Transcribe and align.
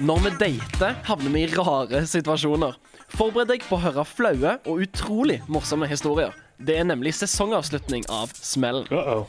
Når 0.00 0.16
vi 0.24 0.30
dater, 0.40 0.94
havner 1.04 1.28
vi 1.34 1.40
i 1.44 1.48
rare 1.52 1.98
situasjoner. 2.08 2.78
Forbered 3.12 3.50
deg 3.50 3.64
på 3.68 3.76
å 3.76 3.82
høre 3.82 4.04
flaue 4.08 4.54
og 4.64 4.80
utrolig 4.86 5.42
morsomme 5.44 5.84
historier. 5.90 6.32
Det 6.56 6.78
er 6.80 6.86
nemlig 6.88 7.12
sesongavslutning 7.18 8.06
av 8.08 8.32
Smellen. 8.32 8.88
Uh 8.88 9.20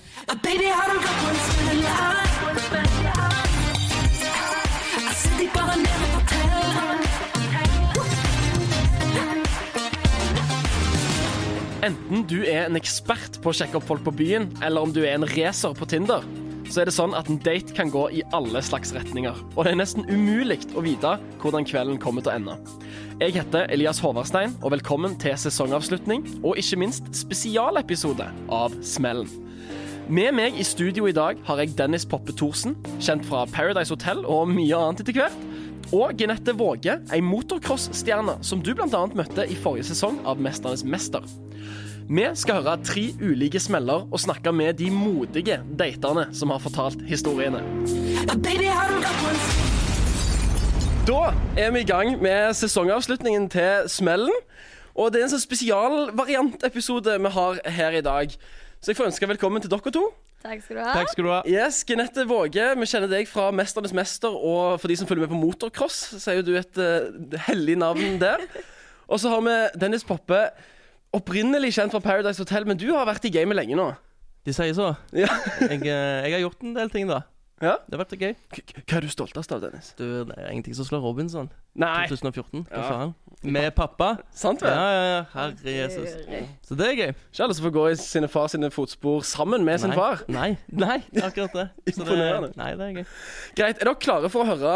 hotell. 6.15 6.71
Enten 11.83 12.23
du 12.29 12.45
er 12.45 12.69
en 12.69 12.79
ekspert 12.79 13.41
på 13.43 13.51
å 13.51 13.57
sjekke 13.59 13.81
opp 13.81 13.89
folk 13.91 14.07
på 14.07 14.15
byen, 14.23 14.47
eller 14.63 14.87
om 14.87 14.95
du 14.95 15.03
er 15.03 15.17
en 15.17 15.27
racer 15.27 15.75
på 15.75 15.89
Tinder, 15.89 16.23
så 16.71 16.81
er 16.81 16.87
det 16.87 16.95
sånn 16.95 17.13
at 17.17 17.27
en 17.27 17.39
date 17.43 17.75
kan 17.75 17.91
gå 17.91 18.05
i 18.15 18.21
alle 18.35 18.61
slags 18.63 18.93
retninger. 18.95 19.35
Og 19.57 19.65
det 19.65 19.73
er 19.73 19.79
nesten 19.81 20.07
umulig 20.07 20.61
å 20.71 20.83
vite 20.85 21.17
hvordan 21.41 21.67
kvelden 21.67 21.99
kommer 22.01 22.23
til 22.23 22.31
å 22.31 22.37
ende. 22.39 22.55
Jeg 23.19 23.35
heter 23.35 23.67
Elias 23.73 23.99
Håvardstein, 24.01 24.55
og 24.63 24.71
velkommen 24.77 25.17
til 25.21 25.35
sesongavslutning, 25.37 26.23
og 26.41 26.57
ikke 26.61 26.79
minst 26.79 27.11
spesialepisode 27.17 28.27
av 28.49 28.77
Smellen. 28.87 29.27
Med 30.11 30.33
meg 30.35 30.57
i 30.59 30.65
studio 30.67 31.05
i 31.07 31.15
dag 31.15 31.39
har 31.47 31.61
jeg 31.61 31.75
Dennis 31.77 32.07
Poppe 32.09 32.33
Thorsen, 32.35 32.73
kjent 33.03 33.27
fra 33.27 33.43
Paradise 33.51 33.93
Hotel 33.93 34.23
og 34.25 34.49
mye 34.49 34.79
annet 34.79 35.03
etter 35.03 35.19
hvert. 35.19 35.45
Og 35.91 36.15
Genette 36.19 36.55
Våge, 36.55 36.97
ei 37.11 37.19
motocrossstjerne 37.23 38.37
som 38.47 38.63
du 38.63 38.71
bl.a. 38.75 39.05
møtte 39.11 39.43
i 39.43 39.59
forrige 39.59 39.89
sesong 39.91 40.21
av 40.27 40.39
Mesternes 40.39 40.85
mester. 40.87 41.25
Vi 42.11 42.25
skal 42.35 42.57
høre 42.59 42.73
tre 42.83 43.01
ulike 43.23 43.59
smeller 43.63 44.01
og 44.03 44.19
snakke 44.19 44.51
med 44.51 44.73
de 44.81 44.89
modige 44.91 45.61
daterne 45.79 46.25
som 46.35 46.49
har 46.51 46.59
fortalt 46.59 46.99
historiene. 47.07 47.61
Da 51.07 51.21
er 51.55 51.69
vi 51.71 51.79
i 51.79 51.87
gang 51.87 52.17
med 52.19 52.51
sesongavslutningen 52.59 53.45
til 53.53 53.87
Smellen. 53.87 54.35
Og 54.91 55.13
det 55.13 55.21
er 55.21 55.29
en 55.29 55.31
sånn 55.37 55.43
spesialvariantepisode 55.45 57.13
vi 57.15 57.31
har 57.37 57.61
her 57.77 57.95
i 58.01 58.03
dag. 58.03 58.35
Så 58.81 58.91
jeg 58.91 58.99
får 58.99 59.07
ønske 59.13 59.31
velkommen 59.31 59.63
til 59.63 59.71
dere 59.71 59.95
to. 59.95 60.03
Takk 60.43 60.65
skal 60.65 60.81
du 60.81 60.83
ha. 60.83 60.97
Takk 60.97 61.13
skal 61.13 61.29
du 61.29 61.31
ha. 61.31 61.39
Yes, 61.47 61.79
Genette 61.87 62.27
Våge, 62.27 62.67
vi 62.75 62.89
kjenner 62.91 63.07
deg 63.07 63.31
fra 63.31 63.53
'Mesternes 63.55 63.95
mester', 63.95 64.35
og 64.35 64.81
for 64.81 64.91
de 64.91 64.99
som 64.99 65.07
følger 65.07 65.29
med 65.29 65.31
på 65.31 65.39
motocross, 65.45 66.19
så 66.19 66.31
er 66.31 66.41
jo 66.41 66.47
du 66.51 66.53
et 66.59 66.75
uh, 66.75 67.39
hellig 67.47 67.79
navn 67.79 68.19
der. 68.19 68.43
Og 69.11 69.19
så 69.19 69.29
har 69.29 69.41
vi 69.43 69.79
Dennis 69.79 70.03
Poppe, 70.03 70.49
opprinnelig 71.13 71.73
kjent 71.75 71.91
fra 71.93 71.99
Paradise 72.03 72.39
Hotel, 72.41 72.65
men 72.69 72.79
du 72.79 72.87
har 72.95 73.05
vært 73.09 73.25
i 73.27 73.33
gamet 73.33 73.57
lenge 73.59 73.75
nå. 73.79 73.89
De 74.47 74.53
sier 74.55 74.73
så. 74.73 74.93
Ja. 75.13 75.27
Jeg, 75.61 75.83
eh, 75.85 76.23
jeg 76.25 76.33
har 76.37 76.41
gjort 76.47 76.63
en 76.65 76.73
del 76.77 76.89
ting, 76.89 77.05
da. 77.11 77.19
ja. 77.61 77.75
Det 77.85 77.93
har 77.93 78.01
vært 78.05 78.15
gøy. 78.17 78.31
K- 78.55 78.79
Hva 78.89 78.97
er 78.97 79.05
du 79.05 79.09
stoltest 79.13 79.51
av, 79.53 79.59
Dennis? 79.61 79.91
Du, 79.99 80.05
det 80.25 80.33
er 80.39 80.47
ingenting 80.49 80.73
som 80.73 80.87
slår 80.87 81.03
Robinson. 81.03 81.51
Nei, 81.77 82.07
2014. 82.09 82.63
Hva 82.71 82.79
Ja. 82.79 82.87
faen? 82.89 83.11
Med 83.43 83.71
pappa. 83.77 84.07
sant 84.37 84.61
vel? 84.61 84.69
ja, 84.73 85.03
ja. 85.11 85.21
Herre 85.33 85.71
Jesus. 85.75 86.15
Så 86.67 86.75
det 86.77 86.87
er 86.87 86.97
gøy. 86.99 87.13
Ikke 87.33 87.43
alle 87.45 87.55
som 87.57 87.65
får 87.67 87.73
gå 87.77 87.85
i 87.91 87.95
sine 88.01 88.27
far 88.29 88.47
sine 88.53 88.69
fotspor 88.73 89.21
sammen 89.25 89.65
med 89.65 89.79
sin 89.81 89.93
far. 89.97 90.21
Nei, 90.29 90.55
nei, 90.69 90.99
det 91.11 91.23
er 91.23 91.29
akkurat 91.29 91.53
det. 91.57 91.67
Imponerende. 91.93 92.51
Det, 92.53 92.57
nei, 92.61 92.71
det 92.77 92.87
er 92.87 92.97
gøy. 93.01 93.05
Greit, 93.57 93.77
er 93.81 93.89
dere 93.91 93.95
klare 94.07 94.29
for 94.33 94.45
å 94.45 94.51
høre 94.55 94.75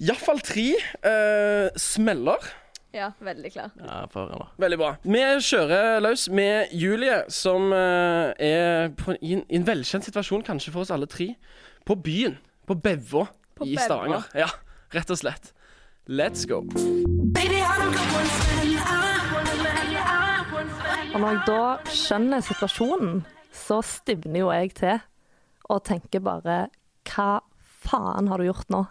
iallfall 0.00 0.40
tre 0.44 0.66
uh, 1.04 1.68
smeller? 1.76 2.48
Ja, 2.92 3.12
veldig 3.22 3.52
klar. 3.52 3.70
Ja, 3.78 4.06
for. 4.10 4.48
Veldig 4.58 4.78
bra. 4.80 4.94
Vi 5.06 5.22
kjører 5.46 6.00
løs 6.02 6.26
med 6.34 6.72
Julie, 6.74 7.22
som 7.30 7.70
uh, 7.70 8.32
er 8.34 8.90
på, 8.98 9.14
i, 9.20 9.36
en, 9.38 9.44
i 9.46 9.60
en 9.60 9.66
velkjent 9.66 10.08
situasjon, 10.08 10.42
kanskje 10.46 10.74
for 10.74 10.82
oss 10.82 10.90
alle 10.94 11.06
tre, 11.10 11.32
på 11.86 11.94
byen. 11.94 12.38
På 12.66 12.74
Bevå 12.74 13.24
På 13.58 13.66
i 13.66 13.74
Bevå. 13.74 13.84
Stavanger. 13.84 14.26
Ja, 14.38 14.50
rett 14.94 15.10
og 15.10 15.18
slett. 15.22 15.52
Let's 16.10 16.46
go. 16.46 16.62
Baby? 17.34 17.62
Og 21.14 21.20
når 21.20 21.28
jeg 21.30 21.40
da 21.46 21.62
skjønner 21.90 22.42
situasjonen, 22.46 23.22
så 23.54 23.80
stivner 23.86 24.44
jo 24.44 24.52
jeg 24.54 24.74
til 24.78 25.00
og 25.70 25.82
tenker 25.86 26.22
bare 26.22 26.60
Hva 27.06 27.40
faen 27.86 28.30
har 28.30 28.38
du 28.38 28.50
gjort 28.50 28.70
nå? 28.70 28.84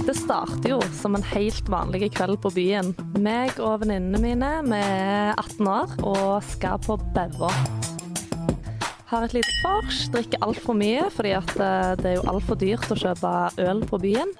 Dette 0.00 0.14
starter 0.16 0.70
jo 0.72 0.78
som 0.96 1.12
en 1.12 1.24
helt 1.34 1.66
vanlig 1.68 2.06
kveld 2.14 2.38
på 2.40 2.48
byen. 2.56 2.94
Meg 3.20 3.58
og 3.60 3.82
venninnene 3.82 4.16
mine, 4.22 4.48
vi 4.64 4.78
er 4.80 5.34
18 5.34 5.68
år 5.68 5.92
og 6.08 6.46
skal 6.48 6.80
på 6.80 6.96
Bevå. 7.12 7.50
Har 9.10 9.26
et 9.26 9.34
lite 9.36 9.52
vors, 9.60 10.00
drikker 10.14 10.40
altfor 10.46 10.78
mye 10.80 11.04
fordi 11.12 11.34
at 11.36 11.52
eh, 11.52 11.92
det 12.00 12.08
er 12.14 12.16
jo 12.16 12.24
altfor 12.32 12.56
dyrt 12.62 12.88
å 12.88 12.96
kjøpe 12.96 13.34
øl 13.66 13.84
på 13.92 14.00
byen. 14.00 14.32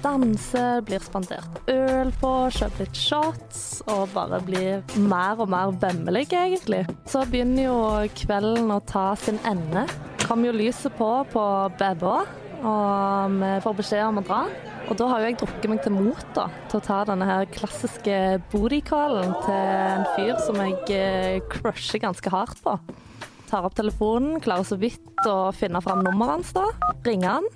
Danse, 0.00 0.66
blir 0.88 1.04
spandert 1.04 1.60
øl 1.68 2.16
på, 2.16 2.34
kjøper 2.56 2.86
litt 2.86 2.96
shots 3.04 3.64
og 3.92 4.06
bare 4.16 4.40
blir 4.48 5.00
mer 5.04 5.36
og 5.36 5.52
mer 5.52 5.76
vemmelig, 5.84 6.30
egentlig. 6.32 6.86
Så 7.04 7.28
begynner 7.28 7.68
jo 7.68 7.80
kvelden 8.24 8.72
å 8.72 8.80
ta 8.88 9.10
sin 9.20 9.36
ende. 9.44 9.84
Kom 10.24 10.48
jo 10.48 10.56
lyset 10.56 10.96
på 10.96 11.18
på 11.28 11.50
Bevå, 11.76 12.22
og 12.60 13.38
vi 13.40 13.50
får 13.64 13.76
beskjed 13.78 14.06
om 14.08 14.20
å 14.20 14.26
dra. 14.26 14.42
Og 14.90 14.96
da 14.98 15.06
har 15.06 15.22
jo 15.22 15.28
jeg 15.28 15.38
drukket 15.38 15.70
meg 15.70 15.82
til 15.84 15.94
mot 15.94 16.32
da, 16.34 16.48
til 16.70 16.80
å 16.80 16.82
ta 16.82 17.02
denne 17.06 17.28
her 17.28 17.46
klassiske 17.54 18.16
booty-callen 18.50 19.36
til 19.44 19.54
en 19.54 20.06
fyr 20.16 20.40
som 20.42 20.58
jeg 20.58 20.96
eh, 20.96 21.38
crusher 21.52 22.02
ganske 22.02 22.32
hardt 22.32 22.58
på. 22.64 22.74
Tar 23.50 23.66
opp 23.66 23.76
telefonen, 23.78 24.40
klarer 24.42 24.66
så 24.66 24.78
vidt 24.78 25.26
å 25.26 25.50
finne 25.54 25.82
fram 25.82 26.02
nummeret 26.06 26.36
hans 26.36 26.52
da. 26.54 26.66
Ringer 27.06 27.38
han. 27.38 27.48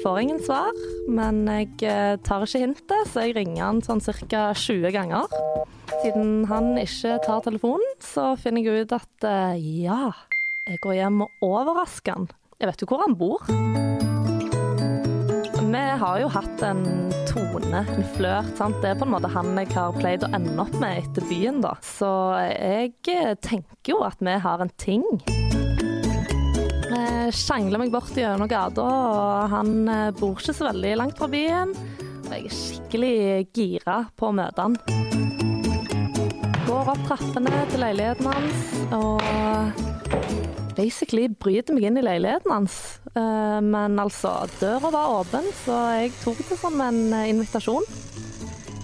Får 0.00 0.18
ingen 0.22 0.40
svar, 0.42 0.70
men 1.10 1.42
jeg 1.50 1.70
eh, 1.86 2.14
tar 2.26 2.46
ikke 2.46 2.62
hintet, 2.64 3.10
så 3.10 3.26
jeg 3.26 3.36
ringer 3.38 3.64
han 3.66 3.82
sånn 3.84 4.02
ca. 4.02 4.50
20 4.54 4.94
ganger. 4.94 5.30
Siden 6.00 6.46
han 6.50 6.72
ikke 6.80 7.18
tar 7.26 7.42
telefonen, 7.46 7.98
så 8.02 8.32
finner 8.40 8.66
jeg 8.66 8.86
ut 8.86 8.96
at 8.98 9.28
eh, 9.30 9.60
ja, 9.84 10.10
jeg 10.66 10.82
går 10.82 10.98
hjem 11.02 11.26
og 11.26 11.46
overrasker 11.52 12.18
han. 12.18 12.30
Jeg 12.58 12.72
vet 12.72 12.82
jo 12.82 12.90
hvor 12.90 13.06
han 13.06 13.18
bor. 13.18 14.18
Vi 15.70 15.78
har 15.78 16.16
jo 16.18 16.28
hatt 16.34 16.62
en 16.66 16.80
tone, 17.28 17.84
en 17.94 18.06
flørt. 18.16 18.56
sant? 18.58 18.74
Det 18.82 18.88
er 18.90 18.96
på 18.98 19.06
en 19.06 19.12
måte 19.12 19.28
han 19.30 19.52
jeg 19.54 19.68
har 19.76 19.94
pleid 19.94 20.24
å 20.26 20.30
ende 20.34 20.56
opp 20.58 20.72
med 20.82 20.98
etter 20.98 21.22
byen, 21.28 21.60
da. 21.62 21.76
Så 21.86 22.08
jeg 22.42 22.96
eh, 23.12 23.36
tenker 23.38 23.92
jo 23.92 24.00
at 24.02 24.18
vi 24.18 24.34
har 24.42 24.64
en 24.64 24.72
ting. 24.82 25.04
Jeg 26.90 27.36
sjangler 27.38 27.78
meg 27.84 27.92
bort 27.94 28.10
gjennom 28.18 28.50
gata, 28.50 28.82
og 28.82 29.54
han 29.54 29.70
eh, 29.86 30.10
bor 30.18 30.34
ikke 30.34 30.56
så 30.58 30.72
veldig 30.72 30.96
langt 31.04 31.22
fra 31.22 31.30
byen. 31.30 31.76
Og 32.24 32.34
jeg 32.34 32.50
er 32.50 32.56
skikkelig 32.56 33.14
gira 33.54 34.00
på 34.18 34.32
å 34.32 34.34
møte 34.40 34.66
han. 34.66 34.74
Går 36.66 36.94
opp 36.96 37.06
trappene 37.06 37.62
til 37.70 37.86
leiligheten 37.86 38.26
hans, 38.26 38.66
og 38.98 39.22
basically 40.80 41.28
bryter 41.28 41.76
meg 41.76 41.88
inn 41.88 42.00
i 42.00 42.04
leiligheten 42.04 42.52
hans. 42.54 42.78
Eh, 43.14 43.60
Men 43.60 43.98
altså, 44.00 44.32
døra 44.60 44.92
var 44.94 45.20
åpen, 45.20 45.46
så 45.64 45.76
jeg 46.00 46.14
tok 46.22 46.40
det 46.48 46.58
som 46.60 46.80
en 46.84 47.02
eh, 47.12 47.28
invitasjon. 47.32 47.86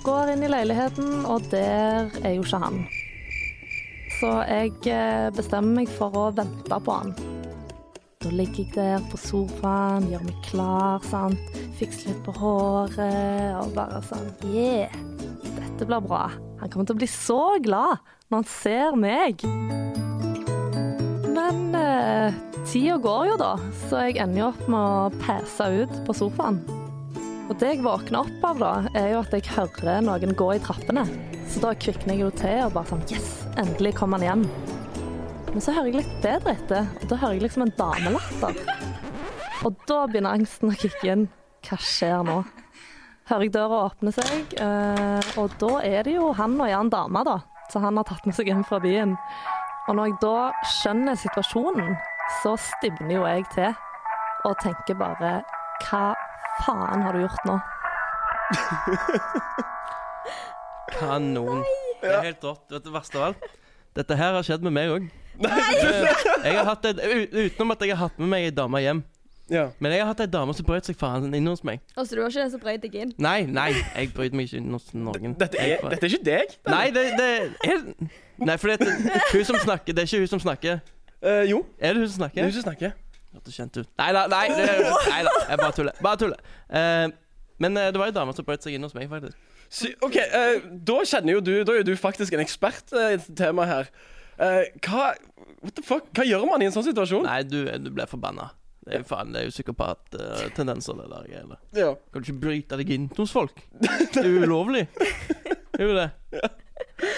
Går 0.07 0.35
inn 0.35 0.45
i 0.47 0.53
leiligheten, 0.53 1.25
og 1.27 1.49
der 1.51 2.13
er 2.23 2.37
jo 2.37 2.45
ikke 2.45 2.63
han. 2.63 2.85
Så 4.21 4.31
jeg 4.49 4.77
eh, 4.93 5.29
bestemmer 5.37 5.83
meg 5.83 5.91
for 5.93 6.15
å 6.17 6.29
vente 6.37 6.81
på 6.87 7.01
han. 7.01 7.13
Da 8.25 8.33
ligger 8.33 8.65
jeg 8.65 8.73
der 8.75 9.05
på 9.11 9.19
sofaen, 9.21 10.09
gjør 10.11 10.25
meg 10.27 10.39
klar, 10.47 11.05
sant. 11.11 11.61
Fikser 11.79 12.11
litt 12.11 12.23
på 12.27 12.33
håret 12.41 13.61
og 13.61 13.77
bare 13.77 14.01
sånn 14.09 14.33
Yeah, 14.49 14.95
dette 15.59 15.85
blir 15.85 16.03
bra. 16.09 16.25
Han 16.63 16.73
kommer 16.73 16.89
til 16.89 16.97
å 16.97 17.03
bli 17.05 17.11
så 17.13 17.41
glad 17.63 18.01
når 18.31 18.41
han 18.41 18.51
ser 18.57 18.99
meg. 18.99 19.47
Men 21.37 21.75
eh, 21.77 22.35
tida 22.65 22.97
går 22.97 23.27
jo, 23.31 23.37
da, 23.41 23.53
så 23.87 24.07
jeg 24.07 24.17
ender 24.23 24.41
jo 24.41 24.49
opp 24.49 24.63
med 24.73 24.81
å 24.81 25.21
pese 25.21 25.69
ut 25.83 25.95
på 26.07 26.17
sofaen. 26.17 26.63
Og 27.47 27.55
det 27.61 27.75
jeg 27.75 27.83
våkner 27.85 28.25
opp 28.25 28.47
av, 28.49 28.63
da, 28.63 28.71
er 28.97 29.11
jo 29.13 29.21
at 29.21 29.35
jeg 29.37 29.51
hører 29.53 30.01
noen 30.03 30.33
gå 30.39 30.49
i 30.55 30.63
trappene. 30.63 31.05
Så 31.53 31.61
da 31.63 31.75
kvikner 31.79 32.17
jeg 32.17 32.25
jo 32.25 32.31
til 32.41 32.63
og 32.65 32.73
bare 32.75 32.91
sånn 32.91 33.05
Yes, 33.13 33.29
endelig 33.61 33.95
kom 34.01 34.17
han 34.17 34.25
hjem. 34.25 34.47
Men 35.53 35.63
så 35.63 35.77
hører 35.77 35.93
jeg 35.93 36.01
litt 36.01 36.17
bedre 36.25 36.57
etter, 36.57 36.89
og 36.99 37.11
da 37.13 37.19
hører 37.21 37.37
jeg 37.37 37.45
liksom 37.45 37.67
en 37.67 37.75
damelatter. 37.79 38.59
Og 39.65 39.77
da 39.89 40.01
begynner 40.09 40.37
angsten 40.37 40.73
å 40.73 40.79
kicke 40.79 41.13
inn. 41.13 41.29
Hva 41.67 41.79
skjer 41.83 42.25
nå? 42.27 42.41
Hører 43.31 43.47
jeg 43.47 43.55
døra 43.55 43.85
åpne 43.91 44.15
seg, 44.15 44.57
eh, 44.63 45.31
og 45.41 45.55
da 45.61 45.71
er 45.87 46.07
det 46.07 46.17
jo 46.17 46.33
han 46.39 46.59
og 46.61 46.71
en 46.71 46.93
dame, 46.93 47.23
da. 47.27 47.39
Så 47.71 47.83
han 47.83 47.99
har 47.99 48.07
tatt 48.07 48.27
med 48.27 48.37
seg 48.37 48.51
hjem 48.51 48.67
fra 48.67 48.79
byen. 48.83 49.17
Og 49.89 49.95
når 49.97 50.09
jeg 50.11 50.17
da 50.23 50.37
skjønner 50.67 51.15
situasjonen, 51.21 51.93
så 52.43 52.57
stivner 52.59 53.15
jo 53.15 53.27
jeg 53.29 53.45
til 53.55 53.75
og 54.47 54.57
tenker 54.63 54.95
bare 54.99 55.37
Hva 55.87 56.03
faen 56.65 57.03
har 57.05 57.13
du 57.15 57.21
gjort 57.23 57.45
nå? 57.47 57.57
Kanon. 60.97 61.63
Det 62.01 62.11
er 62.13 62.23
helt 62.31 62.45
rått. 62.47 62.65
Vet 62.71 62.85
du 62.85 62.91
det 62.91 62.95
verste 62.95 63.19
av 63.21 63.25
alt? 63.31 63.47
Dette 63.97 64.17
her 64.19 64.35
har 64.37 64.45
skjedd 64.47 64.65
med 64.67 64.75
meg 64.77 64.93
òg. 64.93 65.07
U- 65.37 67.31
utenom 67.43 67.73
at 67.75 67.83
jeg 67.85 67.93
har 67.97 68.03
hatt 68.07 68.19
med 68.21 68.29
meg 68.33 68.47
ei 68.49 68.53
dame 68.57 68.81
hjem, 68.85 69.01
Ja. 69.53 69.69
Men 69.79 69.93
jeg 69.95 70.03
har 70.03 70.09
hatt 70.11 70.21
ei 70.25 70.29
dame 70.31 70.55
som 70.59 70.67
brøt 70.67 70.89
seg 70.89 70.97
faen 70.99 71.35
inn 71.37 71.47
hos 71.47 71.63
meg. 71.67 71.83
Og 71.95 72.07
så 72.07 72.17
du 72.17 72.23
var 72.23 72.33
ikke 72.33 72.43
den 72.43 72.53
som 72.55 72.63
brøt 72.63 72.83
deg 72.83 72.97
inn? 73.05 73.13
Nei, 73.23 73.39
nei, 73.47 73.69
jeg 73.95 74.11
brøt 74.17 74.35
meg 74.35 74.49
ikke 74.49 74.59
inn 74.63 74.75
hos 74.75 74.89
noen. 74.97 75.37
Dette, 75.39 75.61
er, 75.63 75.85
dette 75.87 76.09
er 76.09 76.17
ikke 76.17 76.27
deg? 76.27 76.55
Nei, 76.73 76.85
det, 76.97 77.05
det 77.21 77.29
er 77.71 77.85
Nei, 78.43 78.57
for 78.61 78.73
det 78.73 78.89
er 78.91 79.29
hun 79.33 79.45
som 79.49 79.61
snakker. 79.63 79.95
Det 79.97 80.03
er 80.03 80.11
ikke 80.11 80.25
hun 80.25 80.33
som 80.35 80.43
snakker. 80.43 80.83
Uh, 81.23 81.45
jo, 81.49 81.63
Er 81.81 81.95
det 81.95 82.03
hun 82.03 82.11
som 82.11 82.19
snakker? 82.25 82.41
det 82.43 82.45
er 82.45 82.51
hun 82.51 82.59
som 82.59 82.67
snakker. 82.67 82.97
Hørtes 83.37 83.55
kjent 83.57 83.79
ut. 83.79 83.89
Nei 84.01 84.11
da, 84.17 84.27
nei, 84.33 84.43
det, 84.51 84.67
nei 85.13 85.23
da. 85.29 85.37
Jeg 85.49 85.63
bare 85.63 85.77
tuller. 85.79 86.03
Bare 86.05 86.21
tuller. 86.21 86.51
Uh, 86.69 87.15
men 87.63 87.77
eh, 87.81 87.89
det 87.93 88.01
var 88.01 88.11
ei 88.11 88.17
dame 88.17 88.35
som 88.37 88.45
brøt 88.45 88.65
seg 88.67 88.77
inn 88.77 88.85
hos 88.85 88.93
meg, 88.97 89.09
faktisk. 89.09 89.39
Sy 89.73 89.95
OK, 90.05 90.19
eh, 90.21 90.67
da 90.87 90.99
kjenner 91.09 91.39
jo 91.39 91.41
du 91.43 91.55
Da 91.67 91.73
er 91.73 91.81
jo 91.81 91.87
du 91.89 91.97
faktisk 91.99 92.37
en 92.37 92.43
ekspert 92.45 92.93
i 92.93 93.17
dette 93.17 93.35
temaet 93.39 93.71
her. 93.73 93.89
Eh, 94.37 94.69
hva 94.87 95.09
What 95.65 95.75
the 95.79 95.83
fuck? 95.83 96.11
Hva 96.15 96.27
gjør 96.29 96.45
man 96.51 96.63
i 96.63 96.69
en 96.69 96.75
sånn 96.75 96.85
situasjon? 96.87 97.25
Nei, 97.27 97.41
du, 97.49 97.65
du 97.83 97.89
ble 97.97 98.05
forbanna. 98.11 98.51
Det 98.87 98.95
er 98.95 99.03
jo 99.03 99.09
faen, 99.09 99.33
det 99.35 99.41
er 99.41 99.49
jo 99.49 99.55
psykopat-tendenser, 99.55 100.99
det 101.01 101.07
der 101.11 101.25
greiene. 101.27 101.57
Ja. 101.75 101.89
Kan 102.15 102.23
du 102.23 102.29
ikke 102.29 102.43
bryte 102.45 102.79
deg 102.79 102.93
inn 102.95 103.09
hos 103.17 103.35
folk? 103.35 103.59
Det 104.15 104.23
er 104.23 104.29
jo 104.31 104.45
ulovlig. 104.47 104.85
Det 104.95 105.81
er 105.81 105.91
jo 105.91 105.97
det. 105.97 106.07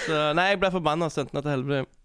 Så 0.07 0.17
nei, 0.35 0.47
jeg 0.49 0.59
ble 0.63 0.71
forbanna 0.73 1.07
og 1.07 1.13
sendte 1.13 1.35
henne 1.35 1.45
til 1.45 1.53
helvete. 1.53 1.99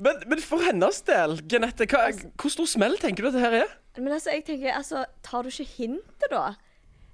Men, 0.00 0.22
men 0.32 0.40
for 0.40 0.64
hennes 0.64 1.02
del, 1.04 1.36
Genette, 1.52 1.84
hva, 1.92 2.06
hvor 2.40 2.52
stor 2.54 2.68
smell 2.72 2.96
tenker 3.02 3.26
du 3.26 3.28
at 3.28 3.36
dette 3.36 3.44
her 3.44 3.58
er? 3.60 3.76
Men 4.00 4.14
altså, 4.16 4.32
jeg 4.32 4.46
tenker, 4.48 4.72
altså, 4.72 5.04
tar 5.26 5.44
du 5.44 5.52
ikke 5.52 5.68
hintet, 5.74 6.28
da? 6.32 6.54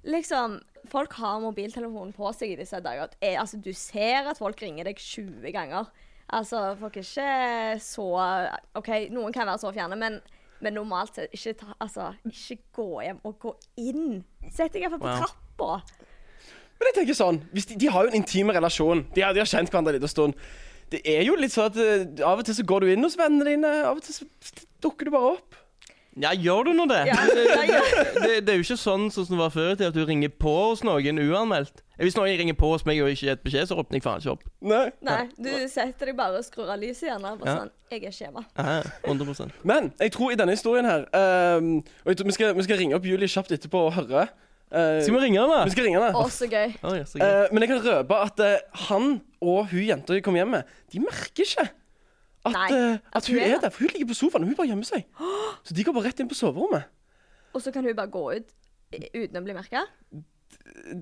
Liksom, 0.07 0.61
folk 0.87 1.17
har 1.19 1.41
mobiltelefonen 1.43 2.15
på 2.15 2.31
seg 2.37 2.53
i 2.53 2.59
disse 2.61 2.79
dager. 2.85 3.11
Er, 3.19 3.41
altså, 3.43 3.59
du 3.59 3.73
ser 3.75 4.31
at 4.31 4.39
folk 4.39 4.63
ringer 4.63 4.87
deg 4.87 5.03
20 5.03 5.51
ganger. 5.51 5.91
Altså, 6.31 6.63
folk 6.79 6.95
er 6.99 7.03
ikke 7.03 7.83
så 7.83 8.07
OK, 8.79 8.89
noen 9.11 9.35
kan 9.35 9.47
være 9.51 9.61
så 9.65 9.75
fjerne, 9.75 9.99
men, 9.99 10.21
men 10.61 10.73
normalt 10.73 11.15
sett, 11.15 11.33
ikke, 11.35 11.53
ta, 11.59 11.73
altså, 11.83 12.11
ikke 12.25 12.57
gå 12.79 12.87
hjem 13.05 13.19
og 13.27 13.35
gå 13.43 13.51
inn. 13.83 14.23
Sett 14.49 14.73
deg 14.73 14.83
iallfall 14.85 15.01
på 15.03 15.11
Wow. 15.11 15.19
trappa. 15.25 15.81
Men 16.77 16.89
jeg 16.91 16.95
tenker 16.99 17.17
sånn, 17.17 17.39
hvis 17.53 17.65
de, 17.71 17.75
de 17.81 17.87
har 17.89 18.05
jo 18.05 18.11
en 18.13 18.19
intim 18.19 18.49
relasjon. 18.53 19.05
De 19.15 19.21
har, 19.25 19.33
de 19.33 19.41
har 19.41 19.49
kjent 19.49 19.69
hverandre 19.71 19.95
en 19.95 19.99
liten 19.99 20.11
stund. 20.13 20.35
Det 20.93 21.01
er 21.09 21.23
jo 21.27 21.35
litt 21.35 21.51
sånn 21.51 21.71
at 21.71 21.77
eh, 21.81 22.03
av 22.23 22.39
og 22.39 22.45
til 22.47 22.55
så 22.55 22.63
går 22.69 22.85
du 22.85 22.91
inn 22.93 23.03
hos 23.03 23.17
vennene 23.19 23.47
dine, 23.49 23.71
av 23.89 23.97
og 23.97 24.03
til 24.05 24.13
så 24.13 24.27
dukker 24.85 25.09
du 25.09 25.11
bare 25.15 25.33
opp. 25.35 25.57
Ja, 26.17 26.31
gjør 26.33 26.67
du 26.67 26.71
nå 26.73 26.85
det? 26.89 27.03
Ja, 27.11 27.17
det, 27.29 27.43
ja, 27.57 27.63
ja. 27.77 28.03
det? 28.17 28.31
Det 28.47 28.53
er 28.53 28.57
jo 28.57 28.65
ikke 28.65 28.77
sånn 28.81 29.09
som 29.13 29.27
det 29.29 29.37
var 29.39 29.51
før 29.53 29.71
i 29.71 29.75
tida, 29.75 29.91
at 29.91 29.97
du 29.97 30.01
ringer 30.07 30.31
på 30.33 30.53
hos 30.69 30.81
noen 30.87 31.21
uanmeldt. 31.21 31.83
Hvis 32.01 32.17
noen 32.17 32.33
ringer 32.37 32.57
på 32.57 32.69
hos 32.73 32.85
meg 32.85 32.99
og 33.01 33.09
ikke 33.11 33.25
gir 33.25 33.33
et 33.35 33.43
beskjed, 33.45 33.69
så 33.69 33.77
åpner 33.81 33.97
jeg 33.97 34.05
faen 34.05 34.21
ikke 34.21 34.33
opp. 34.35 34.43
Nei. 34.65 34.83
Nei, 35.05 35.21
du 35.37 35.49
setter 35.69 36.11
deg 36.11 36.17
bare 36.17 36.41
og 36.41 36.45
skrur 36.45 36.69
av 36.73 36.81
lyset 36.81 37.07
igjen. 37.09 37.23
Bare 37.25 37.47
Ja. 37.47 37.55
sånn 37.61 37.71
Jeg 37.91 38.03
er 38.03 38.11
skjema. 38.11 38.43
Ja, 38.57 38.81
100 39.07 39.53
Men 39.63 39.93
jeg 39.99 40.11
tror 40.11 40.33
i 40.33 40.35
denne 40.35 40.51
historien 40.51 40.85
her 40.85 41.05
um, 41.57 41.77
Og 42.03 42.11
jeg 42.11 42.17
tror 42.17 42.27
vi 42.27 42.35
skal, 42.35 42.53
vi 42.57 42.65
skal 42.67 42.77
ringe 42.81 42.97
opp 42.97 43.05
Julie 43.07 43.29
kjapt 43.31 43.53
etterpå 43.55 43.85
og 43.87 43.93
høre. 43.95 44.27
Uh, 44.67 44.99
Skal 44.99 45.15
vi 45.15 45.19
ringe 45.23 45.39
henne? 45.39 45.61
vi 45.63 45.71
skal 45.71 45.85
ringe 45.87 46.01
henne. 46.01 46.11
Å, 46.11 46.27
så 46.27 46.49
gøy. 46.51 46.73
Oi, 46.83 46.97
så 47.07 47.21
gøy. 47.21 47.23
Uh, 47.23 47.53
men 47.53 47.63
jeg 47.63 47.71
kan 47.71 47.83
røpe 47.85 48.17
at 48.25 48.41
uh, 48.43 48.81
han 48.89 49.21
og 49.39 49.69
hun 49.71 49.85
jenta 49.85 50.17
jeg 50.17 50.25
kom 50.25 50.35
hjem 50.35 50.57
med, 50.57 50.73
de 50.91 50.99
merker 50.99 51.45
ikke 51.45 51.69
at, 52.45 52.53
Nei, 52.53 52.67
eh, 52.71 52.93
at, 52.93 52.99
at 53.21 53.27
hun 53.27 53.35
hun 53.35 53.43
er 53.43 53.55
er 53.55 53.59
der. 53.65 53.69
For 53.69 53.79
hun 53.83 53.89
ligger 53.93 54.07
på 54.07 54.13
sofaen, 54.13 54.43
og 54.43 54.47
hun 54.47 54.55
bare 54.55 54.67
gjemmer 54.67 54.87
seg. 54.87 55.03
Så 55.63 55.73
de 55.73 55.83
går 55.83 55.93
bare 55.97 56.05
rett 56.07 56.19
inn 56.23 56.29
på 56.31 56.35
soverommet. 56.37 56.83
Og 57.53 57.61
så 57.61 57.71
kan 57.71 57.83
hun 57.83 57.95
bare 57.95 58.07
gå 58.13 58.23
ut 58.37 58.53
uten 59.15 59.37
å 59.37 59.43
bli 59.43 59.53
merka? 59.57 59.81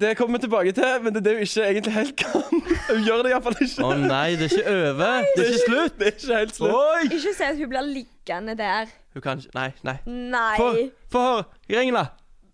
Det 0.02 0.16
kommer 0.18 0.38
vi 0.40 0.42
tilbake 0.46 0.72
til, 0.72 1.02
men 1.04 1.14
det 1.14 1.20
er 1.22 1.26
det 1.28 1.34
hun 1.36 1.44
ikke 1.46 1.66
egentlig 1.70 1.94
helt 1.94 2.16
kan. 2.18 2.62
Hun 2.90 3.02
gjør 3.06 3.22
det 3.26 3.32
iallfall 3.34 3.56
ikke. 3.62 3.84
Å 3.86 3.94
nei, 3.98 4.36
det 4.40 4.48
er 4.48 4.54
ikke 4.56 4.74
over. 4.74 5.26
Det 5.36 5.44
er 5.44 5.50
ikke 5.52 5.62
slutt. 5.66 5.96
Det 6.00 6.08
er 6.08 6.14
ikke 6.16 6.38
helt 6.40 6.56
slutt. 6.56 6.76
Oi! 6.80 7.02
Ikke 7.10 7.34
si 7.38 7.44
at 7.46 7.58
hun 7.60 7.70
blir 7.72 7.88
liggende 7.88 8.56
der. 8.58 8.92
Hun 9.14 9.24
kan 9.26 9.42
ikke 9.42 9.54
Nei, 9.58 9.68
nei. 9.86 9.96
Nei. 10.06 10.86
Få 11.14 11.24
høre. 11.26 11.46
Ring 11.70 11.92
henne. 11.92 12.06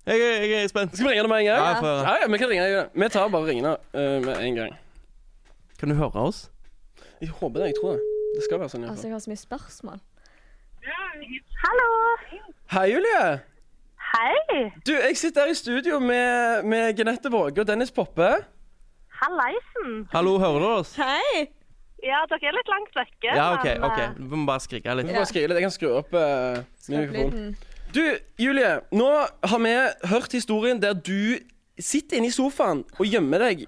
Jeg, 0.08 0.20
er- 0.28 0.46
jeg 0.50 0.64
er 0.64 0.72
spent. 0.72 0.96
Skal 0.98 1.08
vi 1.08 1.12
ringe 1.14 1.22
henne 1.22 1.32
med 1.34 1.44
en 1.44 1.50
gang? 1.52 1.66
Ja, 1.68 1.74
for... 1.80 2.04
Ja, 2.08 2.16
ja, 2.24 2.32
vi 2.32 2.38
kan 2.42 2.50
ringe 2.52 2.64
henne. 2.68 2.86
Vi 2.96 3.10
tar 3.16 3.28
bare 3.36 3.48
ringene 3.52 3.76
uh, 3.94 4.18
med 4.26 4.34
en 4.48 4.56
gang. 4.62 4.76
Kan 5.80 5.90
du 5.94 5.96
høre 6.00 6.26
oss? 6.28 6.50
Jeg 7.22 7.30
håper 7.30 7.60
det. 7.60 7.72
Jeg 7.72 7.80
tror 7.82 7.98
det. 8.00 8.11
Det 8.36 8.44
skal 8.48 8.60
være 8.62 8.72
sånn. 8.72 8.84
i 8.84 8.88
hvert 8.88 8.96
Altså, 8.96 9.08
jeg 9.08 9.16
har 9.16 9.24
så 9.26 9.32
mye 9.32 9.42
spørsmål. 9.42 10.02
Hallo. 11.62 11.90
Hei, 12.74 12.86
Julie. 12.94 13.26
Hei. 14.12 14.72
Du, 14.88 14.92
Jeg 14.92 15.18
sitter 15.18 15.46
her 15.46 15.52
i 15.52 15.56
studio 15.56 16.00
med, 16.00 16.64
med 16.64 16.98
Genette 16.98 17.32
Våge 17.32 17.62
og 17.62 17.68
Dennis 17.68 17.92
Poppe. 17.92 18.30
Hallaisen. 19.22 20.08
Hallo, 20.12 20.38
hører 20.42 20.60
du 20.60 20.70
oss? 20.82 20.96
Hei! 20.96 21.46
Ja, 22.02 22.24
dere 22.30 22.50
er 22.50 22.56
litt 22.58 22.72
langt 22.72 22.96
vekke. 22.98 23.30
Ja, 23.30 23.52
OK. 23.54 23.68
men, 23.68 23.84
ok 23.86 24.00
eh, 24.02 24.16
Vi 24.18 24.40
må 24.40 24.48
bare 24.50 24.64
skrike 24.64 24.90
Vi 24.90 24.98
litt. 24.98 25.12
får 25.12 25.20
bare 25.20 25.30
skrike 25.30 25.52
litt. 25.52 25.60
Jeg 25.60 25.68
kan 25.68 25.76
skru 25.76 25.92
opp 26.00 26.16
uh, 26.18 26.64
min 26.90 27.04
mikrofon. 27.06 27.56
Du, 27.94 28.02
Julie. 28.42 28.74
Nå 28.96 29.10
har 29.52 29.62
vi 29.62 29.76
hørt 30.10 30.34
historien 30.34 30.82
der 30.82 30.98
du 30.98 31.38
sitter 31.78 32.18
inne 32.18 32.32
i 32.32 32.34
sofaen 32.34 32.86
og 32.98 33.06
gjemmer 33.06 33.46
deg 33.46 33.66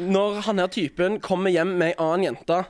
når 0.00 0.40
han 0.48 0.58
her 0.62 0.70
typen 0.72 1.20
kommer 1.22 1.52
hjem 1.52 1.76
med 1.78 1.92
ei 1.92 1.98
annen 2.00 2.26
jente. 2.32 2.62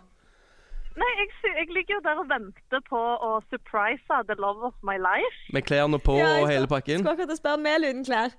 Nei, 1.00 1.10
jeg, 1.20 1.28
jeg 1.58 1.66
ligger 1.72 1.94
jo 1.96 2.00
der 2.04 2.20
og 2.20 2.28
venter 2.28 2.80
på 2.88 3.00
å 3.28 3.30
surprise 3.48 4.22
the 4.28 4.36
love 4.38 4.60
of 4.68 4.74
my 4.84 4.96
life. 5.00 5.38
Med 5.52 5.64
klærne 5.68 5.98
på 5.98 6.18
Ja, 6.20 6.40
og 6.42 6.50
hele 6.50 6.68
pakken. 6.68 7.00
Skulle 7.00 7.16
akkurat 7.16 7.40
spørre 7.40 7.60
med 7.64 7.78
eller 7.78 7.94
uten 7.94 8.04
klær. 8.08 8.34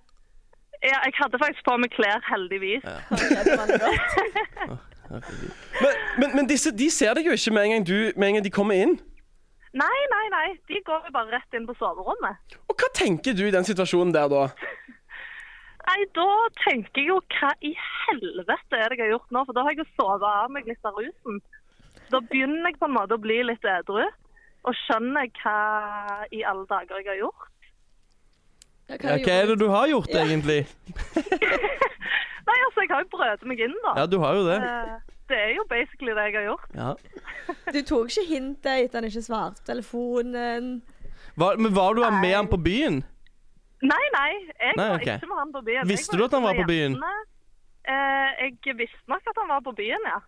Ja, 0.84 0.98
jeg 1.08 1.14
hadde 1.16 1.40
faktisk 1.40 1.64
på 1.66 1.78
meg 1.80 1.94
klær, 1.96 2.20
heldigvis. 2.28 2.84
Godt. 2.84 4.82
Men, 5.14 5.92
men, 6.18 6.30
men 6.36 6.48
disse 6.50 6.72
de 6.74 6.88
ser 6.90 7.14
deg 7.14 7.28
jo 7.28 7.36
ikke 7.38 7.52
med 7.54 7.68
en 7.68 7.72
gang, 7.74 7.84
du, 7.86 7.98
med 8.18 8.28
en 8.28 8.38
gang 8.38 8.46
de 8.46 8.52
kommer 8.54 8.80
inn. 8.82 8.96
Nei, 9.78 10.00
nei, 10.14 10.24
nei. 10.34 10.48
De 10.70 10.80
går 10.88 11.08
jo 11.08 11.14
bare 11.14 11.34
rett 11.34 11.58
inn 11.58 11.68
på 11.70 11.76
soverommet. 11.78 12.56
Og 12.70 12.78
hva 12.78 12.90
tenker 12.98 13.36
du 13.38 13.44
i 13.46 13.54
den 13.54 13.68
situasjonen 13.68 14.14
der 14.16 14.30
da? 14.32 14.48
Nei, 15.88 16.00
da 16.16 16.28
tenker 16.62 17.02
jeg 17.02 17.10
jo 17.10 17.18
hva 17.36 17.50
i 17.68 17.74
helvete 17.76 18.78
er 18.80 18.94
det 18.94 19.00
jeg 19.02 19.04
har 19.04 19.12
gjort 19.18 19.34
nå? 19.36 19.42
For 19.50 19.58
da 19.58 19.66
har 19.66 19.76
jeg 19.76 19.82
jo 19.84 19.90
sovet 19.98 20.24
av 20.30 20.54
meg 20.56 20.70
litt 20.70 20.88
av 20.88 20.96
rusen. 20.96 21.42
Da 22.12 22.20
begynner 22.20 22.70
jeg 22.72 22.80
på 22.80 22.86
en 22.90 22.96
måte 22.98 23.16
å 23.18 23.22
bli 23.22 23.40
litt 23.44 23.64
edru. 23.66 24.04
Og 24.64 24.76
skjønner 24.86 25.28
hva 25.42 25.58
i 26.32 26.44
alle 26.48 26.66
dager 26.70 27.00
jeg 27.02 27.08
har 27.12 27.20
gjort. 27.26 27.50
Ja, 28.90 28.96
Ja, 29.00 29.18
hva 29.24 29.34
er 29.42 29.48
det 29.52 29.58
du 29.60 29.68
har 29.72 29.88
gjort, 29.88 30.10
egentlig? 30.14 30.62
Nei, 32.48 32.56
altså, 32.68 32.84
jeg 32.84 32.90
har 32.92 33.04
jo 33.06 33.10
brødet 33.14 33.48
meg 33.48 33.62
inn, 33.64 33.76
da. 33.86 33.94
Ja, 34.02 34.06
du 34.12 34.18
har 34.24 34.36
jo 34.38 34.44
det. 34.48 34.58
Eh, 34.60 34.94
Det 35.32 35.38
er 35.40 35.54
jo 35.56 35.64
basically 35.72 36.12
det 36.14 36.24
jeg 36.28 36.36
har 36.36 36.46
gjort. 36.50 36.66
Ja. 36.76 36.90
Du 37.74 37.80
tok 37.88 38.12
ikke 38.12 38.26
hintet 38.28 38.84
etter 38.86 39.00
han 39.00 39.08
ikke 39.08 39.24
svarte 39.24 39.62
på 39.64 39.68
telefonen. 39.72 40.82
Var, 41.40 41.58
men 41.64 41.72
var 41.74 41.96
du 41.96 42.04
med 42.20 42.36
han 42.36 42.50
på 42.52 42.60
byen? 42.62 43.00
Nei, 43.84 44.04
nei. 44.16 44.32
Jeg 44.60 44.76
Nei, 44.78 44.90
var 44.92 45.00
ikke 45.08 45.30
med 45.32 45.40
han 45.40 45.54
på 45.56 45.62
byen. 45.66 45.88
Visste 45.90 46.20
du 46.20 46.26
at 46.28 46.36
han 46.36 46.44
var 46.44 46.60
på 46.60 46.68
byen? 46.68 46.98
jentene. 47.00 47.14
Eh, 47.84 48.52
jeg 48.68 48.78
visste 48.84 49.02
nok 49.12 49.26
at 49.32 49.40
han 49.42 49.50
var 49.56 49.64
på 49.66 49.74
byen, 49.80 50.06
ja. 50.12 50.20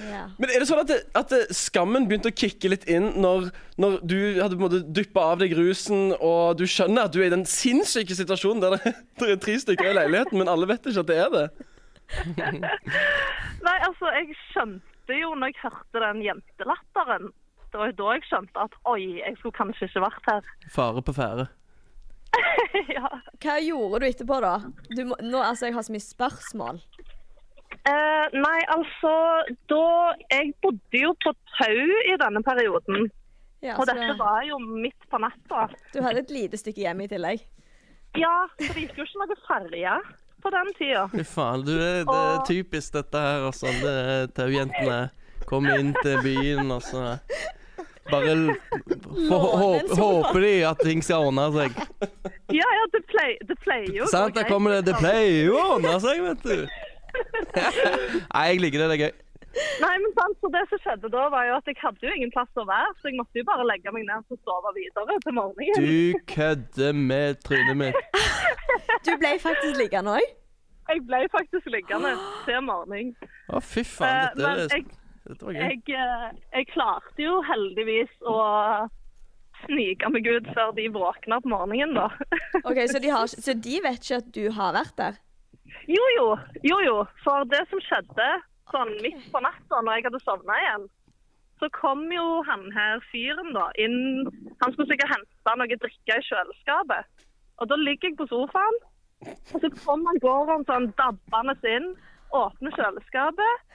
Ja. 0.00 0.22
Men 0.40 0.50
er 0.50 0.62
det 0.62 0.68
sånn 0.70 0.80
at, 0.82 0.90
det, 0.90 1.00
at 1.18 1.32
det, 1.32 1.40
skammen 1.56 2.06
begynte 2.08 2.32
å 2.32 2.36
kicke 2.36 2.70
litt 2.72 2.86
inn 2.90 3.10
når, 3.20 3.50
når 3.82 3.98
du 4.08 4.18
hadde 4.40 4.56
på 4.56 4.62
en 4.62 4.66
måte 4.66 4.80
dyppa 4.96 5.26
av 5.34 5.42
deg 5.42 5.54
rusen, 5.58 6.14
og 6.18 6.56
du 6.60 6.64
skjønner 6.70 7.06
at 7.08 7.14
du 7.14 7.20
er 7.20 7.28
i 7.28 7.34
den 7.34 7.44
sinnssyke 7.48 8.16
situasjonen 8.16 8.64
der 8.64 8.78
det, 8.78 8.94
der 9.20 9.34
er 9.34 9.42
tre 9.42 9.58
stykker 9.60 9.92
i 9.92 9.98
leiligheten, 10.00 10.40
men 10.40 10.50
alle 10.52 10.70
vet 10.70 10.88
ikke 10.88 11.04
at 11.04 11.12
det 11.12 11.20
er 11.26 11.36
det? 11.36 11.46
Nei, 13.66 13.78
altså, 13.86 14.10
jeg 14.16 14.36
skjønte 14.50 15.16
jo 15.20 15.32
når 15.36 15.52
jeg 15.52 15.62
hørte 15.62 16.04
den 16.04 16.22
jentelatteren. 16.26 17.32
Det 17.72 17.80
var 17.80 17.88
jo 17.88 17.98
da 18.02 18.14
jeg 18.16 18.26
skjønte 18.28 18.64
at 18.66 18.74
oi, 18.90 19.00
jeg 19.22 19.36
skulle 19.38 19.56
kanskje 19.56 19.88
ikke 19.88 20.04
vært 20.04 20.28
her. 20.28 20.48
Fare 20.76 21.04
på 21.04 21.14
ferde. 21.16 21.48
ja. 22.92 23.08
Hva 23.44 23.56
gjorde 23.60 24.02
du 24.02 24.08
etterpå, 24.08 24.40
da? 24.44 24.54
Du 24.92 25.02
må, 25.08 25.16
nå, 25.24 25.40
altså, 25.40 25.68
jeg 25.68 25.76
har 25.76 25.86
så 25.86 25.94
mye 25.94 26.04
spørsmål. 26.04 26.82
Eh, 27.82 28.26
nei, 28.38 28.58
altså 28.70 29.12
da 29.66 29.86
Jeg 30.30 30.52
bodde 30.62 31.00
jo 31.00 31.10
på 31.24 31.32
Tau 31.56 31.80
i 32.06 32.14
denne 32.20 32.42
perioden. 32.46 33.08
Ja, 33.62 33.76
Og 33.78 33.86
dette 33.86 34.14
var 34.18 34.42
jo 34.46 34.58
midt 34.58 35.08
på 35.10 35.18
natta. 35.22 35.68
du 35.94 36.00
hadde 36.02 36.22
et 36.24 36.30
lite 36.34 36.58
stykke 36.58 36.82
hjem 36.82 37.04
i 37.04 37.08
tillegg. 37.10 37.42
Ja, 38.18 38.46
for 38.58 38.74
det 38.74 38.84
gikk 38.88 38.98
jo 38.98 39.06
ikke 39.06 39.22
noe 39.22 39.36
ferje 39.46 39.96
på 40.42 40.50
den 40.50 40.72
tida. 40.78 41.04
Fy 41.12 41.24
faen, 41.26 41.62
du, 41.66 41.72
det, 41.78 41.90
det 42.08 42.18
er 42.18 42.42
typisk 42.48 42.96
dette 42.98 43.22
her, 43.22 43.46
altså. 43.46 43.70
Det 43.82 44.34
Taujentene 44.36 44.98
kommer 45.46 45.78
inn 45.78 45.94
til 46.02 46.18
byen, 46.24 46.70
og 46.74 46.82
så 46.82 47.16
bare 48.10 48.34
håp, 48.42 49.88
sofa. 49.88 50.00
håper 50.02 50.40
de 50.42 50.52
at 50.66 50.82
ting 50.82 51.02
skal 51.04 51.28
ordne 51.28 51.46
seg. 51.54 51.78
Ja, 52.52 52.66
ja, 52.66 52.86
det, 52.92 53.04
pleier 53.62 53.86
jo 53.94 54.02
å 54.02 54.08
gå 54.08 54.10
Sant, 54.10 54.34
der 54.34 54.42
greit, 54.42 54.50
kommer 54.50 54.74
det 54.74 54.84
Det 54.88 54.96
liksom. 54.96 55.06
pleier 55.06 55.46
jo 55.46 55.54
å 55.56 55.66
ordne 55.76 55.94
seg, 56.02 56.24
vet 56.26 56.42
du. 56.42 56.66
Nei, 57.56 58.46
jeg 58.52 58.60
liker 58.64 58.82
det. 58.82 58.88
Det 58.92 58.96
er 58.96 59.04
gøy. 59.06 59.12
Nei, 59.82 59.90
men 60.00 60.12
sant, 60.16 60.38
så 60.40 60.48
det 60.54 60.62
som 60.70 60.80
skjedde 60.80 61.10
da, 61.12 61.26
var 61.32 61.44
jo 61.44 61.56
at 61.58 61.66
jeg 61.68 61.76
hadde 61.82 62.06
jo 62.06 62.12
ingen 62.16 62.30
plass 62.32 62.48
å 62.56 62.64
være, 62.64 62.92
så 63.02 63.10
jeg 63.10 63.18
måtte 63.18 63.36
jo 63.36 63.44
bare 63.44 63.66
legge 63.68 63.92
meg 63.92 64.06
ned 64.08 64.32
og 64.32 64.38
sove 64.48 64.70
videre 64.78 65.18
til 65.26 65.34
morgenen. 65.36 65.84
Du 65.84 66.22
kødder 66.32 66.96
med 66.96 67.42
trynet 67.44 67.76
mitt. 67.76 68.22
Du 69.04 69.12
ble 69.20 69.34
faktisk 69.42 69.76
liggende 69.76 70.14
òg? 70.16 70.30
Jeg 70.88 71.02
ble 71.08 71.20
faktisk 71.34 71.68
liggende 71.74 72.14
til 72.46 72.64
morgenen. 72.64 73.12
Å, 73.52 73.60
fy 73.60 73.84
faen. 73.84 74.08
Eh, 74.08 74.40
Dette, 74.40 74.54
men 74.56 74.72
jeg, 74.72 74.86
dette 75.28 75.46
var 75.46 75.58
gøy. 75.58 75.62
jeg, 75.68 76.00
eh, 76.00 76.26
jeg 76.56 76.68
klarte 76.72 77.24
jo 77.26 77.36
heldigvis 77.50 78.14
å 78.32 78.38
snike 79.66 80.08
meg 80.16 80.26
ut 80.32 80.48
før 80.56 80.72
de 80.80 80.88
våkner 80.96 81.44
på 81.44 81.52
morgenen, 81.52 81.92
da. 82.00 82.08
Ok, 82.64 82.80
så 82.90 82.98
de, 83.04 83.12
har, 83.12 83.28
så 83.30 83.54
de 83.54 83.76
vet 83.84 84.00
ikke 84.00 84.22
at 84.24 84.32
du 84.34 84.42
har 84.56 84.72
vært 84.80 84.96
der? 84.98 85.20
Jo, 85.90 86.04
jo. 86.16 86.26
Jo, 86.62 86.78
jo. 86.86 86.96
For 87.24 87.46
det 87.50 87.64
som 87.70 87.80
skjedde 87.84 88.28
sånn 88.72 88.92
midt 89.04 89.24
på 89.32 89.40
natta, 89.44 89.80
når 89.80 89.98
jeg 89.98 90.06
hadde 90.08 90.22
sovna 90.24 90.58
igjen, 90.62 90.86
så 91.62 91.68
kom 91.76 92.04
jo 92.10 92.42
han 92.48 92.64
her 92.74 93.02
fyren 93.12 93.52
da 93.54 93.68
inn 93.78 94.26
Han 94.62 94.72
skulle 94.72 94.88
sikkert 94.90 95.12
hente 95.12 95.56
noe 95.60 95.78
drikke 95.84 96.16
i 96.18 96.24
kjøleskapet. 96.26 97.28
Og 97.62 97.68
da 97.70 97.78
ligger 97.78 98.10
jeg 98.10 98.18
på 98.18 98.26
sofaen, 98.30 98.78
og 99.22 99.58
så 99.62 99.70
kommer 99.84 100.10
han 100.10 100.22
går 100.24 100.50
han 100.50 100.64
sånn 100.66 100.88
dabbende 100.98 101.54
inn, 101.70 101.92
åpner 102.34 102.74
kjøleskapet, 102.74 103.68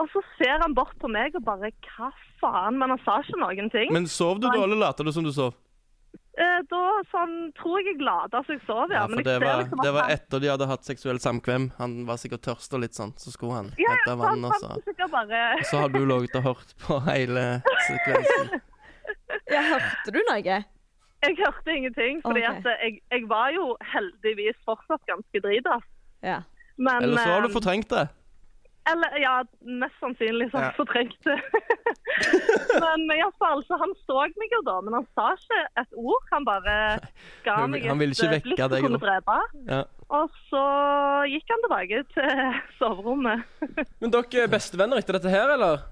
og 0.00 0.08
så 0.10 0.22
ser 0.38 0.62
han 0.64 0.74
bort 0.74 0.96
på 0.98 1.10
meg 1.12 1.36
og 1.38 1.44
bare 1.46 1.70
Hva 1.86 2.10
faen? 2.40 2.78
Men 2.80 2.94
han 2.94 3.02
sa 3.04 3.20
ikke 3.22 3.38
noen 3.38 3.70
ting. 3.70 3.92
Men 3.94 4.08
sov 4.10 4.40
du 4.40 4.48
dårlig, 4.48 4.80
later 4.80 5.06
du 5.06 5.12
som 5.14 5.26
du 5.26 5.30
sov? 5.36 5.54
Eh, 6.40 6.60
da 6.70 6.82
sånn 7.10 7.34
tror 7.58 7.80
jeg 7.80 7.90
jeg 7.90 8.04
lada 8.06 8.40
så 8.46 8.54
jeg 8.54 8.62
sov, 8.64 8.88
ja. 8.88 9.02
Ja, 9.02 9.06
Men 9.10 9.18
for 9.18 9.20
jeg 9.20 9.26
det 9.28 9.34
ser 9.34 9.44
var, 9.44 9.58
liksom 9.60 9.82
det 9.84 9.92
var 9.96 10.12
etter 10.14 10.40
de 10.40 10.48
hadde 10.48 10.68
hatt 10.70 10.88
seksuelt 10.88 11.24
samkvem. 11.24 11.68
Han 11.76 11.96
var 12.08 12.20
sikkert 12.22 12.46
tørst 12.46 12.76
og 12.76 12.84
litt 12.84 12.96
sånn, 12.96 13.12
så 13.20 13.32
skulle 13.34 13.58
han 13.58 13.70
Ja, 13.80 13.92
hente 13.92 14.16
vann, 14.22 14.46
og 14.48 14.54
så 14.56 14.72
hadde 14.72 14.86
sikkert 14.88 15.12
bare 15.12 15.42
Så 15.68 15.82
har 15.82 15.92
du 15.92 16.00
ligget 16.00 16.38
og 16.40 16.46
hørt 16.48 16.74
på 16.86 17.00
hele 17.10 17.46
sekvensen. 17.88 18.56
Ja, 19.50 19.62
hørte 19.66 20.12
du 20.14 20.20
noe? 20.28 20.38
Jeg 21.20 21.36
hørte 21.36 21.72
ingenting, 21.74 22.20
fordi 22.22 22.42
okay. 22.46 22.60
at 22.62 22.84
jeg, 22.84 23.00
jeg 23.10 23.24
var 23.28 23.50
jo 23.50 23.72
heldigvis 23.92 24.58
fortsatt 24.66 25.02
ganske 25.10 25.42
drita. 25.42 25.80
Ja. 26.22 26.40
Men 26.78 27.02
Eller 27.02 27.18
så 27.18 27.34
har 27.34 27.42
du 27.44 27.50
eh, 27.50 27.54
fortrengt 27.54 27.90
det. 27.90 28.04
Eller, 28.90 29.16
ja, 29.22 29.34
mest 29.80 29.96
sannsynlig 30.02 30.50
så 30.50 30.58
har 30.58 30.64
Ja. 30.64 30.70
jeg 30.70 30.78
fortrengt 30.80 31.28
det. 31.28 31.38
men 32.84 33.04
iallfall, 33.16 33.62
så 33.68 33.78
han 33.80 33.92
så 34.06 34.24
meg 34.40 34.52
jo 34.54 34.60
da, 34.66 34.76
men 34.86 34.96
han 34.98 35.06
sa 35.14 35.28
ikke 35.36 35.60
et 35.82 35.94
ord. 35.96 36.26
Han 36.32 36.44
bare 36.48 36.74
ga 37.44 37.56
Han- 37.60 37.70
meg 37.74 37.86
han 37.88 37.98
ville 38.00 38.16
ikke 38.16 38.28
eh, 38.34 38.42
blikk 38.46 38.58
som 38.64 38.76
kunne 38.86 39.00
drepe. 39.02 39.38
Ja. 39.70 39.82
Og 40.10 40.32
så 40.50 40.62
gikk 41.30 41.52
han 41.54 41.64
tilbake 41.66 42.02
til 42.16 42.42
soverommet. 42.80 43.44
Men 44.02 44.10
dere 44.14 44.44
er 44.44 44.50
bestevenner 44.50 44.98
etter 45.02 45.18
dette 45.20 45.30
her, 45.30 45.54
eller? 45.54 45.84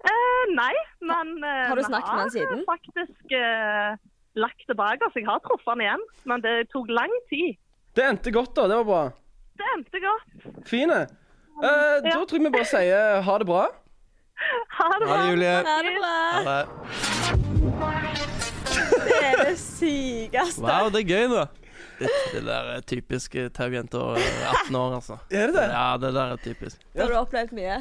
Eh, 0.00 0.44
nei, 0.56 0.72
men 1.04 1.34
eh, 1.44 1.66
Har 1.68 1.76
du 1.76 1.82
snakket 1.84 2.08
med 2.14 2.22
han 2.24 2.30
siden? 2.32 2.62
faktisk 2.64 3.34
eh, 3.36 3.96
lagt 4.40 4.62
det 4.68 4.76
bak 4.78 5.02
oss. 5.04 5.12
Jeg 5.18 5.26
har 5.28 5.42
truffet 5.44 5.68
han 5.74 5.82
igjen, 5.84 6.04
men 6.24 6.40
det 6.40 6.54
tok 6.72 6.88
lang 6.88 7.12
tid. 7.28 7.58
Det 7.96 8.06
endte 8.08 8.32
godt, 8.32 8.54
da. 8.56 8.64
Det 8.70 8.78
var 8.80 8.86
bra. 8.88 9.02
Det 9.60 9.66
endte 9.76 10.00
godt. 10.00 10.46
Fine. 10.70 11.02
Eh, 11.60 11.96
da 12.06 12.16
tror 12.24 12.38
jeg 12.38 12.44
vi 12.46 12.50
bare 12.54 12.68
sier 12.68 13.20
ha 13.26 13.38
det 13.42 13.46
bra. 13.48 13.62
Ha 14.78 14.86
det 14.98 15.08
Ha 15.08 15.14
bra. 15.14 15.16
det, 15.20 15.30
Julie. 15.30 15.56
Ha 15.66 15.78
det 15.84 15.92
bra. 15.98 16.14
Ha 16.40 16.42
det. 16.50 16.66
Det 19.00 19.16
er 19.24 19.44
det 19.44 19.56
sykeste. 19.60 20.62
Wow, 20.64 20.88
det 20.94 21.02
er 21.04 21.08
gøy, 21.10 21.26
da. 21.32 21.44
Det, 22.00 22.08
det 22.32 22.42
der 22.46 22.68
er 22.76 22.80
typisk 22.88 23.34
taujenter 23.56 24.16
18 24.16 24.76
år, 24.76 24.94
altså. 25.00 25.18
Er 25.30 25.50
det 25.50 25.54
det? 25.58 25.66
Ja, 25.74 25.86
det 26.00 26.14
der 26.16 26.32
er 26.32 26.36
typisk. 26.44 26.80
Har 26.96 27.12
du 27.12 27.16
opplevd 27.20 27.52
mye? 27.56 27.80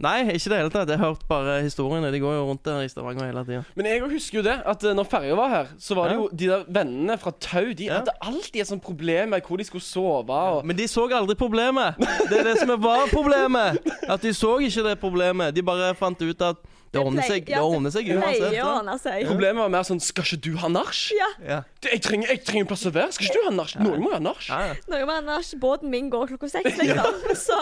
Nei, 0.00 0.20
ikke 0.32 0.48
det 0.48 0.58
hele 0.62 0.70
tatt. 0.72 0.88
Jeg 0.88 0.98
har 1.00 1.10
hørt 1.12 1.24
bare 1.28 1.58
historiene. 1.64 2.08
De 2.12 2.20
går 2.22 2.34
jo 2.38 2.44
rundt 2.48 2.62
der 2.64 2.80
i 2.86 2.88
Stavanger 2.88 3.26
hele 3.28 3.42
tida. 3.44 3.62
Men 3.76 3.86
jeg 3.90 4.00
husker 4.08 4.38
jo 4.40 4.44
det, 4.46 4.54
at 4.72 4.84
eh, 4.88 4.94
når 4.96 5.08
ferja 5.12 5.36
var 5.36 5.52
her, 5.52 5.66
så 5.78 5.96
var 5.98 6.08
det 6.08 6.16
jo 6.16 6.28
de 6.32 6.48
der 6.48 6.64
vennene 6.72 7.18
fra 7.20 7.32
Tau 7.36 7.72
De 7.76 7.84
Ja. 7.90 7.98
hadde 7.98 8.14
alltid 8.24 8.62
et 8.62 8.70
sånt 8.70 8.82
problem 8.82 9.34
med 9.34 9.44
hvor 9.44 9.60
de 9.60 9.66
skulle 9.68 9.84
sove. 9.84 10.30
Og... 10.56 10.64
Men 10.66 10.76
de 10.78 10.88
så 10.88 11.04
aldri 11.12 11.36
problemet. 11.36 12.00
Det 12.30 12.38
er 12.40 12.48
det 12.48 12.56
som 12.62 12.72
var 12.80 13.06
problemet. 13.12 13.78
At 14.08 14.22
de 14.24 14.32
så 14.34 14.56
ikke 14.64 14.86
det 14.88 14.96
problemet. 15.02 15.54
De 15.54 15.62
bare 15.62 15.92
fant 15.94 16.22
ut 16.22 16.42
at 16.48 16.56
det 16.90 16.98
ordner 16.98 17.22
seg, 17.22 17.44
det 17.46 17.58
ordner 17.62 17.92
seg 17.94 18.08
uansett. 18.10 19.26
Problemet 19.28 19.62
var 19.62 19.68
mer 19.70 19.84
sånn 19.86 20.00
Skal 20.02 20.26
ikke 20.26 20.40
du 20.42 20.50
ha 20.58 20.70
nach? 20.72 20.98
Ja. 21.14 21.28
Ja. 21.46 21.58
Jeg 21.86 22.02
trenger, 22.02 22.32
jeg 22.34 22.42
trenger 22.48 22.64
en 22.66 22.70
plass 22.72 22.82
å 22.88 22.92
være. 22.94 23.14
Skal 23.14 23.28
ikke 23.28 23.36
du 23.38 23.46
ha 23.46 23.52
nach? 23.54 23.74
Noen 23.78 24.02
må 24.02 24.10
ha 24.10 24.18
nach. 24.24 24.42
Ja, 24.48 24.74
må 24.90 24.98
ha 24.98 25.18
Anders, 25.20 25.52
båten 25.62 25.92
min 25.92 26.10
går 26.10 26.32
klokka 26.32 26.50
seks, 26.50 26.74
liksom. 26.80 27.22
Så 27.38 27.60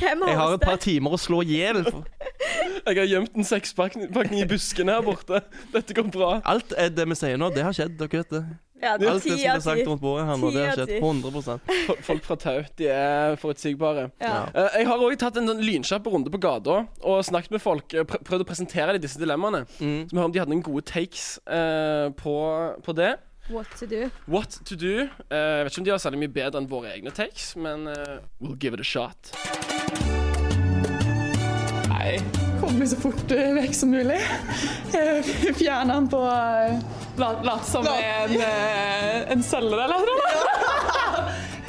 hvem 0.00 0.24
har 0.24 0.32
Jeg 0.32 0.40
har 0.40 0.56
et 0.56 0.64
par 0.64 0.80
timer 0.80 1.18
å 1.18 1.20
slå 1.20 1.42
i 1.44 1.58
hjel. 1.60 1.82
Jeg 1.84 2.96
har 2.96 3.08
gjemt 3.10 3.36
en 3.36 3.48
sekspakning 3.52 4.40
i 4.40 4.48
buskene 4.48 4.96
her 4.96 5.04
borte. 5.04 5.42
Dette 5.74 5.96
går 5.98 6.08
bra. 6.14 6.32
Alt 6.48 6.72
er 6.78 6.92
det 6.96 7.08
vi 7.12 7.18
sier 7.18 7.36
nå, 7.40 7.52
det 7.52 7.66
har 7.68 7.76
skjedd. 7.76 7.98
Dere 8.00 8.22
vet 8.22 8.32
det. 8.38 8.44
Ja, 8.82 8.96
det 8.98 9.06
Alt 9.08 9.22
det 9.22 9.30
som 9.30 9.38
blir 9.38 9.60
sagt 9.62 9.86
rundt 9.86 10.02
bordet 10.02 10.26
her 10.26 10.36
nå, 10.42 10.48
det 10.50 10.62
har 10.66 10.76
skjedd. 10.80 10.88
ti. 10.90 10.98
100 10.98 11.58
Fol- 11.86 12.00
Folk 12.08 12.24
fra 12.26 12.36
Tau 12.36 12.62
de 12.76 12.88
er 12.90 13.36
forutsigbare. 13.38 14.08
Ja. 14.20 14.48
Eh, 14.50 14.78
jeg 14.80 14.88
har 14.90 14.98
òg 15.06 15.14
tatt 15.20 15.36
en 15.38 15.46
sånn 15.52 15.62
lynkjapp 15.62 16.06
runde 16.10 16.32
på 16.34 16.40
gata 16.42 16.80
og 17.00 17.20
snakket 17.22 17.54
med 17.54 17.62
folk. 17.62 17.94
eh, 17.94 18.02
pr 18.02 18.18
prøvd 18.26 18.42
å 18.42 18.48
presentere 18.48 18.92
dem 18.96 19.02
disse 19.04 19.20
dilemmaene. 19.22 19.64
Mm. 19.78 20.08
Så 20.08 20.10
vi 20.10 20.18
hører 20.18 20.24
om 20.26 20.32
de 20.34 20.42
hadde 20.42 20.50
noen 20.54 20.64
gode 20.66 20.82
takes 20.90 21.38
uh, 21.46 22.10
på, 22.18 22.34
på 22.82 22.94
det. 22.98 23.14
What 23.50 23.66
to 23.78 23.86
do? 23.86 24.10
What 24.26 24.58
to 24.64 24.76
do. 24.76 25.08
Uh, 25.30 25.62
jeg 25.62 25.64
vet 25.64 25.72
ikke 25.72 25.80
om 25.82 25.84
de 25.84 25.90
har 25.94 26.02
særlig 26.02 26.22
mye 26.24 26.34
bedre 26.34 26.58
enn 26.62 26.68
våre 26.70 26.90
egne 26.94 27.10
takes, 27.14 27.52
men 27.56 27.86
uh, 27.86 28.18
we'll 28.40 28.58
give 28.58 28.74
it 28.74 28.80
a 28.80 28.86
shot. 28.86 29.30
Nei, 31.90 32.18
kom 32.62 32.78
meg 32.78 32.88
så 32.92 32.98
fort 33.02 33.32
eh, 33.34 33.50
vekk 33.58 33.74
som 33.76 33.90
mulig. 33.92 34.18
Eh, 34.96 35.30
Fjerne 35.58 35.96
den 35.98 36.08
på 36.12 36.20
eh, 36.30 36.78
la- 37.20 37.34
Late 37.44 37.68
som 37.68 37.86
en, 37.90 38.34
en 39.34 39.44
selger 39.46 39.84
eller 39.84 40.06
noe. 40.08 40.32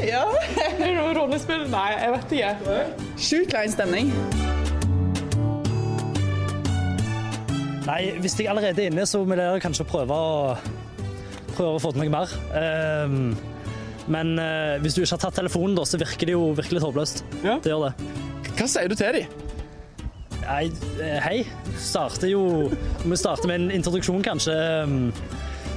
Ja. 0.03 0.23
Det 0.79 0.89
noe 0.97 1.13
rollespill? 1.17 1.67
Nei, 1.71 1.89
jeg 1.97 2.15
vet 2.15 2.33
ikke. 2.37 2.79
Sjukt 3.23 3.51
klein 3.53 3.71
stemning. 3.73 4.09
Nei, 7.83 8.01
hvis 8.23 8.37
jeg 8.39 8.47
allerede 8.47 8.79
er 8.85 8.91
inne, 8.93 9.05
så 9.09 9.21
vil 9.27 9.41
jeg 9.43 9.63
kanskje 9.63 9.85
prøve 9.87 10.15
å, 10.15 10.53
prøve 11.53 11.73
å 11.75 11.81
få 11.83 11.91
til 11.95 12.05
noe 12.05 12.13
mer. 12.13 12.31
Um, 12.55 13.33
men 14.13 14.33
uh, 14.39 14.75
hvis 14.83 14.95
du 14.95 15.01
ikke 15.03 15.17
har 15.17 15.23
tatt 15.25 15.37
telefonen, 15.41 15.75
da, 15.77 15.83
så 15.87 15.99
virker 15.99 16.29
det 16.31 16.35
jo 16.37 16.49
virkelig 16.55 16.83
håpløst. 16.83 17.23
Ja. 17.43 17.57
Det 17.63 17.73
gjør 17.73 17.89
det. 17.89 18.11
Hva 18.53 18.69
sier 18.71 18.91
du 18.91 18.95
til 18.99 19.19
dem? 19.19 19.42
Nei, 20.47 20.71
eh, 21.01 21.19
hei. 21.23 21.37
Starter 21.79 22.27
jo 22.27 22.69
Vi 23.03 23.17
starter 23.17 23.47
med 23.47 23.61
en 23.61 23.71
introduksjon, 23.71 24.23
kanskje. 24.23 24.53
Ehm, 24.53 25.13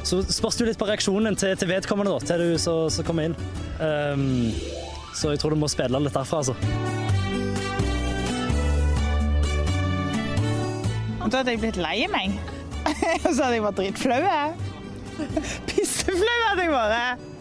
så 0.06 0.20
spørs 0.23 0.58
det 0.58 0.68
litt 0.68 0.78
på 0.78 0.87
reaksjonen 0.87 1.37
til, 1.38 1.56
til 1.58 1.68
vedkommende, 1.68 2.12
da, 2.14 2.26
til 2.26 2.42
du 2.44 2.58
så, 2.62 3.02
kommer 3.06 3.26
inn. 3.26 3.35
Um, 3.80 4.52
så 5.14 5.32
jeg 5.35 5.40
tror 5.42 5.50
du 5.50 5.58
må 5.58 5.68
spille 5.68 5.99
litt 5.99 6.14
derfra, 6.14 6.44
altså. 6.44 6.54
Og 11.25 11.32
da 11.32 11.40
hadde 11.40 11.56
jeg 11.56 11.62
blitt 11.64 11.80
lei 11.82 11.96
meg. 12.12 12.37
Og 13.26 13.32
så 13.32 13.49
hadde 13.49 13.56
jeg 13.56 13.64
vært 13.66 13.80
dritflau. 13.80 14.20
Pisseflau 15.73 16.38
hadde 16.52 16.68
jeg 16.68 16.76
vært. 16.76 17.36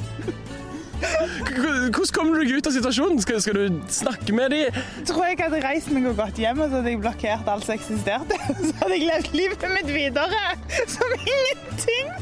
Hvordan 0.95 2.11
kommer 2.15 2.35
du 2.37 2.43
deg 2.45 2.53
ut 2.59 2.67
av 2.69 2.75
situasjonen? 2.75 3.19
Skal, 3.23 3.41
skal 3.43 3.57
du 3.57 3.79
snakke 3.91 4.35
med 4.35 4.53
dem? 4.55 4.77
Tror 5.07 5.25
jeg 5.27 5.39
hadde 5.41 5.59
reist 5.65 5.91
meg 5.93 6.07
og 6.09 6.15
gått 6.19 6.39
hjem, 6.41 6.61
og 6.63 6.69
så 6.71 6.79
hadde 6.79 6.93
jeg 6.93 7.01
blokkert 7.03 7.51
alt 7.51 7.67
som 7.67 7.75
eksisterte. 7.75 8.39
Så 8.65 8.71
hadde 8.81 8.95
jeg 8.97 9.09
levd 9.09 9.35
livet 9.35 9.67
mitt 9.75 9.91
videre 9.91 10.43
som 10.91 11.15
ingenting. 11.19 12.13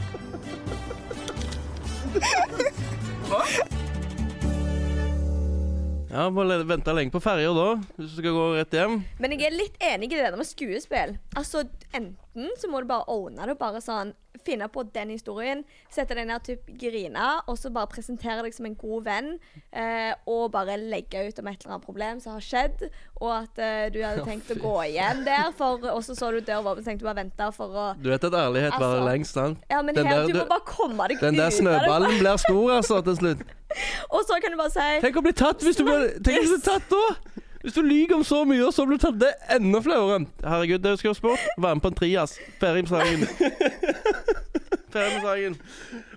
Ja, 6.13 6.27
Bare 6.30 6.60
vente 6.70 6.94
lenge 6.94 7.13
på 7.13 7.22
ferja 7.24 7.53
da, 7.58 7.70
hvis 7.98 8.12
du 8.12 8.20
skal 8.20 8.36
gå 8.36 8.44
rett 8.53 8.75
hjem. 8.77 9.00
Men 9.22 9.34
jeg 9.34 9.48
er 9.48 9.56
litt 9.56 9.80
enig 9.82 10.12
i 10.12 10.18
det 10.20 10.27
der 10.27 10.38
med 10.38 10.46
skuespill. 10.46 11.15
Altså, 11.39 11.63
Enten 11.94 12.51
så 12.62 12.70
må 12.70 12.84
du 12.84 12.89
bare 12.89 13.08
ordne 13.10 13.48
det, 13.50 13.56
bare 13.58 13.82
sånn 13.82 14.13
finne 14.44 14.68
på 14.74 14.84
den 14.94 15.12
historien, 15.13 15.62
sette 15.94 16.16
deg 16.18 16.25
ned, 16.28 16.50
og 16.50 16.72
grine, 16.82 17.28
og 17.48 17.58
så 17.60 17.70
bare 17.74 17.88
presentere 17.92 18.42
deg 18.44 18.56
som 18.56 18.66
en 18.66 18.75
god 18.80 19.06
venn, 19.06 19.30
eh, 19.72 20.12
og 20.30 20.48
bare 20.56 20.78
legge 20.82 21.22
ut 21.28 21.40
om 21.40 21.48
et 21.52 21.62
eller 21.62 21.75
annet 21.75 21.86
problem 21.86 22.20
som 22.24 22.34
har 22.34 22.44
skjedd, 22.44 22.88
og 23.22 23.30
at 23.38 23.62
eh, 23.62 23.86
du 23.94 24.02
hadde 24.04 24.25
tenkt 24.30 24.52
å 24.56 24.60
gå 24.60 24.74
igjen 24.90 25.24
der, 25.28 25.52
for, 25.58 25.84
og 25.94 26.02
så 26.04 26.18
så 26.18 26.32
du 26.34 26.42
døra 26.42 26.74
åpen, 26.74 26.84
tenkte 26.84 27.06
du 27.06 27.10
bare 27.12 27.22
vente 27.24 27.50
for 27.56 27.78
å 27.78 27.86
Du 28.02 28.10
vet 28.10 28.24
at 28.30 28.40
ærlighet 28.42 28.74
varer 28.78 29.00
Altså, 29.00 29.10
lengst, 29.12 29.38
sant? 29.38 29.63
Ja, 29.70 29.82
men 29.86 29.96
Den 29.96 30.10
her, 30.10 30.24
der- 30.24 30.34
du 30.34 30.40
må 30.42 30.48
bare 30.50 30.66
komme 30.68 31.08
deg 31.12 31.20
ut. 31.22 31.28
Den 31.28 31.38
der 31.40 31.54
snøballen 31.54 32.18
blir 32.20 32.42
stor, 32.42 32.72
altså, 32.80 33.02
til 33.06 33.20
slutt. 33.22 33.46
Og 34.13 34.22
så 34.28 34.38
kan 34.42 34.54
du 34.54 34.58
bare 34.60 34.70
si 34.74 34.90
Tenk 35.02 35.16
å 35.18 35.24
bli 35.25 35.34
tatt 35.34 35.63
hvis 35.66 35.80
du 35.80 35.86
blir, 35.88 36.12
Tenk 36.22 36.44
å 36.44 36.50
bli 36.52 36.60
tatt 36.62 36.92
da! 36.92 37.06
Hvis 37.63 37.74
du 37.74 37.82
lyver 37.82 38.15
om 38.15 38.24
så 38.24 38.41
mye, 38.43 38.65
og 38.65 38.74
så 38.75 38.84
blir 38.86 38.98
du 39.00 39.05
tatt, 39.05 39.20
det 39.22 39.29
er 39.48 39.55
enda 39.55 39.79
flauere. 39.79 40.25
Herregud, 40.43 40.82
det 40.84 40.98
skulle 41.00 41.13
jeg 41.13 41.15
spurt. 41.15 41.43
Være 41.58 41.75
med 41.75 41.82
på 41.82 41.91
en 41.93 41.96
trias. 41.96 42.34
Ferdig 42.60 42.82
med 42.84 42.89
saken. 42.91 43.22
Ferdig 44.91 45.13
med 45.13 45.22
saken. 45.24 45.55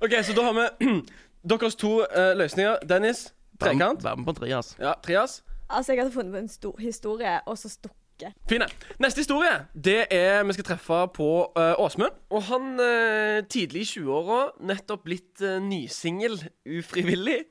OK, 0.03 0.17
så 0.27 0.35
da 0.35 0.47
har 0.49 0.57
vi 0.57 0.89
deres 1.53 1.79
to 1.79 1.93
eh, 2.03 2.33
løsninger. 2.41 2.83
Dennis, 2.89 3.29
trekant. 3.63 4.03
Være 4.05 4.17
med 4.17 4.27
på 4.27 4.35
en 4.35 4.41
trias. 4.41 4.73
Ja, 4.81 4.97
Trias. 5.05 5.45
Altså, 5.71 5.93
jeg 5.93 6.03
hadde 6.03 6.15
funnet 6.15 6.35
på 6.35 6.43
en 6.43 6.49
stor 6.49 6.75
historie, 6.83 7.39
og 7.47 7.59
så 7.59 7.69
stukket. 7.69 8.35
Fine. 8.51 8.67
Neste 8.99 9.23
historie 9.23 9.55
det 9.75 10.07
er 10.11 10.43
vi 10.49 10.59
skal 10.59 10.65
treffe 10.73 11.01
på 11.15 11.31
uh, 11.59 11.79
Åsmund. 11.79 12.19
Og 12.31 12.43
han 12.51 12.73
uh, 12.81 13.47
tidlig 13.47 13.87
i 13.87 13.91
20-åra, 13.93 14.49
nettopp 14.67 15.07
blitt 15.07 15.47
uh, 15.47 15.61
nysingel 15.63 16.41
ufrivillig, 16.67 17.45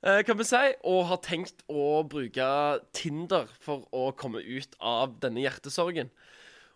kan 0.00 0.38
vi 0.38 0.46
si, 0.48 0.62
og 0.88 1.06
har 1.10 1.20
tenkt 1.24 1.60
å 1.68 2.00
bruke 2.08 2.48
Tinder 2.96 3.50
for 3.60 3.84
å 3.92 4.10
komme 4.16 4.40
ut 4.40 4.78
av 4.80 5.18
denne 5.20 5.42
hjertesorgen. 5.44 6.08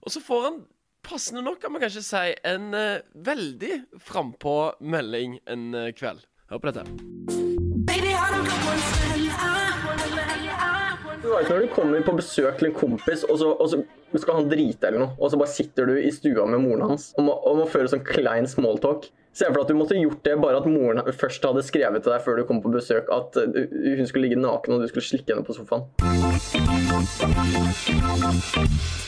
Og 0.04 0.12
så 0.12 0.20
får 0.20 0.42
han 0.44 0.58
passende 1.04 1.42
nok 1.44 1.60
kan 1.62 1.72
man 1.72 1.82
kanskje 1.84 2.02
si 2.04 2.32
en 2.48 2.74
eh, 2.76 3.04
veldig 3.26 3.74
frampå 4.00 4.74
melding 4.80 5.38
en 5.50 5.74
eh, 5.76 5.92
kveld. 5.96 6.24
Hør 6.50 6.60
på 6.60 6.70
dette. 6.70 6.84
Du 6.84 7.92
på? 7.94 8.74
Du 11.24 11.30
vet 11.32 11.48
når 11.48 11.62
du 11.64 11.68
kommer 11.72 12.04
på 12.04 12.16
besøk 12.18 12.58
til 12.60 12.68
en 12.68 12.76
kompis, 12.76 13.24
og 13.24 13.38
så, 13.40 13.52
og 13.56 13.70
så 13.72 13.80
skal 14.20 14.42
han 14.42 14.50
drite 14.50 14.90
eller 14.90 15.06
noe, 15.06 15.14
og 15.16 15.32
så 15.32 15.40
bare 15.40 15.52
sitter 15.54 15.88
du 15.88 15.94
i 15.96 16.12
stua 16.12 16.44
med 16.48 16.60
moren 16.66 16.90
hans 16.90 17.10
og 17.16 17.24
må, 17.28 17.36
og 17.48 17.62
må 17.62 17.68
føre 17.72 17.88
sånn 17.90 18.04
klein 18.04 18.48
smalltalk. 18.50 19.08
Se 19.34 19.48
for 19.48 19.56
deg 19.56 19.64
at 19.64 19.70
du 19.72 19.74
måtte 19.74 19.96
gjort 19.98 20.22
det 20.22 20.36
bare 20.38 20.60
at 20.60 20.66
moren 20.70 21.02
først 21.18 21.42
hadde 21.42 21.64
skrevet 21.66 22.04
til 22.04 22.12
deg 22.14 22.22
før 22.22 22.38
du 22.38 22.44
kom 22.46 22.60
på 22.62 22.70
besøk 22.70 23.08
at 23.10 23.34
uh, 23.34 23.56
hun 23.98 24.06
skulle 24.06 24.28
ligge 24.28 24.38
naken 24.38 24.76
og 24.76 24.84
du 24.84 24.86
skulle 24.92 25.06
slikke 25.08 25.34
henne 25.34 25.42
på 25.42 25.56
sofaen. 25.56 25.88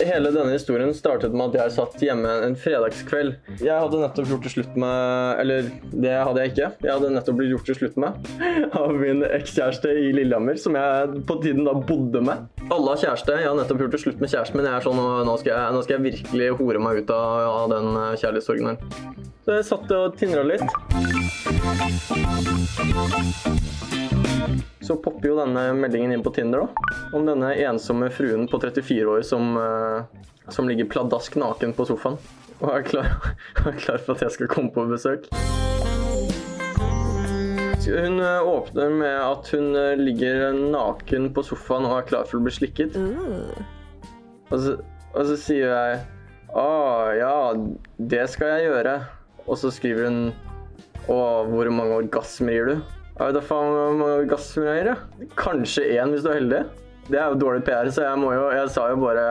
Hele 0.02 0.32
denne 0.34 0.50
historien 0.50 0.90
startet 0.98 1.34
med 1.34 1.54
at 1.54 1.60
jeg 1.60 1.74
satt 1.76 2.02
hjemme 2.02 2.32
en 2.42 2.58
fredagskveld. 2.58 3.36
Jeg 3.62 3.70
hadde 3.70 4.00
nettopp 4.02 4.32
gjort 4.32 4.48
det 4.48 4.52
slutt 4.56 4.74
med 4.82 5.40
Eller, 5.44 5.70
det 5.92 6.16
hadde 6.18 6.42
jeg 6.42 6.54
ikke. 6.54 6.72
Jeg 6.82 6.92
hadde 6.92 7.12
nettopp 7.14 7.38
blitt 7.38 7.54
gjort 7.54 7.70
det 7.70 7.78
slutt 7.78 8.02
med 8.02 8.30
av 8.82 8.98
min 8.98 9.22
ekskjæreste 9.28 9.94
i 9.94 10.10
Lillehammer, 10.16 10.58
som 10.58 10.74
jeg 10.78 11.22
på 11.30 11.38
tiden 11.44 11.66
da 11.68 11.76
bodde 11.78 12.24
med. 12.26 12.50
Alle 12.66 12.96
har 12.96 13.02
kjæreste. 13.04 13.38
Jeg 13.38 13.50
har 13.52 13.56
nettopp 13.60 13.86
gjort 13.86 13.94
det 13.94 14.02
slutt 14.02 14.20
med 14.22 14.34
kjæresten 14.34 14.58
min. 14.58 14.66
Jeg 14.72 14.80
er 14.80 14.88
sånn, 14.90 15.00
nå 15.30 15.38
skal 15.38 15.54
jeg, 15.54 15.78
nå 15.78 15.86
skal 15.86 15.98
jeg 15.98 16.06
virkelig 16.10 16.52
hore 16.58 16.82
meg 16.82 17.02
ut 17.04 17.14
av, 17.14 17.48
av 17.62 17.72
den 17.76 17.90
eh, 17.94 18.12
kjærlighetssorgen 18.18 18.72
her. 18.74 19.34
Så 19.46 19.54
jeg 19.54 19.64
satt 19.68 19.92
og 19.94 20.16
tindra 20.18 20.40
litt. 20.42 20.62
Så 24.82 24.96
popper 24.98 25.28
jo 25.28 25.36
denne 25.38 25.68
meldingen 25.78 26.16
inn 26.16 26.24
på 26.24 26.32
Tinder, 26.34 26.64
da. 26.64 26.94
Om 27.14 27.28
denne 27.28 27.52
ensomme 27.62 28.08
fruen 28.10 28.48
på 28.50 28.58
34 28.58 29.06
år 29.06 29.22
som, 29.22 29.52
eh, 29.54 30.26
som 30.50 30.66
ligger 30.66 30.90
pladask 30.90 31.38
naken 31.38 31.76
på 31.78 31.86
sofaen. 31.86 32.18
Og 32.58 32.72
er 32.74 32.82
klar, 32.90 33.14
er 33.70 33.78
klar 33.78 34.02
for 34.02 34.16
at 34.16 34.26
jeg 34.26 34.34
skal 34.34 34.50
komme 34.50 34.74
på 34.74 34.88
besøk. 34.90 35.30
Hun 37.86 38.18
eh, 38.18 38.42
åpner 38.42 38.90
med 38.90 39.14
at 39.14 39.54
hun 39.54 39.76
eh, 39.78 39.94
ligger 39.94 40.58
naken 40.58 41.30
på 41.30 41.46
sofaen 41.46 41.86
og 41.86 42.00
er 42.00 42.08
klar 42.08 42.26
for 42.26 42.40
å 42.40 42.48
bli 42.48 42.56
slikket. 42.56 42.98
Og, 42.98 44.58
så, 44.58 44.74
og 45.14 45.22
så 45.30 45.38
sier 45.38 45.70
jeg 45.70 46.02
Å 46.50 46.66
ja, 47.14 47.36
det 48.10 48.26
skal 48.34 48.56
jeg 48.56 48.72
gjøre. 48.72 48.96
Og 49.46 49.58
så 49.60 49.72
skriver 49.74 50.08
hun 50.10 50.20
Å, 51.06 51.18
hvor 51.50 51.70
mange 51.70 52.00
orgasmer 52.02 52.56
gir 52.56 52.70
du? 52.70 52.76
Jeg 53.16 53.30
vet 53.30 53.36
da 53.38 53.42
faen 53.48 53.70
hvor 53.72 54.00
mange 54.00 54.16
orgasmer 54.24 54.66
jeg 54.68 54.80
gir, 54.80 54.90
jeg. 54.90 55.28
Kanskje 55.38 55.84
én 55.96 56.12
hvis 56.12 56.24
du 56.24 56.30
er 56.32 56.40
heldig. 56.40 56.62
Det 57.06 57.20
er 57.20 57.30
jo 57.30 57.38
dårlig 57.38 57.62
PR, 57.66 57.88
så 57.94 58.02
jeg 58.02 58.18
må 58.18 58.32
jo 58.34 58.48
Jeg 58.50 58.72
sa 58.74 58.88
jo 58.90 58.98
bare 59.04 59.26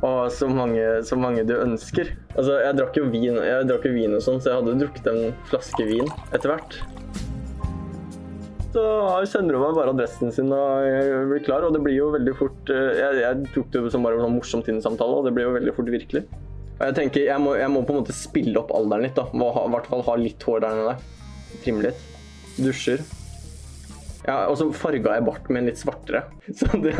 Å, 0.00 0.10
så 0.32 0.48
mange, 0.48 0.84
så 1.04 1.18
mange 1.20 1.44
du 1.44 1.52
ønsker. 1.58 2.14
Altså, 2.32 2.56
jeg 2.64 2.78
drakk 2.78 2.96
jo 2.96 3.10
vin, 3.12 3.36
jeg 3.36 3.68
drakk 3.68 3.84
jo 3.84 3.92
vin 3.92 4.16
og 4.16 4.24
sånn, 4.24 4.40
så 4.40 4.54
jeg 4.54 4.62
hadde 4.62 4.78
drukket 4.80 5.10
en 5.12 5.34
flaske 5.50 5.84
vin 5.90 6.08
etter 6.32 6.54
hvert. 6.54 6.78
Så 8.70 8.82
sender 9.26 9.58
hun 9.58 9.66
meg 9.66 9.76
bare 9.76 9.92
adressen 9.92 10.30
sin 10.32 10.52
og 10.54 10.86
jeg 10.86 11.26
blir 11.28 11.42
klar, 11.44 11.66
og 11.66 11.74
det 11.74 11.82
blir 11.84 11.96
jo 11.98 12.12
veldig 12.14 12.34
fort 12.38 12.70
eh, 12.70 13.00
Jeg, 13.00 13.18
jeg 13.24 13.50
tok 13.56 13.72
det 13.74 13.82
som 13.92 14.06
bare 14.06 14.16
en 14.16 14.24
sånn 14.24 14.36
morsom 14.38 14.62
Tinder-samtale, 14.64 15.18
og 15.18 15.26
det 15.26 15.34
blir 15.36 15.48
jo 15.48 15.56
veldig 15.56 15.74
fort 15.76 15.90
virkelig. 15.90 16.22
Og 16.80 16.86
jeg 16.88 16.96
tenker, 16.96 17.26
jeg 17.28 17.40
må, 17.44 17.50
jeg 17.60 17.68
må 17.68 17.82
på 17.84 17.92
en 17.92 17.98
måte 18.00 18.14
spille 18.16 18.56
opp 18.56 18.70
alderen 18.72 19.04
litt, 19.04 19.18
da. 19.18 19.26
I 19.28 19.72
hvert 19.74 19.88
fall 19.90 20.04
ha 20.06 20.14
litt 20.16 20.44
hår 20.48 20.62
der 20.64 20.78
nede. 20.78 20.94
Trimme 21.60 21.84
litt. 21.84 22.06
Dusjer. 22.56 23.02
Ja, 24.24 24.46
og 24.48 24.56
så 24.56 24.66
farga 24.72 25.18
jeg 25.18 25.26
barten 25.26 25.56
min 25.56 25.68
litt 25.68 25.80
svartere, 25.80 26.22
så 26.58 26.68
det 26.80 26.94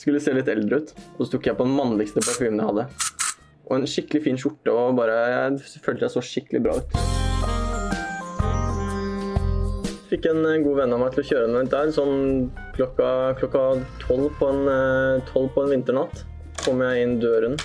skulle 0.00 0.20
se 0.24 0.32
litt 0.36 0.48
eldre 0.48 0.80
ut. 0.80 0.94
Og 1.18 1.26
så 1.26 1.34
tok 1.34 1.50
jeg 1.50 1.58
på 1.58 1.66
den 1.68 1.76
mannligste 1.76 2.24
parfymen 2.24 2.62
jeg 2.62 2.70
hadde. 2.70 2.86
Og 3.68 3.74
en 3.76 3.84
skikkelig 3.92 4.22
fin 4.24 4.40
skjorte, 4.40 4.72
og 4.72 4.96
bare 4.98 5.18
Jeg 5.28 5.82
følte 5.84 6.06
jeg 6.06 6.14
så 6.16 6.24
skikkelig 6.24 6.62
bra 6.64 6.78
ut. 6.80 6.96
Fikk 10.10 10.30
en 10.32 10.40
eh, 10.48 10.62
god 10.64 10.80
venn 10.80 10.96
av 10.96 11.04
meg 11.04 11.12
til 11.12 11.22
å 11.22 11.28
kjøre 11.28 11.52
meg 11.52 11.68
der, 11.76 11.92
sånn 11.94 12.48
klokka 12.74 13.60
tolv 14.00 14.32
på, 14.40 14.48
en, 14.48 14.64
eh, 14.72 15.28
12 15.28 15.52
på 15.52 15.66
en 15.66 15.76
vinternatt. 15.76 16.24
Kom 16.64 16.80
jeg 16.82 17.04
inn 17.04 17.20
døren, 17.22 17.60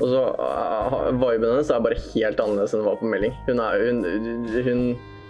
og 0.00 0.08
så 0.08 0.20
uh, 0.40 1.08
Viben 1.12 1.50
hennes 1.50 1.70
er 1.72 1.82
bare 1.84 1.98
helt 2.10 2.40
annerledes 2.40 2.72
enn 2.72 2.80
den 2.80 2.88
var 2.88 3.00
på 3.00 3.08
melding. 3.12 3.34
Hun, 3.46 3.60
er, 3.60 3.82
hun, 3.84 4.46
hun, 4.64 4.84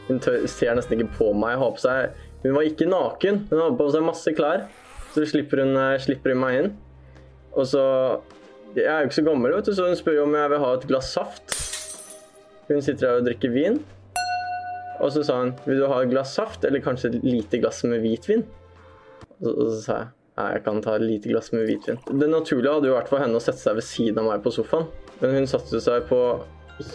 hun 0.06 0.20
tør, 0.22 0.44
ser 0.50 0.76
nesten 0.78 0.98
ikke 0.98 1.16
på 1.18 1.30
meg. 1.34 1.56
Har 1.58 1.72
på 1.74 1.82
seg 1.82 2.20
Hun 2.44 2.54
var 2.56 2.68
ikke 2.68 2.88
naken, 2.88 3.42
hun 3.50 3.62
hadde 3.64 3.78
på 3.80 3.88
seg 3.92 4.06
masse 4.06 4.34
klær. 4.38 4.68
Så 5.10 5.26
slipper 5.26 5.64
hun, 5.64 5.74
eh, 5.74 5.96
slipper 6.00 6.32
hun 6.32 6.42
meg 6.44 6.58
inn. 6.60 6.70
Og 7.58 7.66
så 7.66 7.82
Jeg 8.76 8.86
er 8.86 9.00
jo 9.02 9.08
ikke 9.08 9.18
så 9.18 9.26
gammel, 9.26 9.56
vet 9.56 9.66
du, 9.66 9.72
så 9.74 9.88
hun 9.88 9.98
spør 9.98 10.20
om 10.22 10.36
jeg 10.38 10.50
vil 10.52 10.62
ha 10.62 10.68
et 10.76 10.86
glass 10.86 11.08
saft. 11.16 11.56
Hun 12.68 12.84
sitter 12.86 13.08
her 13.08 13.18
og 13.18 13.26
drikker 13.26 13.50
vin. 13.50 13.80
Og 15.00 15.10
så 15.10 15.24
sa 15.26 15.40
hun 15.40 15.50
vil 15.64 15.82
du 15.82 15.88
ha 15.90 15.98
et 16.04 16.12
glass 16.12 16.36
saft 16.38 16.62
eller 16.68 16.84
kanskje 16.84 17.10
et 17.10 17.26
lite 17.26 17.58
glass 17.58 17.82
med 17.82 18.04
hvitvin. 18.04 18.46
Og 19.40 19.42
så, 19.42 19.50
og 19.50 19.66
så 19.74 19.82
sa 19.82 19.98
jeg 20.04 20.19
jeg 20.36 20.62
kan 20.64 20.80
ta 20.84 20.94
et 20.96 21.04
lite 21.04 21.28
glass 21.32 21.50
med 21.52 21.66
hvitvin. 21.68 21.98
Det 22.06 22.28
naturlige 22.30 22.72
hadde 22.78 22.88
jo 22.88 22.96
vært 22.96 23.10
for 23.12 23.20
henne 23.22 23.36
å 23.36 23.42
sette 23.42 23.60
seg 23.60 23.76
ved 23.76 23.84
siden 23.84 24.22
av 24.22 24.30
meg 24.30 24.42
på 24.44 24.52
sofaen. 24.54 24.86
Men 25.20 25.34
hun 25.36 25.46
satte 25.50 25.80
seg 25.84 26.06
på 26.08 26.20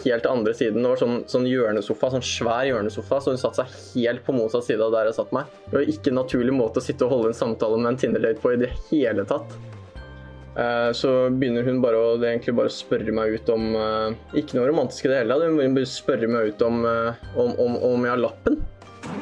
helt 0.04 0.26
andre 0.26 0.54
siden. 0.56 0.82
Det 0.82 0.90
var 0.90 0.98
sånn, 0.98 1.20
sånn 1.30 1.46
hjørnesofa, 1.46 2.10
sånn 2.16 2.24
svær 2.26 2.64
hjørnesofa, 2.66 3.20
så 3.22 3.30
hun 3.34 3.38
satte 3.38 3.62
seg 3.62 4.02
helt 4.02 4.24
på 4.26 4.34
motsatt 4.34 4.66
side 4.66 4.82
av 4.82 4.90
der 4.96 5.10
jeg 5.10 5.18
satt 5.20 5.32
meg. 5.36 5.52
Det 5.68 5.76
var 5.78 5.92
ikke 5.94 6.10
en 6.10 6.18
naturlig 6.22 6.56
måte 6.56 6.82
å 6.82 6.86
sitte 6.86 7.06
og 7.06 7.14
holde 7.14 7.30
en 7.30 7.38
samtale 7.38 7.78
med 7.78 7.92
en 7.92 8.00
Tinder-date 8.02 8.42
på 8.42 8.56
i 8.56 8.60
det 8.64 8.72
hele 8.88 9.26
tatt. 9.30 9.54
Eh, 10.56 10.90
Så 10.96 11.12
begynner 11.30 11.62
hun 11.68 11.82
bare 11.84 12.00
å 12.00 12.16
egentlig 12.16 12.56
bare 12.56 12.72
spørre 12.72 13.12
meg 13.14 13.34
ut 13.36 13.50
om 13.52 13.74
eh, 13.76 14.38
Ikke 14.40 14.56
noe 14.56 14.70
romantisk 14.70 15.04
i 15.04 15.12
det 15.12 15.20
hele 15.20 15.36
tatt. 15.36 15.50
Hun 15.52 15.60
begynner 15.60 15.84
å 15.86 15.92
spørre 15.92 16.32
meg 16.32 16.50
ut 16.54 16.66
om, 16.66 16.82
eh, 16.88 17.28
om, 17.36 17.54
om, 17.60 17.78
om 17.92 18.08
jeg 18.08 18.14
har 18.16 18.24
lappen. 18.24 18.58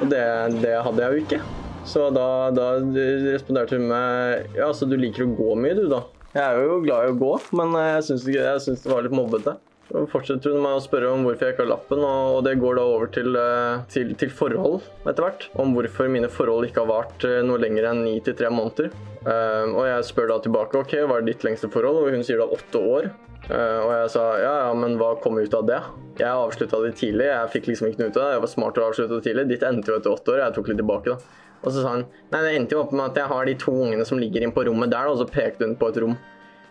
Og 0.01 0.09
det, 0.09 0.25
det 0.63 0.79
hadde 0.87 1.03
jeg 1.05 1.13
jo 1.19 1.25
ikke. 1.27 1.43
Så 1.85 2.09
da, 2.15 2.51
da 2.55 2.71
responderte 2.81 3.77
hun 3.77 3.89
med 3.91 4.57
Ja, 4.57 4.71
så 4.75 4.89
du 4.89 4.97
liker 4.99 5.27
å 5.27 5.35
gå 5.37 5.55
mye, 5.61 5.77
du, 5.77 5.87
da? 5.93 6.05
Jeg 6.35 6.43
er 6.43 6.65
jo 6.67 6.81
glad 6.83 7.07
i 7.07 7.13
å 7.13 7.19
gå, 7.21 7.31
men 7.55 7.77
jeg 7.79 8.09
syns, 8.09 8.27
jeg 8.27 8.83
det 8.83 8.91
var 8.91 9.05
litt 9.07 9.15
mobbete. 9.15 9.55
Så 9.85 10.01
fortsetter 10.11 10.55
hun 10.55 10.63
med 10.65 10.79
å 10.79 10.83
spørre 10.83 11.11
om 11.13 11.27
hvorfor 11.27 11.47
jeg 11.47 11.55
ikke 11.55 11.63
har 11.67 11.71
lappen, 11.75 12.01
og 12.03 12.39
det 12.47 12.57
går 12.59 12.79
da 12.81 12.87
over 12.89 13.11
til, 13.15 13.37
eh, 13.37 13.83
til, 13.93 14.15
til 14.19 14.33
forhold 14.33 14.81
etter 15.05 15.27
hvert. 15.27 15.47
Om 15.61 15.77
hvorfor 15.77 16.09
mine 16.11 16.31
forhold 16.33 16.67
ikke 16.67 16.83
har 16.83 16.91
vart 16.91 17.27
eh, 17.29 17.43
noe 17.45 17.61
lenger 17.63 17.91
enn 17.91 18.01
ni 18.07 18.17
til 18.25 18.35
tre 18.39 18.51
måneder. 18.51 18.89
Eh, 19.21 19.69
og 19.69 19.85
jeg 19.87 20.09
spør 20.09 20.33
da 20.33 20.41
tilbake 20.43 20.81
ok, 20.81 20.97
hva 21.05 21.21
er 21.21 21.29
ditt 21.29 21.45
lengste 21.47 21.71
forhold, 21.71 22.01
og 22.01 22.17
hun 22.17 22.27
sier 22.27 22.41
da 22.41 22.49
åtte 22.57 22.83
år. 22.97 23.13
Uh, 23.45 23.81
og 23.85 23.91
jeg 23.93 24.11
sa 24.15 24.23
ja, 24.41 24.53
ja, 24.63 24.69
men 24.73 24.95
hva 24.97 25.11
kom 25.21 25.37
ut 25.37 25.53
av 25.53 25.67
det? 25.69 25.77
Jeg 26.17 26.31
avslutta 26.33 26.79
det 26.81 26.95
tidlig, 26.97 27.27
jeg 27.29 27.51
fikk 27.53 27.67
liksom 27.69 27.91
ikke 27.91 28.01
noe 28.01 28.09
ut 28.09 28.17
av 28.17 28.23
det. 28.25 28.31
Jeg 28.39 28.45
var 28.47 28.53
smart 28.55 28.79
og 28.79 28.85
å 28.87 28.87
avslutte 28.89 29.19
det 29.19 29.27
tidlig. 29.27 29.45
Ditt 29.51 29.67
endte 29.69 29.93
jo 29.93 29.99
etter 29.99 30.15
åtte 30.15 30.33
år, 30.33 30.41
jeg 30.47 30.57
tok 30.57 30.71
litt 30.71 30.81
tilbake, 30.81 31.13
da. 31.13 31.43
Og 31.65 31.73
så 31.73 31.81
sa 31.81 31.97
han 31.97 32.07
nei, 32.31 32.43
det 32.45 32.55
endte 32.59 32.77
jo 32.77 32.85
opp 32.85 32.93
med 32.93 33.09
at 33.09 33.19
jeg 33.23 33.31
har 33.33 33.49
de 33.49 33.57
to 33.61 33.75
ungene 33.87 34.05
som 34.09 34.21
ligger 34.21 34.45
inne 34.45 34.55
på 34.55 34.67
rommet 34.69 34.93
der, 34.93 35.09
og 35.09 35.21
så 35.21 35.29
pekte 35.29 35.67
hun 35.67 35.77
på 35.81 35.91
et 35.91 36.01
rom 36.05 36.17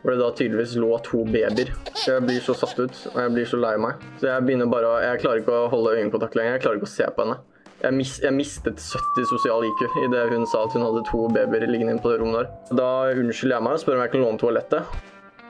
hvor 0.03 0.11
det 0.11 0.19
da 0.19 0.33
tydeligvis 0.35 0.75
lå 0.83 0.89
to 1.05 1.21
babyer. 1.31 1.69
Jeg 1.95 2.23
blir 2.27 2.41
så 2.43 2.51
satt 2.59 2.75
ut, 2.75 2.97
og 3.13 3.19
jeg 3.21 3.31
blir 3.31 3.45
så 3.47 3.59
lei 3.59 3.77
meg. 3.79 4.01
Så 4.19 4.27
jeg 4.27 4.43
begynner 4.43 4.67
bare 4.67 4.89
å 4.89 4.97
Jeg 4.99 5.21
klarer 5.21 5.39
ikke 5.39 5.55
å 5.55 5.69
holde 5.71 5.93
øyekontakt 5.95 6.35
lenger. 6.35 6.57
Jeg 6.57 6.63
klarer 6.65 6.81
ikke 6.81 6.89
å 6.89 6.91
se 6.91 7.07
på 7.07 7.23
henne. 7.23 7.37
Jeg, 7.83 7.95
mis, 7.95 8.11
jeg 8.23 8.35
mistet 8.35 8.83
70 8.83 9.29
sosial 9.31 9.63
IQ 9.67 9.81
idet 10.03 10.25
hun 10.31 10.45
sa 10.47 10.65
at 10.67 10.75
hun 10.75 10.83
hadde 10.83 11.05
to 11.07 11.23
babyer 11.31 11.63
liggende 11.67 11.95
inne 11.95 12.03
på 12.03 12.11
det 12.11 12.19
rommet 12.19 12.43
der. 12.43 12.75
Da 12.79 12.89
unnskylder 13.15 13.57
jeg 13.57 13.65
meg 13.69 13.79
og 13.79 13.83
spør 13.85 13.97
om 13.97 14.03
jeg 14.03 14.13
kan 14.13 14.23
låne 14.25 14.43
toalettet. 14.43 14.93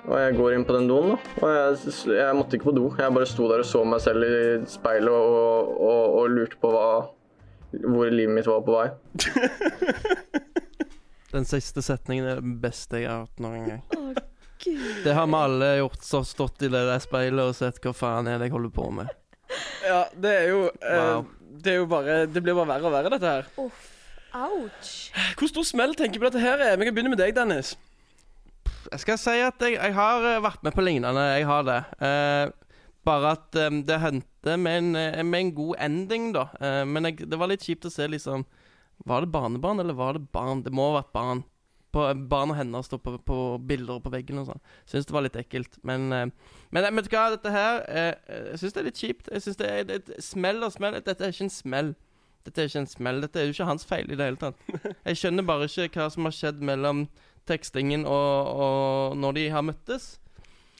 Og 0.03 0.15
jeg 0.19 0.37
går 0.37 0.53
inn 0.53 0.65
på 0.67 0.75
den 0.75 0.87
doen, 0.91 1.13
da. 1.13 1.17
Og 1.39 1.51
jeg, 1.55 1.93
jeg 2.13 2.37
måtte 2.37 2.57
ikke 2.57 2.69
på 2.69 2.77
do. 2.77 2.87
Jeg 2.99 3.17
bare 3.17 3.29
sto 3.29 3.49
der 3.49 3.63
og 3.63 3.69
så 3.69 3.83
meg 3.87 4.01
selv 4.03 4.25
i 4.27 4.39
speilet 4.69 5.13
og, 5.13 5.73
og, 5.79 6.17
og 6.19 6.33
lurte 6.33 6.59
på 6.61 6.73
hva, 6.73 6.87
hvor 7.81 8.11
livet 8.13 8.35
mitt 8.35 8.47
var 8.49 8.61
på 8.65 8.77
vei. 8.77 8.89
Den 11.33 11.45
siste 11.49 11.81
setningen 11.81 12.27
er 12.29 12.41
det 12.41 12.57
beste 12.61 12.99
jeg 13.01 13.09
har 13.09 13.25
hørt 13.25 13.39
noen 13.41 13.65
gang. 13.65 13.81
Gud. 14.63 15.03
Det 15.03 15.13
har 15.17 15.27
vi 15.27 15.35
alle 15.35 15.69
gjort, 15.81 16.03
så 16.05 16.21
stått 16.23 16.61
i 16.63 16.69
det 16.71 16.83
der 16.87 17.01
speilet 17.03 17.49
og 17.49 17.55
sett 17.57 17.81
hva 17.83 17.91
faen 17.97 18.29
er 18.31 18.37
det 18.39 18.45
jeg 18.47 18.53
holder 18.53 18.73
på 18.75 18.85
med. 18.99 19.07
Ja, 19.83 20.05
det 20.15 20.33
er 20.33 20.45
jo 20.53 20.61
eh, 20.69 20.99
Wow. 20.99 21.25
Det 21.63 21.69
er 21.69 21.75
jo 21.77 21.85
bare 21.85 22.13
Det 22.25 22.41
blir 22.41 22.55
bare 22.57 22.71
verre 22.71 22.87
og 22.89 22.93
verre, 22.95 23.09
dette 23.13 23.29
her. 23.29 23.49
Uff. 23.61 23.89
Ouch. 24.33 24.93
Hvor 25.37 25.49
stor 25.51 25.65
smell 25.67 25.93
tenker 25.97 26.17
du 26.17 26.23
på 26.23 26.29
dette 26.31 26.41
her 26.41 26.61
er? 26.63 26.77
Vi 26.79 26.87
kan 26.87 26.95
begynne 26.95 27.11
med 27.13 27.21
deg, 27.21 27.35
Dennis. 27.37 27.75
Jeg 28.89 29.03
skal 29.03 29.19
si 29.21 29.35
at 29.45 29.61
jeg, 29.61 29.77
jeg 29.77 29.93
har 29.93 30.25
eh, 30.25 30.41
vært 30.41 30.63
med 30.65 30.73
på 30.73 30.85
lignende. 30.85 31.21
Jeg 31.37 31.45
har 31.49 31.61
det. 31.67 31.79
Eh, 32.01 32.45
bare 33.05 33.35
at 33.37 33.59
um, 33.67 33.83
det 33.85 33.99
hendte 34.01 34.32
med 34.45 34.77
en, 34.77 34.95
eh, 34.95 35.23
med 35.23 35.39
en 35.39 35.55
god 35.55 35.75
ending, 35.79 36.33
da. 36.35 36.47
Eh, 36.59 36.83
men 36.85 37.07
jeg, 37.09 37.29
det 37.29 37.39
var 37.39 37.51
litt 37.51 37.63
kjipt 37.63 37.87
å 37.87 37.93
se, 37.93 38.07
liksom 38.07 38.45
Var 39.05 39.21
det 39.21 39.31
barnebarn, 39.33 39.79
eller 39.79 39.93
var 39.97 40.13
det 40.13 40.31
barn? 40.31 40.61
Det 40.63 40.71
må 40.71 40.91
ha 40.91 41.01
vært 41.01 41.13
barn. 41.15 41.43
På, 41.93 42.05
barn 42.29 42.53
og 42.53 42.57
hender 42.57 42.81
står 42.85 42.99
på, 43.03 43.17
på 43.25 43.37
bilder 43.67 43.99
på 43.99 44.11
veggen 44.13 44.39
og 44.39 44.47
sånn. 44.47 44.61
Syns 44.89 45.07
det 45.09 45.15
var 45.15 45.25
litt 45.25 45.35
ekkelt. 45.39 45.79
Men, 45.83 46.11
eh, 46.13 46.53
men 46.71 46.87
vet 46.95 47.09
du 47.09 47.15
hva, 47.15 47.29
dette 47.33 47.51
her 47.51 47.81
Jeg 47.89 48.61
syns 48.61 48.73
det 48.73 48.81
er 48.81 48.87
litt 48.87 49.01
kjipt. 49.01 49.29
Jeg 49.31 49.45
synes 49.45 49.59
det 49.59 49.69
er 49.69 49.83
et, 49.83 50.07
det, 50.07 50.21
Smell 50.23 50.63
og 50.63 50.71
smell. 50.75 50.99
Dette 51.01 51.25
er 51.25 51.33
ikke 51.33 51.49
en 51.49 51.53
smell. 51.57 51.93
Dette 52.45 52.61
er 52.61 52.71
ikke 52.71 52.83
en 52.83 52.91
smell. 52.93 53.21
Dette 53.23 53.39
er 53.39 53.47
jo 53.47 53.55
ikke 53.57 53.69
hans 53.71 53.85
feil 53.87 54.11
i 54.11 54.17
det 54.19 54.29
hele 54.29 54.41
tatt. 54.41 54.59
Jeg 55.09 55.19
skjønner 55.21 55.47
bare 55.47 55.69
ikke 55.69 56.03
hva 56.03 56.09
som 56.13 56.29
har 56.29 56.35
skjedd 56.35 56.63
mellom 56.63 57.07
tekstingen 57.49 58.05
og, 58.07 58.51
og 58.63 59.17
når 59.19 59.39
de 59.39 59.47
har 59.51 59.65
møttes. 59.65 60.13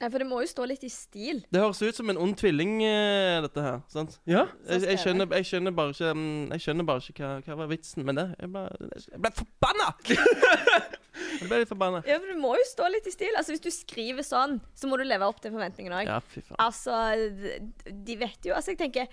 Ja, 0.03 0.09
for 0.11 0.19
det 0.19 0.25
må 0.27 0.41
jo 0.43 0.47
stå 0.51 0.65
litt 0.67 0.81
i 0.83 0.89
stil. 0.91 1.37
Det 1.53 1.61
høres 1.63 1.79
ut 1.79 1.95
som 1.95 2.09
en 2.11 2.17
ond 2.19 2.35
tvilling, 2.35 2.73
eh, 2.83 3.37
dette 3.45 3.61
her. 3.63 3.77
sant? 3.93 4.17
Ja. 4.27 4.41
Jeg, 4.67 4.81
jeg, 4.83 4.99
skjønner, 4.99 5.29
jeg 5.39 5.47
skjønner 5.47 5.71
bare 5.77 5.93
ikke 5.95 6.09
mm, 6.17 6.51
Jeg 6.57 6.63
skjønner 6.65 6.87
bare 6.89 7.03
ikke 7.13 7.23
hva, 7.23 7.37
hva 7.47 7.57
var 7.61 7.69
vitsen 7.71 8.03
med 8.09 8.19
det. 8.19 8.25
Jeg 8.43 8.51
ble, 8.51 8.63
jeg 8.99 9.21
ble 9.23 9.31
forbanna! 9.39 9.87
jeg 11.39 11.47
ble 11.47 11.61
litt 11.61 11.71
forbanna. 11.71 12.01
Ja, 12.09 12.17
for 12.19 12.29
det 12.33 12.37
må 12.41 12.51
jo 12.59 12.65
stå 12.67 12.89
litt 12.91 13.07
i 13.09 13.13
stil. 13.15 13.31
Altså, 13.39 13.55
Hvis 13.55 13.63
du 13.63 13.71
skriver 13.73 14.25
sånn, 14.27 14.57
så 14.77 14.89
må 14.91 14.99
du 14.99 15.05
leve 15.07 15.27
opp 15.29 15.39
til 15.43 15.53
forventningene 15.55 16.01
òg. 16.03 16.09
Ja, 16.11 16.19
fy 16.33 16.43
faen. 16.43 16.59
Altså, 16.63 16.99
de- 17.39 17.95
de 18.11 18.17
vet 18.19 18.49
jo 18.49 18.53
Altså, 18.57 18.73
jeg 18.75 18.81
tenker 18.83 19.07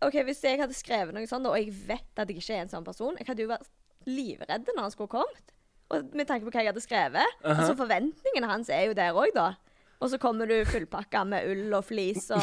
OK, 0.00 0.16
hvis 0.24 0.40
jeg 0.46 0.56
hadde 0.62 0.72
skrevet 0.72 1.12
noe 1.12 1.26
sånt, 1.28 1.44
og 1.46 1.58
jeg 1.60 1.74
vet 1.84 2.16
at 2.16 2.30
jeg 2.30 2.38
ikke 2.40 2.54
er 2.56 2.62
en 2.64 2.70
sånn 2.72 2.86
person 2.86 3.18
Jeg 3.20 3.26
hadde 3.28 3.42
jo 3.44 3.50
vært 3.50 3.68
livredd 4.08 4.70
når 4.72 4.86
han 4.86 4.94
skulle 4.94 5.12
kommet. 5.12 5.52
Og 5.92 6.14
med 6.16 6.24
tanke 6.30 6.46
på 6.46 6.54
hva 6.54 6.62
jeg 6.64 6.70
hadde 6.72 6.80
skrevet. 6.86 7.34
Altså, 7.44 7.74
forventningene 7.76 8.48
hans 8.48 8.70
er 8.72 8.86
jo 8.88 8.94
der 8.96 9.12
òg, 9.12 9.34
da. 9.36 9.50
Og 10.00 10.08
så 10.08 10.18
kommer 10.20 10.48
du 10.48 10.56
fullpakka 10.64 11.26
med 11.28 11.50
ull 11.52 11.74
og 11.76 11.84
flis 11.84 12.30
og 12.32 12.40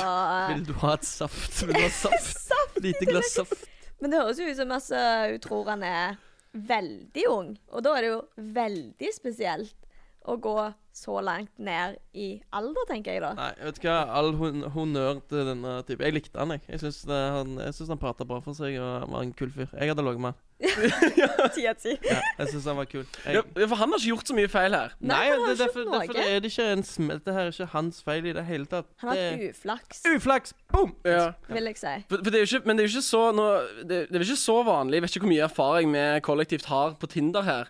Vil 0.52 0.66
du 0.68 0.76
ha 0.84 0.94
et 0.94 1.08
saft? 1.08 1.64
Vil 1.66 1.74
du 1.74 1.82
ha 1.82 1.90
saft? 1.90 2.44
Saft! 2.52 2.78
Lite 2.84 3.08
glass 3.10 3.34
saft. 3.34 3.66
Men 3.98 4.14
det 4.14 4.20
høres 4.22 4.38
jo 4.38 4.46
ut 4.46 4.60
som 4.60 4.72
altså, 4.76 5.00
hun 5.32 5.42
tror 5.42 5.72
han 5.72 5.86
er 5.88 6.20
veldig 6.54 7.24
ung. 7.34 7.50
Og 7.74 7.82
da 7.86 7.96
er 7.98 8.06
det 8.06 8.12
jo 8.12 8.20
veldig 8.60 9.10
spesielt 9.16 9.87
å 10.28 10.36
gå 10.42 10.58
så 10.98 11.20
langt 11.22 11.52
ned 11.62 12.00
i 12.18 12.28
alder, 12.58 12.88
tenker 12.90 13.14
jeg 13.14 13.22
da. 13.22 13.30
Nei, 13.38 13.52
vet 13.68 13.78
du 13.78 13.86
hva? 13.86 14.00
All 14.18 14.32
hon 14.40 14.64
honnør 14.74 15.22
til 15.30 15.46
denne 15.52 15.76
typen. 15.86 16.08
Jeg 16.08 16.16
likte 16.16 16.42
han, 16.42 16.56
jeg. 16.56 16.64
Jeg 16.72 16.82
syns 16.82 17.04
han, 17.12 17.54
jeg 17.62 17.76
synes 17.78 17.92
han 17.94 18.02
prata 18.02 18.26
bra 18.28 18.40
for 18.42 18.58
seg 18.58 18.80
og 18.82 19.06
var 19.14 19.26
en 19.26 19.34
kul 19.38 19.52
fyr. 19.54 19.70
Jeg 19.78 19.92
hadde 19.94 20.06
ligget 20.08 20.24
med 20.26 20.34
han. 20.34 20.44
Ti 21.54 21.68
av 21.70 21.78
ti. 21.78 21.94
Ja, 22.02 22.18
jeg 22.40 22.50
syns 22.50 22.66
han 22.66 22.80
var 22.80 22.88
kul. 22.90 23.04
Ja, 23.30 23.44
for 23.60 23.78
han 23.78 23.94
har 23.94 24.02
ikke 24.02 24.10
gjort 24.16 24.32
så 24.32 24.38
mye 24.40 24.50
feil 24.50 24.74
her. 24.74 24.96
Nei, 24.98 25.22
han 25.30 25.44
har 25.44 25.52
det, 25.52 25.54
ikke 25.54 25.64
derfor, 25.68 25.88
derfor 25.94 26.22
er 26.24 26.42
det 26.42 26.52
ikke 26.52 26.68
en 26.74 26.86
smell. 26.90 27.22
Det 27.22 27.36
her 27.38 27.46
er 27.46 27.54
ikke 27.54 27.70
hans 27.76 28.02
feil 28.08 28.26
i 28.26 28.36
det 28.40 28.46
hele 28.50 28.70
tatt. 28.72 28.90
Han 29.04 29.14
har 29.14 29.22
hatt 29.22 29.46
uflaks, 29.52 30.02
uflaks! 30.16 30.56
Boom! 30.74 30.96
Ja. 31.06 31.28
vil 31.54 31.70
jeg 31.70 31.78
si. 31.78 31.94
For, 32.10 32.24
for 32.24 32.34
det 32.34 32.42
er 32.42 32.48
jo 32.48 32.50
ikke, 32.58 32.66
men 32.66 32.80
det 32.82 32.88
er 32.88 32.90
jo 32.90 32.96
ikke 32.98 33.10
så 33.12 33.24
nå, 33.38 33.50
det, 33.84 34.04
det 34.10 34.18
er 34.18 34.26
ikke 34.26 34.42
så 34.48 34.58
vanlig. 34.66 34.98
Jeg 34.98 35.06
vet 35.06 35.20
ikke 35.20 35.28
hvor 35.28 35.36
mye 35.36 35.50
erfaring 35.52 35.94
vi 35.94 36.08
kollektivt 36.26 36.72
har 36.74 36.98
på 36.98 37.14
Tinder 37.14 37.46
her. 37.46 37.70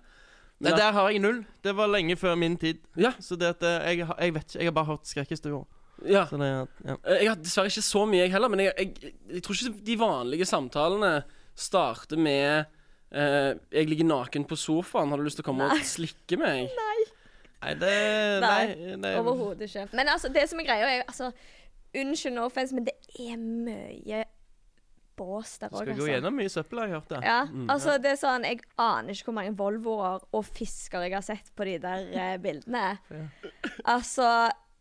Nei, 0.60 0.72
der 0.74 0.92
har 0.96 1.10
jeg 1.14 1.20
null. 1.22 1.44
Det 1.64 1.74
var 1.78 1.90
lenge 1.92 2.16
før 2.18 2.36
min 2.36 2.56
tid. 2.58 2.80
Ja. 2.98 3.12
Så 3.22 3.36
det 3.38 3.52
at 3.54 3.64
eh, 3.64 3.98
jeg, 4.00 4.08
jeg 4.20 4.34
vet 4.34 4.48
ikke. 4.48 4.60
Jeg 4.64 4.68
har 4.72 4.74
bare 4.78 4.86
hørt 4.92 5.06
skrekkhistorier. 5.10 5.66
ja. 6.10 6.24
Så 6.30 6.38
det 6.42 6.48
ja. 6.50 6.64
Eh, 7.06 7.20
Jeg 7.24 7.30
har 7.30 7.36
dessverre 7.42 7.70
ikke 7.70 7.82
så 7.86 8.06
mye, 8.10 8.24
jeg 8.24 8.32
heller. 8.34 8.50
Men 8.50 8.64
jeg, 8.66 8.74
jeg, 8.80 9.14
jeg 9.36 9.44
tror 9.46 9.54
ikke 9.60 9.86
de 9.86 10.00
vanlige 10.02 10.46
samtalene 10.50 11.12
starter 11.58 12.18
med 12.18 12.66
eh, 13.12 13.54
Jeg 13.72 13.90
ligger 13.90 14.06
naken 14.10 14.46
på 14.50 14.56
sofaen, 14.58 15.10
har 15.14 15.18
du 15.18 15.24
lyst 15.28 15.38
til 15.42 15.46
å 15.46 15.50
komme 15.52 15.70
og 15.70 15.86
slikke 15.86 16.38
meg? 16.42 16.74
Nei, 17.62 17.74
det 17.78 17.94
Nei, 18.42 18.66
Nei. 18.76 18.98
det, 19.02 19.14
Overhodet 19.22 19.66
ikke. 19.70 19.88
Men 19.98 20.10
altså, 20.14 20.30
det 20.34 20.44
som 20.50 20.60
er 20.62 20.68
greia, 20.70 20.90
er 21.00 21.06
altså 21.08 21.32
Unnskyld, 21.98 22.34
no 22.36 22.44
offense, 22.46 22.76
men 22.76 22.86
det 22.86 22.94
er 23.18 23.38
mye 23.40 24.26
bås 25.18 25.56
der 25.62 25.72
òg, 25.74 25.82
Skal 25.82 25.90
gå 25.92 25.96
altså. 25.98 26.12
gjennom 26.14 26.38
mye 26.38 26.52
søppel, 26.54 26.80
har 26.84 26.88
jeg 26.92 26.96
hørt. 27.00 27.10
det. 27.16 27.22
Ja, 27.26 27.40
altså 27.74 27.98
det 28.04 28.12
er 28.14 28.20
sånn 28.22 28.46
Jeg 28.48 28.62
aner 28.78 29.18
ikke 29.18 29.32
hvor 29.32 29.38
mange 29.40 29.56
Volvoer 29.58 30.24
og 30.32 30.46
fisker 30.48 31.04
jeg 31.08 31.18
har 31.18 31.26
sett 31.26 31.52
på 31.58 31.66
de 31.68 31.78
der 31.84 32.08
eh, 32.14 32.38
bildene. 32.46 32.86
Altså 33.84 34.30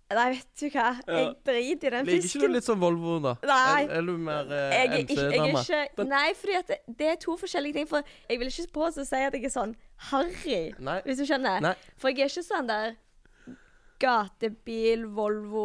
Nei, 0.06 0.28
vet 0.36 0.60
du 0.60 0.68
hva. 0.70 0.90
Jeg 1.02 1.30
driter 1.42 1.88
i 1.90 1.96
den 1.96 2.04
Liker 2.06 2.20
ikke 2.20 2.22
du 2.22 2.28
fisken. 2.38 2.52
litt 2.54 2.66
sånn 2.68 2.78
Volvo, 2.78 3.16
da? 3.24 3.32
Nei. 3.42 3.80
Er, 3.88 3.94
er 3.98 4.04
du 4.06 4.12
mer 4.22 4.52
eh, 4.54 4.92
MC-dame? 5.00 6.04
Nei, 6.06 6.28
fordi 6.38 6.60
det, 6.68 6.76
det 7.00 7.08
er 7.10 7.18
to 7.24 7.34
forskjellige 7.40 7.74
ting. 7.80 7.88
For 7.90 8.06
jeg 8.30 8.38
vil 8.38 8.52
ikke 8.52 8.68
påstå 8.76 9.02
å 9.02 9.08
si 9.08 9.24
at 9.26 9.34
jeg 9.34 9.48
er 9.48 9.54
sånn 9.56 9.72
harry, 10.12 10.60
hvis 11.08 11.18
du 11.18 11.24
skjønner. 11.26 11.58
Nei. 11.66 11.74
For 11.98 12.14
jeg 12.14 12.22
er 12.22 12.30
ikke 12.30 12.46
sånn 12.46 12.70
der 12.70 12.94
gatebil, 14.02 15.04
Volvo 15.16 15.64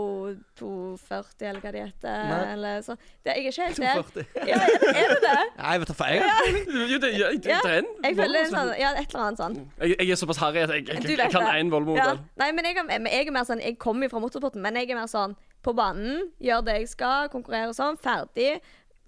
240, 0.59 1.47
eller 1.49 1.63
hva 1.63 1.71
de 1.75 1.81
heter. 1.83 2.33
Eller 2.53 2.83
sånn. 2.85 2.99
Det, 3.25 3.35
jeg 3.35 3.51
er 3.51 3.71
ikke 3.73 3.87
helt 3.89 4.13
der. 4.17 4.25
Ja, 4.47 4.57
er, 4.61 4.75
det- 4.81 4.93
er 5.01 5.13
det 5.13 5.19
det? 5.25 5.35
Nei, 5.61 5.73
vet 5.83 5.91
du 5.91 5.95
hva 5.99 6.09
jeg 6.11 6.23
har 6.25 6.49
Jo, 6.51 6.99
det, 7.03 7.11
ja, 7.17 7.29
det, 7.35 7.51
Ja, 7.51 7.59
det 7.65 7.71
er 7.71 7.77
en 7.81 7.89
Jeg 8.05 8.17
føler 8.19 8.35
det 8.37 8.41
er 8.43 8.51
sånn 8.53 8.71
Ja, 8.79 8.91
et 8.97 9.13
eller 9.13 9.23
annet 9.27 9.41
sånn. 9.43 9.57
jeg, 9.81 9.95
jeg 9.99 10.15
er 10.15 10.21
såpass 10.23 10.41
harry 10.43 10.63
at 10.63 10.73
jeg, 10.75 10.87
jeg, 10.89 11.05
jeg, 11.17 11.31
kan 11.33 11.47
én 11.51 11.71
Volvo-modell. 11.73 12.21
Nei, 12.41 12.49
men 12.57 12.69
jeg, 12.69 12.79
jeg 12.81 13.27
er 13.27 13.33
mer 13.35 13.47
sånn 13.47 13.63
Jeg 13.63 13.77
kommer 13.81 14.07
jo 14.07 14.13
fra 14.15 14.23
motorsporten, 14.23 14.63
men 14.63 14.79
jeg 14.79 14.89
er 14.91 14.99
mer 15.01 15.11
sånn 15.11 15.35
på 15.61 15.75
banen, 15.77 16.31
gjør 16.41 16.63
det 16.65 16.77
jeg 16.79 16.87
skal, 16.95 17.27
konkurrerer 17.29 17.75
sånn, 17.77 17.99
ferdig. 18.01 18.55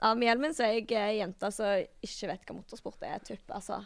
Av 0.06 0.14
med 0.20 0.28
hjelmen, 0.28 0.54
så 0.54 0.68
er 0.68 0.76
jeg 0.76 0.92
eh, 0.94 1.16
jenta 1.22 1.50
som 1.50 1.80
ikke 2.06 2.28
vet 2.30 2.44
hva 2.46 2.58
motorsport 2.60 3.06
er. 3.08 3.24
Typ, 3.26 3.42
altså. 3.56 3.80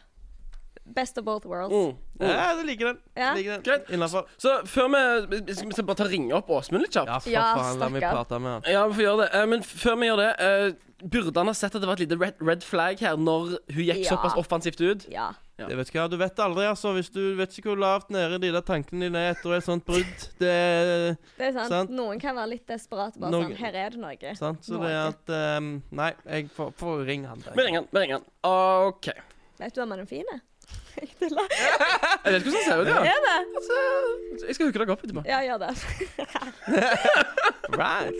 Best 0.96 1.18
of 1.18 1.26
both 1.26 1.46
worlds. 1.46 1.74
Mm. 1.74 1.98
Ja, 2.28 2.56
du 2.56 2.64
liker 2.66 2.86
den. 2.94 3.00
Ja. 3.16 3.34
Liker 3.36 3.52
den. 3.58 3.62
Greit. 3.64 3.90
Innafor. 3.94 4.26
Så 4.38 4.62
før 4.66 4.88
vi 4.90 5.54
Skal 5.54 5.70
vi 5.76 5.84
bare 5.84 5.96
ta 6.00 6.08
ringe 6.10 6.34
opp 6.34 6.50
Åsmund 6.50 6.82
litt 6.82 6.94
kjapt? 6.96 7.08
Ja, 7.12 7.20
for 7.20 7.30
Ja, 7.30 7.46
faen. 7.60 7.80
La 7.80 7.90
meg 7.90 8.02
prate 8.02 8.40
med 8.40 8.52
han. 8.56 8.62
Ja, 8.74 8.88
vi 8.88 8.94
får 9.02 9.04
gjøre 9.06 9.22
det. 9.26 9.30
Eh, 9.42 9.46
men 9.52 9.62
før 9.64 9.98
vi 10.02 10.08
gjør 10.08 10.18
det 10.24 10.30
eh, 10.40 10.68
Burde 10.98 11.38
han 11.38 11.46
ha 11.52 11.54
sett 11.54 11.76
at 11.78 11.82
det 11.84 11.86
var 11.86 11.94
et 12.00 12.08
lite 12.08 12.18
red, 12.18 12.40
red 12.42 12.64
flag 12.66 12.98
her 13.06 13.18
når 13.22 13.60
hun 13.70 13.84
gikk 13.86 14.00
Ja. 14.02 14.16
såpass 14.16 14.34
offensivt 14.40 14.80
ut? 14.82 15.04
Ja. 15.14 15.28
Ja. 15.60 15.68
Det 15.70 15.76
vet 15.78 15.92
hva, 15.94 16.08
Du 16.10 16.18
vet 16.18 16.40
aldri, 16.42 16.66
altså. 16.70 16.94
Hvis 16.96 17.12
du 17.14 17.36
vet 17.38 17.54
ikke 17.54 17.70
hvor 17.70 17.78
lavt 17.82 18.10
nede 18.10 18.40
de 18.42 18.50
der 18.54 18.62
tankene 18.66 19.06
dine 19.06 19.18
er 19.28 19.36
etter 19.36 19.54
et 19.58 19.64
sånt 19.66 19.86
brudd. 19.86 20.26
Det 20.42 21.18
Det 21.38 21.46
er 21.50 21.54
sant. 21.54 21.70
Sant. 21.70 21.90
Noen 21.94 22.20
kan 22.22 22.36
være 22.38 22.50
litt 22.56 22.66
desperate. 22.70 23.20
Bare 23.20 23.30
Noen- 23.32 23.52
sånn 23.54 23.58
Her 23.62 23.74
er 23.86 23.90
det 23.94 24.00
noe. 24.02 24.36
sant. 24.36 24.62
Så 24.66 24.74
Noe. 24.78 24.88
det 24.88 24.92
er 24.96 25.08
at 25.14 25.58
um, 25.62 25.84
Nei, 25.92 26.12
jeg 26.26 26.50
får, 26.58 26.74
får 26.78 27.06
ringe 27.06 27.28
han. 27.28 27.44
Vi 27.56 27.62
ringer 27.64 27.82
han. 27.82 27.88
Vi 27.92 28.00
ringer 28.00 28.20
han. 28.22 28.26
OK. 28.88 29.10
Vet 29.60 29.74
du 29.76 29.82
om 29.82 29.90
han 29.92 30.00
er 30.00 30.06
fin? 30.06 30.26
Jeg 30.98 31.32
lag. 31.32 31.50
Jeg 32.26 32.34
vet 32.34 32.36
ikke 32.36 32.50
hvordan 32.50 32.54
det 32.54 32.66
ser 32.66 32.78
ut. 32.82 32.88
ja 32.88 32.92
Er 33.12 33.20
det? 33.26 33.38
Altså, 33.56 33.74
Jeg 34.48 34.56
skal 34.56 34.66
hooke 34.70 34.80
deg 34.84 34.90
opp 34.96 35.04
etterpå. 35.06 35.22
Ja, 35.26 35.38
gjør 35.46 35.58
det. 35.58 35.72
Right. 37.78 38.14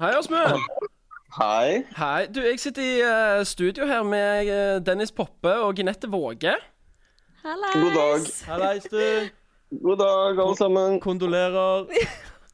Hei, 0.00 0.10
Åsmund. 0.18 0.60
Hei. 1.38 1.82
Hei. 1.96 2.26
Du, 2.34 2.40
jeg 2.42 2.58
sitter 2.60 2.82
i 2.82 3.00
eh, 3.02 3.44
studio 3.46 3.86
her 3.86 4.02
med 4.06 4.46
eh, 4.50 4.80
Dennis 4.86 5.12
Poppe 5.14 5.52
og 5.62 5.74
Ginette 5.78 6.08
Våge. 6.10 6.54
Hallais. 7.44 7.74
God 7.74 7.94
dag. 7.98 8.20
Hallais, 8.48 8.82
du. 8.90 9.28
God 9.82 9.96
dag, 10.02 10.38
alle 10.44 10.56
sammen. 10.56 11.00
Kondolerer. 11.00 11.86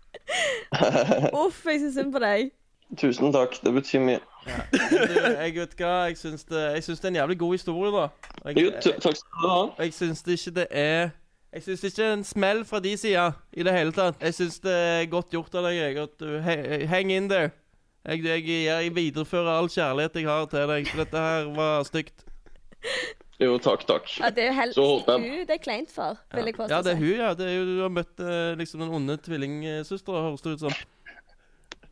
Uff, 1.45 1.65
jeg 1.67 1.81
syns 1.81 1.95
synd 1.99 2.13
på 2.15 2.19
deg. 2.23 2.51
Tusen 2.99 3.33
takk. 3.35 3.57
Det 3.65 3.73
betyr 3.77 4.01
mye. 4.05 4.21
Du, 4.47 4.97
jeg 5.41 5.55
vet 5.55 5.75
hva, 5.77 5.93
jeg 6.09 6.17
syns 6.21 6.45
det, 6.49 6.61
jeg 6.77 6.85
syns 6.87 7.01
det 7.01 7.09
er 7.09 7.13
en 7.15 7.19
jævlig 7.21 7.39
god 7.39 7.53
historie, 7.57 7.91
da. 7.93 8.07
Jeg, 8.47 8.57
Jo, 8.65 8.71
takk 8.81 9.17
skal 9.19 9.43
du 9.43 9.49
ha. 9.49 9.59
jeg 9.85 9.93
syns 9.95 10.23
det 10.27 10.37
ikke 10.39 10.55
det 10.61 10.67
er 10.71 11.11
Jeg 11.53 11.63
syns 11.67 11.85
ikke 11.85 11.97
det 11.97 12.07
er 12.07 12.13
en 12.15 12.25
smell 12.25 12.65
fra 12.65 12.81
de 12.81 12.97
sida 12.97 13.25
i 13.53 13.63
det 13.67 13.73
hele 13.75 13.93
tatt. 13.93 14.21
Jeg 14.23 14.35
syns 14.39 14.61
det 14.65 14.73
er 14.73 15.07
godt 15.11 15.31
gjort 15.35 15.55
av 15.59 15.65
deg, 15.67 15.77
jeg, 15.81 15.97
at 15.99 16.19
du 16.23 16.39
he- 16.47 16.87
hang 16.87 17.11
in 17.13 17.29
there. 17.29 17.51
Jeg, 18.07 18.23
jeg, 18.25 18.45
jeg 18.65 18.95
viderefører 18.97 19.51
all 19.59 19.69
kjærlighet 19.69 20.15
jeg 20.23 20.29
har 20.31 20.47
til 20.49 20.69
deg. 20.71 20.87
For 20.89 21.03
dette 21.05 21.25
her 21.27 21.51
var 21.59 21.83
stygt. 21.85 22.23
Jo, 23.41 23.57
takk, 23.59 23.83
takk. 23.89 24.07
Ja, 24.21 24.29
det 24.31 24.45
er 24.45 24.49
jo 24.51 24.57
helt 24.61 24.77
Hun 24.77 25.23
det 25.49 25.55
er 25.57 25.61
kleint 25.65 25.91
for, 25.93 26.17
vil 26.35 26.45
jeg 26.51 26.55
påstå. 26.59 26.75
Ja, 26.75 26.81
det 26.85 26.93
er 26.93 26.97
hun, 27.01 27.13
ja. 27.17 27.31
Det 27.35 27.47
er 27.49 27.55
jo, 27.59 27.65
du 27.67 27.83
har 27.83 27.93
møtt 27.99 28.21
eh, 28.21 28.55
liksom 28.61 28.81
den 28.85 28.91
onde 28.97 29.17
tvillingsøstera, 29.25 30.23
høres 30.29 30.43
det 30.45 30.55
ut 30.59 30.65
som. 30.67 30.75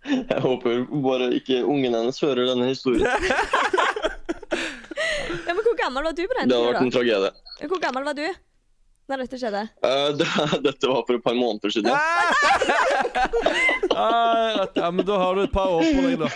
Jeg 0.09 0.41
håper 0.45 0.85
bare 1.05 1.31
ikke 1.37 1.63
ungen 1.65 1.95
hennes 1.95 2.21
hører 2.25 2.49
denne 2.53 2.73
historien. 2.73 3.09
Ja, 5.49 5.55
men 5.55 5.65
Hvor 5.65 5.77
gammel 5.77 6.05
var 6.05 6.13
du 6.13 6.23
på 6.29 6.37
den 6.39 6.49
Det 6.49 6.57
har 6.57 6.65
vært 6.73 6.83
en 6.83 6.91
tragedie. 6.93 7.31
Hvor 7.69 7.81
gammel 7.81 8.05
var 8.05 8.17
du 8.17 8.25
når 9.09 9.23
dette 9.25 9.39
skjedde? 9.41 9.63
Uh, 9.81 10.11
det, 10.17 10.27
dette 10.67 10.91
var 10.91 11.05
for 11.09 11.17
et 11.17 11.25
par 11.25 11.37
måneder 11.37 11.73
siden. 11.73 11.93
Ah, 13.97 14.67
ja, 14.77 14.91
men 14.93 15.07
da 15.09 15.17
har 15.21 15.39
du 15.39 15.47
et 15.47 15.55
par 15.55 15.73
år 15.73 15.87
på 15.87 16.05
deg, 16.05 16.19
da. 16.21 16.29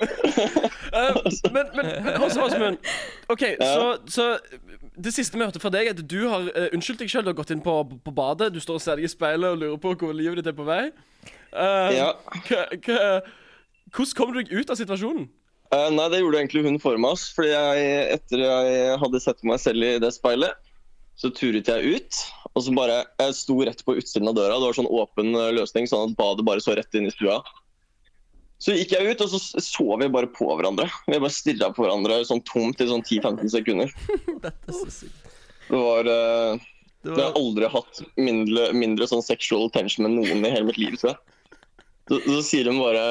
Eh, 0.96 1.16
men, 1.52 1.66
men, 1.76 1.86
men 2.04 2.14
også, 2.24 2.44
Åsmund. 2.46 2.78
OK, 3.28 3.42
Ja. 3.58 3.66
så, 3.74 3.86
så 4.08 4.26
Det 4.96 5.12
siste 5.12 5.36
vi 5.36 5.44
hørte 5.44 5.60
fra 5.60 5.68
deg, 5.74 5.90
er 5.90 5.96
at 5.96 6.00
du 6.08 6.22
har 6.30 6.46
uh, 6.46 6.68
unnskyldt 6.72 7.02
deg 7.02 7.10
sjøl. 7.12 7.26
Har 7.28 7.36
gått 7.36 7.50
inn 7.52 7.60
på, 7.64 7.74
på 8.06 8.12
badet, 8.16 8.52
du 8.54 8.60
står 8.62 8.78
og 8.78 8.84
ser 8.84 8.96
deg 9.00 9.04
i 9.08 9.10
speilet 9.12 9.50
og 9.50 9.60
lurer 9.60 9.80
på 9.82 9.92
hvor 10.00 10.14
livet 10.16 10.38
ditt 10.40 10.48
er 10.52 10.56
på 10.56 10.64
vei. 10.68 10.86
Uh, 11.52 11.90
Ja. 11.92 12.12
hvordan 13.90 14.14
kom 14.16 14.32
du 14.32 14.40
deg 14.40 14.52
ut 14.54 14.70
av 14.72 14.78
situasjonen? 14.80 15.26
Uh, 15.74 15.90
nei, 15.92 16.06
det 16.12 16.22
gjorde 16.22 16.38
egentlig 16.40 16.64
hun 16.68 16.78
for 16.80 16.96
meg. 17.02 17.16
ass. 17.18 17.26
Fordi 17.36 17.50
jeg, 17.52 17.98
etter 18.16 18.44
jeg 18.46 18.96
hadde 19.02 19.20
sett 19.26 19.44
meg 19.48 19.60
selv 19.62 19.82
i 19.84 19.92
det 20.02 20.12
speilet, 20.14 20.56
så 21.18 21.30
turet 21.34 21.68
jeg 21.72 21.96
ut. 21.98 22.22
Og 22.54 22.62
så 22.64 22.72
bare, 22.76 23.02
Jeg 23.20 23.36
sto 23.36 23.58
rett 23.66 23.82
på 23.84 23.96
utsiden 23.98 24.28
av 24.30 24.36
døra. 24.38 24.56
Det 24.60 24.68
var 24.70 24.76
sånn 24.78 24.88
åpen 24.92 25.34
eh, 25.34 25.50
løsning, 25.56 25.88
sånn 25.90 26.10
at 26.12 26.16
badet 26.18 26.44
bare 26.46 26.62
så 26.64 26.76
rett 26.78 26.94
inn 26.96 27.08
i 27.08 27.12
stua. 27.12 27.40
Så 28.62 28.72
gikk 28.72 28.94
jeg 28.94 29.12
ut, 29.12 29.20
og 29.20 29.32
så 29.34 29.60
så 29.60 29.86
vi 30.00 30.08
bare 30.12 30.30
på 30.32 30.48
hverandre. 30.48 30.88
Vi 31.04 31.18
bare 31.18 31.34
stirra 31.34 31.68
på 31.76 31.84
hverandre 31.84 32.22
sånn 32.24 32.40
tomt 32.48 32.80
i 32.80 32.88
sånn 32.88 33.04
10-15 33.04 33.52
sekunder. 33.52 33.92
Dette 34.44 34.72
er 34.72 34.78
så 34.78 34.92
sykt. 35.02 35.22
Det 35.66 35.80
var 35.82 36.06
uh, 36.06 36.66
Det 37.02 37.10
Jeg 37.10 37.24
har 37.24 37.38
aldri 37.40 37.68
hatt 37.72 38.02
mindre, 38.16 38.68
mindre 38.76 39.08
sånn 39.10 39.24
sexual 39.24 39.68
tension 39.74 40.06
med 40.06 40.14
noen 40.14 40.46
i 40.46 40.52
hele 40.54 40.70
mitt 40.70 40.80
liv, 40.80 40.96
tror 41.00 41.12
jeg. 41.12 41.22
Så, 42.06 42.20
så 42.22 42.42
sier 42.46 42.68
hun 42.70 42.78
bare 42.78 43.02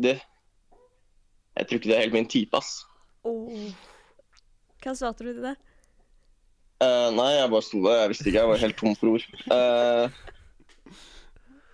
Det 0.00 0.14
Jeg 0.16 1.66
tror 1.68 1.78
ikke 1.78 1.90
det 1.90 1.96
er 1.98 2.06
helt 2.06 2.16
min 2.16 2.30
type, 2.32 2.58
ass. 2.58 2.80
Oh. 3.28 3.70
Hva 4.84 4.96
svarte 4.98 5.24
du 5.24 5.30
til 5.30 5.44
det? 5.44 5.54
Uh, 6.82 7.10
nei, 7.14 7.30
jeg 7.36 7.52
bare 7.52 7.64
sto 7.64 7.80
der. 7.84 8.00
Jeg 8.02 8.12
visste 8.12 8.26
ikke. 8.28 8.40
Jeg 8.40 8.50
var 8.50 8.62
helt 8.64 8.80
tom 8.80 8.96
for 8.98 9.14
ord. 9.14 9.28
Eh, 9.54 10.18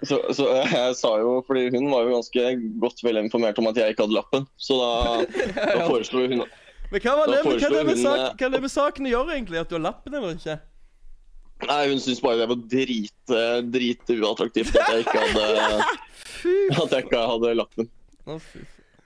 Så, 0.07 0.17
så 0.33 0.47
jeg 0.57 0.97
sa 0.97 1.11
jo, 1.21 1.35
fordi 1.45 1.67
hun 1.75 1.91
var 1.93 2.07
jo 2.07 2.15
ganske 2.17 2.47
godt 2.81 3.03
vel 3.05 3.21
informert 3.21 3.59
om 3.61 3.69
at 3.69 3.77
jeg 3.81 3.93
ikke 3.93 4.07
hadde 4.07 4.17
lappen. 4.17 4.49
Så 4.61 4.79
da, 4.81 4.91
da 5.75 5.85
foreslo 5.85 6.25
hun 6.25 6.41
Men 6.41 7.05
hva 7.05 7.15
var 7.21 7.31
det, 7.31 7.43
hva 7.45 7.55
er 7.57 7.77
det 7.77 7.85
med, 7.91 8.01
sak, 8.01 8.41
eh, 8.41 8.53
det 8.55 8.63
med 8.65 8.73
saken 8.73 9.09
å 9.09 9.15
gjøre, 9.15 9.37
egentlig? 9.37 9.61
At 9.61 9.71
du 9.71 9.77
har 9.77 9.87
lappen 9.91 10.17
eller 10.17 10.37
ikke? 10.39 10.59
Nei, 11.69 11.81
hun 11.91 12.01
syntes 12.01 12.23
bare 12.25 12.41
det 12.41 12.49
var 12.49 12.61
drit, 12.73 13.33
drit 13.69 14.13
uattraktivt 14.17 14.77
at 14.81 14.95
jeg 14.95 15.05
ikke 15.05 15.25
hadde 15.27 15.89
At 16.81 16.95
jeg 16.95 17.05
ikke 17.05 17.25
hadde 17.35 17.57
lappen. 17.59 17.91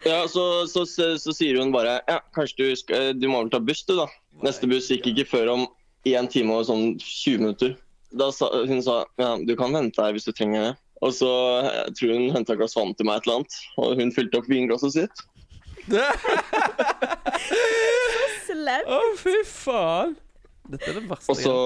Ja, 0.04 0.20
så, 0.30 0.66
så, 0.70 0.84
så, 0.86 1.14
så 1.18 1.34
sier 1.34 1.58
hun 1.58 1.72
bare 1.74 1.96
Ja, 2.06 2.20
kanskje 2.36 2.60
du 2.60 2.76
skal 2.78 3.14
Du 3.18 3.26
må 3.32 3.40
vel 3.42 3.50
ta 3.50 3.58
buss, 3.62 3.82
du, 3.88 3.96
da. 3.98 4.06
Neste 4.44 4.68
buss 4.70 4.90
gikk 4.92 5.10
ikke 5.10 5.26
før 5.32 5.50
om 5.54 5.66
1 6.04 6.30
time 6.30 6.54
og 6.54 6.66
sånn 6.68 6.98
20 7.00 7.40
minutter. 7.40 7.76
Da 8.14 8.28
sa 8.34 8.50
hun 8.68 8.82
sa 8.84 9.00
ja, 9.18 9.34
du 9.40 9.54
kan 9.58 9.72
vente 9.74 10.02
her 10.04 10.12
hvis 10.14 10.28
du 10.28 10.34
trenger 10.36 10.68
det. 10.68 10.72
Og 11.02 11.14
så 11.16 11.30
jeg 11.66 11.94
tror 11.98 12.12
hun 12.14 12.34
henta 12.36 12.54
et 12.54 12.60
glass 12.60 12.76
vann 12.78 12.94
til 12.94 13.08
meg 13.08 13.18
et 13.18 13.26
eller 13.26 13.40
annet, 13.40 13.56
og 13.80 13.96
hun 13.98 14.12
fylte 14.14 14.38
opp 14.40 14.50
vinglasset 14.50 14.94
sitt. 14.94 15.24
Slem. 18.46 18.86
Å, 18.86 19.00
fy 19.20 19.34
faen. 19.48 20.14
Dette 20.70 20.86
er 20.92 21.00
det 21.00 21.08
verste 21.10 21.34
Og 21.34 21.36
så 21.42 21.56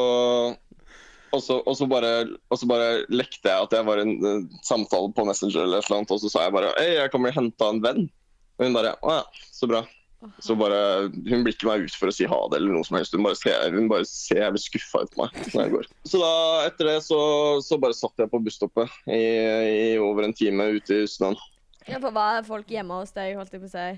og 1.29 1.43
så, 1.45 1.59
og, 1.61 1.75
så 1.77 1.85
bare, 1.85 2.11
og 2.49 2.57
så 2.57 2.67
bare 2.71 3.03
lekte 3.13 3.51
jeg 3.51 3.67
at 3.67 3.75
jeg 3.77 3.85
var 3.85 4.01
i 4.01 4.05
en 4.07 4.15
uh, 4.25 4.59
samtale 4.65 5.11
på 5.13 5.27
Messenger, 5.29 5.67
eller 5.67 5.83
et 5.83 5.89
eller 5.89 6.01
annet, 6.01 6.15
og 6.15 6.23
så 6.23 6.31
sa 6.33 6.47
jeg 6.47 6.55
bare 6.57 6.71
Hei, 6.79 6.95
jeg 6.97 7.13
kommer 7.13 7.35
og 7.35 7.37
henter 7.37 7.75
en 7.75 7.83
venn. 7.85 8.07
Og 8.57 8.65
hun 8.65 8.79
bare 8.79 8.95
Å 9.05 9.19
ja, 9.19 9.25
så 9.53 9.69
bra. 9.69 9.83
Så 10.43 10.57
bare, 10.59 11.09
Hun 11.15 11.45
blir 11.47 11.55
ikke 11.55 11.69
meg 11.69 11.85
ut 11.87 11.95
for 11.95 12.11
å 12.11 12.15
si 12.15 12.27
ha 12.27 12.39
det, 12.51 12.59
eller 12.59 12.75
noe 12.75 12.87
som 12.87 12.99
helst. 12.99 13.15
Hun 13.15 13.23
bare 13.27 13.39
ser, 13.39 13.69
hun 13.75 13.87
bare 13.91 14.07
ser 14.09 14.43
jævlig 14.43 14.63
skuffa 14.65 15.05
ut 15.05 15.15
på 15.15 15.23
meg 15.23 15.39
når 15.53 15.63
jeg 15.63 15.75
går. 15.77 15.89
Så 16.11 16.23
da, 16.23 16.33
etter 16.67 16.91
det 16.91 16.97
så, 17.07 17.21
så 17.65 17.79
bare 17.81 17.97
satt 17.97 18.25
jeg 18.25 18.33
på 18.33 18.43
busstoppet 18.43 18.99
i, 19.07 19.23
i 19.23 19.89
over 20.03 20.27
en 20.27 20.35
time 20.35 20.67
ute 20.75 21.05
i 21.05 21.09
snøen. 21.11 21.39
Ja, 21.89 22.01
for 22.03 22.13
Var 22.13 22.43
folk 22.49 22.71
hjemme 22.73 22.99
hos 23.01 23.15
deg, 23.17 23.37
holdt 23.39 23.55
jeg 23.55 23.63
på 23.63 23.71
å 23.71 23.73
si, 23.73 23.89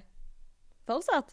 fortsatt? 0.90 1.32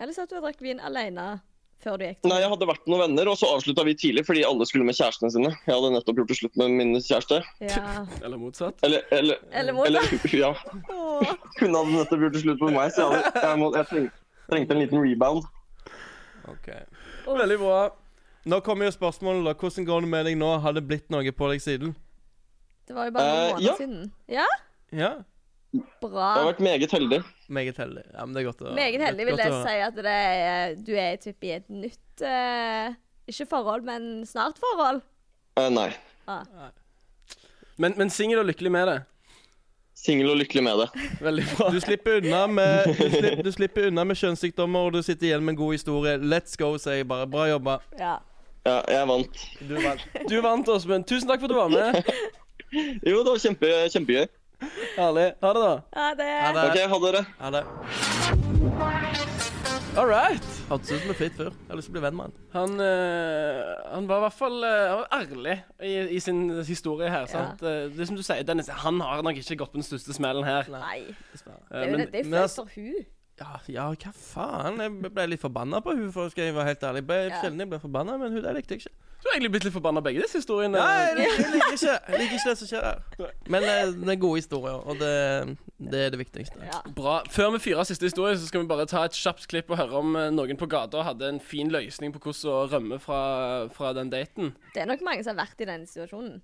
Eller 0.00 0.16
satt 0.16 0.32
du 0.32 0.38
og 0.40 0.46
drakk 0.46 0.62
vin 0.64 0.80
alene 0.82 1.36
før 1.82 1.96
du 1.98 2.04
gikk 2.06 2.18
til 2.22 2.30
Nei, 2.32 2.38
jeg 2.42 2.50
hadde 2.52 2.66
vært 2.70 2.84
med 2.86 2.92
noen 2.94 3.02
venner, 3.04 3.30
og 3.32 3.38
så 3.40 3.48
avslutta 3.56 3.84
vi 3.88 3.94
tidlig 3.98 4.22
fordi 4.28 4.44
alle 4.46 4.66
skulle 4.68 4.86
med 4.86 4.94
kjærestene 4.98 5.30
sine. 5.34 5.50
Jeg 5.66 5.74
hadde 5.74 5.90
nettopp 5.96 6.20
gjort 6.22 6.30
det 6.32 6.36
slutt 6.38 6.56
med 6.62 6.74
min 6.78 6.92
kjæreste. 7.00 7.40
Ja. 7.66 7.82
Eller 8.24 8.38
motsatt. 8.40 8.78
Eller, 8.86 9.02
eller, 9.10 9.40
Eller 9.50 9.72
motsatt. 9.76 10.28
ja. 10.34 10.52
Hun 10.92 11.74
hadde 11.74 11.96
nettopp 11.96 12.22
gjort 12.26 12.36
det 12.38 12.44
slutt 12.44 12.62
med 12.66 12.76
meg, 12.78 12.92
så 12.94 13.08
jeg, 13.08 13.22
hadde, 13.24 13.42
jeg, 13.48 13.58
må, 13.64 13.72
jeg 13.76 13.90
trengte, 13.90 14.22
trengte 14.52 14.76
en 14.78 14.82
liten 14.84 15.02
rebound. 15.02 15.50
Ok. 16.50 16.70
Veldig 17.26 17.58
bra. 17.62 17.80
Nå 18.50 18.58
kommer 18.66 18.88
jo 18.88 18.94
spørsmålet, 18.94 19.44
da. 19.46 19.52
Hvordan 19.58 19.84
går 19.86 20.00
det 20.06 20.08
med 20.14 20.24
deg 20.26 20.38
nå? 20.40 20.48
Har 20.64 20.74
det 20.74 20.82
blitt 20.88 21.10
noe 21.14 21.30
på 21.38 21.50
deg 21.52 21.60
siden? 21.62 21.92
Det 22.88 22.96
var 22.96 23.06
jo 23.06 23.12
bare 23.14 23.28
noen 23.28 23.42
Eh, 23.42 23.52
måneder 23.52 23.68
ja. 23.68 23.76
siden. 23.78 24.12
Ja, 24.38 24.48
Ja. 24.92 25.12
Bra. 25.72 26.26
Jeg 26.34 26.42
har 26.42 26.48
vært 26.52 26.60
meget 26.64 26.90
heldig. 26.92 27.20
Meget 27.48 27.78
heldig. 27.80 28.02
Ja, 28.12 28.24
men 28.26 28.34
det 28.34 28.42
er 28.42 28.48
godt 28.50 28.60
å 28.64 28.74
Meget 28.76 29.00
heldig 29.06 29.26
vil 29.28 29.40
jeg 29.40 29.52
å- 29.52 29.62
si 29.64 29.76
at 29.86 29.94
det 29.96 30.16
er, 30.18 30.74
du 30.76 30.92
er 30.96 31.16
typ 31.22 31.44
i 31.48 31.52
et 31.56 31.68
nytt 31.72 32.24
uh, 32.26 32.92
Ikke 33.28 33.46
forhold, 33.48 33.84
men 33.86 34.26
snart 34.26 34.58
forhold. 34.60 35.00
Uh, 35.58 35.68
nei. 35.72 35.88
Ah. 36.28 36.44
Men, 37.78 37.94
men 37.96 38.10
singel 38.10 38.42
og 38.42 38.46
lykkelig 38.50 38.72
med 38.72 38.86
det. 38.88 38.98
Singel 40.02 40.32
og 40.32 40.36
lykkelig 40.40 40.62
med 40.66 40.80
det. 40.82 40.88
Veldig 41.22 41.44
bra. 41.52 41.68
Du 41.70 41.78
slipper 41.80 42.18
unna 42.20 42.46
med, 42.50 42.88
du 42.90 43.08
slipper, 43.10 43.42
du 43.46 43.52
slipper 43.54 43.86
unna 43.88 44.04
med 44.08 44.18
kjønnssykdommer, 44.18 44.88
og 44.88 44.96
du 44.96 45.02
sitter 45.06 45.28
igjen 45.30 45.44
med 45.44 45.54
en 45.54 45.60
god 45.60 45.72
historie. 45.76 46.16
Let's 46.18 46.56
go, 46.58 46.72
sier 46.80 47.00
jeg 47.02 47.08
bare. 47.08 47.28
Bra 47.30 47.46
jobba. 47.52 47.78
Ja. 48.00 48.16
Ja, 48.66 48.76
jeg 48.90 49.08
vant. 49.10 49.42
Du 49.68 49.74
vant. 49.82 50.04
Du 50.30 50.36
vant, 50.42 50.68
Åsmund. 50.74 51.06
Tusen 51.10 51.30
takk 51.30 51.42
for 51.42 51.50
at 51.50 51.54
du 51.54 51.58
var 51.60 51.72
med. 51.72 52.02
Jo, 53.04 53.18
det 53.20 53.28
var 53.28 53.40
kjempe, 53.42 53.68
kjempegøy. 53.92 54.26
Herlig. 54.96 55.28
Ha 55.42 55.52
det, 55.56 55.62
da. 55.62 55.74
Ha 55.98 56.08
det 56.18 56.30
Ha 56.42 56.52
det. 56.56 56.64
OK, 56.70 56.78
ha 56.92 56.98
dere. 57.06 57.22
Ha 57.40 57.50
det. 57.56 57.62
All 59.96 60.08
right. 60.08 60.40
Hørtes 60.70 60.88
ut 60.94 61.02
som 61.02 61.10
en 61.12 61.16
fet 61.18 61.34
fyr. 61.36 61.50
Jeg 61.52 61.68
har 61.68 61.76
lyst 61.76 61.88
til 61.90 61.92
å 61.92 61.96
bli 61.98 62.02
venn 62.06 62.16
med 62.16 62.24
han. 62.30 62.36
Han, 62.54 62.70
eh, 62.80 63.72
han 63.92 64.06
var 64.08 64.22
i 64.22 64.24
hvert 64.24 64.36
fall 64.38 64.56
eh, 64.64 64.84
han 64.88 65.00
var 65.02 65.10
ærlig 65.18 65.56
i, 65.84 65.92
i 66.16 66.20
sin 66.24 66.40
historie 66.64 67.10
her. 67.12 67.26
Ja. 67.26 67.32
sant? 67.32 67.60
Eh, 67.66 67.90
Det 67.92 68.00
er 68.00 68.08
som 68.08 68.16
du 68.16 68.22
sier, 68.24 68.40
Dennis, 68.48 68.70
Han 68.84 69.00
har 69.04 69.20
nok 69.26 69.36
ikke 69.42 69.58
gått 69.60 69.74
på 69.74 69.80
den 69.82 69.84
største 69.86 70.16
smellen 70.16 70.46
her. 70.48 70.70
Nei. 70.72 71.02
Dessverre. 71.34 71.60
Eh, 71.68 71.74
Det 71.74 71.82
er 71.82 71.90
jo 71.90 71.96
men, 71.98 72.06
det 72.06 72.22
er 72.22 72.24
men 72.24 72.32
flaut 72.32 72.46
altså- 72.48 72.64
for 72.64 72.80
hun. 72.80 73.04
Ja, 73.42 73.52
ja, 73.68 73.84
hva 73.90 74.10
faen? 74.14 74.76
Jeg 74.80 75.12
ble 75.12 75.24
litt 75.32 75.40
forbanna 75.42 75.80
på 75.82 75.94
hun 75.98 76.10
for 76.14 76.28
skal 76.30 76.44
jeg 76.44 76.54
være 76.54 76.68
helt 76.72 76.82
ærlig. 76.88 77.00
Jeg 77.02 77.06
ble 77.12 77.20
Ja. 77.28 77.40
sjelden 77.42 77.58
jeg 77.64 77.68
ble 77.72 77.78
forbanna, 77.82 78.16
men 78.20 78.32
hun 78.32 78.42
det 78.44 78.54
likte 78.56 78.76
jeg 78.76 78.80
ikke. 78.86 78.96
Du 79.22 79.28
har 79.28 79.36
egentlig 79.36 79.52
blitt 79.54 79.64
litt 79.68 79.74
forbanna 79.76 80.00
begge 80.02 80.22
disse 80.24 80.40
historiene. 80.40 80.80
Nei, 80.82 81.02
jeg 81.06 81.16
liker, 81.20 81.36
jeg 81.38 81.50
liker 81.52 81.74
ikke 81.76 81.92
Jeg 81.92 82.20
liker 82.22 82.38
ikke 82.38 82.48
det 82.48 82.54
som 82.58 82.70
skjer 82.70 82.86
her. 82.88 83.34
Men 83.54 83.66
eh, 83.68 83.82
det 83.94 84.14
er 84.16 84.18
gode 84.24 84.40
historier, 84.40 84.80
og 84.82 84.98
det, 84.98 85.12
det 85.92 86.00
er 86.06 86.14
det 86.14 86.18
viktigste. 86.18 86.58
Ja. 86.66 86.80
Bra. 86.96 87.20
Før 87.30 87.52
vi 87.54 87.60
fyrer 87.68 87.86
siste 87.86 88.08
historie, 88.08 88.34
så 88.34 88.48
skal 88.50 88.64
vi 88.64 88.70
bare 88.72 88.88
ta 88.90 89.04
et 89.06 89.14
kjapt 89.14 89.46
klipp 89.52 89.70
og 89.70 89.78
høre 89.78 90.00
om 90.00 90.18
eh, 90.18 90.30
noen 90.34 90.58
på 90.58 90.66
gata 90.72 91.04
hadde 91.06 91.30
en 91.36 91.38
fin 91.38 91.70
løsning 91.70 92.14
på 92.14 92.22
hvordan 92.24 92.50
å 92.50 92.64
rømme 92.72 92.98
fra, 93.02 93.20
fra 93.74 93.92
den 93.94 94.10
daten. 94.10 94.56
Det 94.74 94.82
er 94.82 94.90
nok 94.90 95.06
mange 95.06 95.22
som 95.22 95.36
har 95.36 95.46
vært 95.46 95.62
i 95.62 95.70
den 95.70 95.86
situasjonen. 95.86 96.42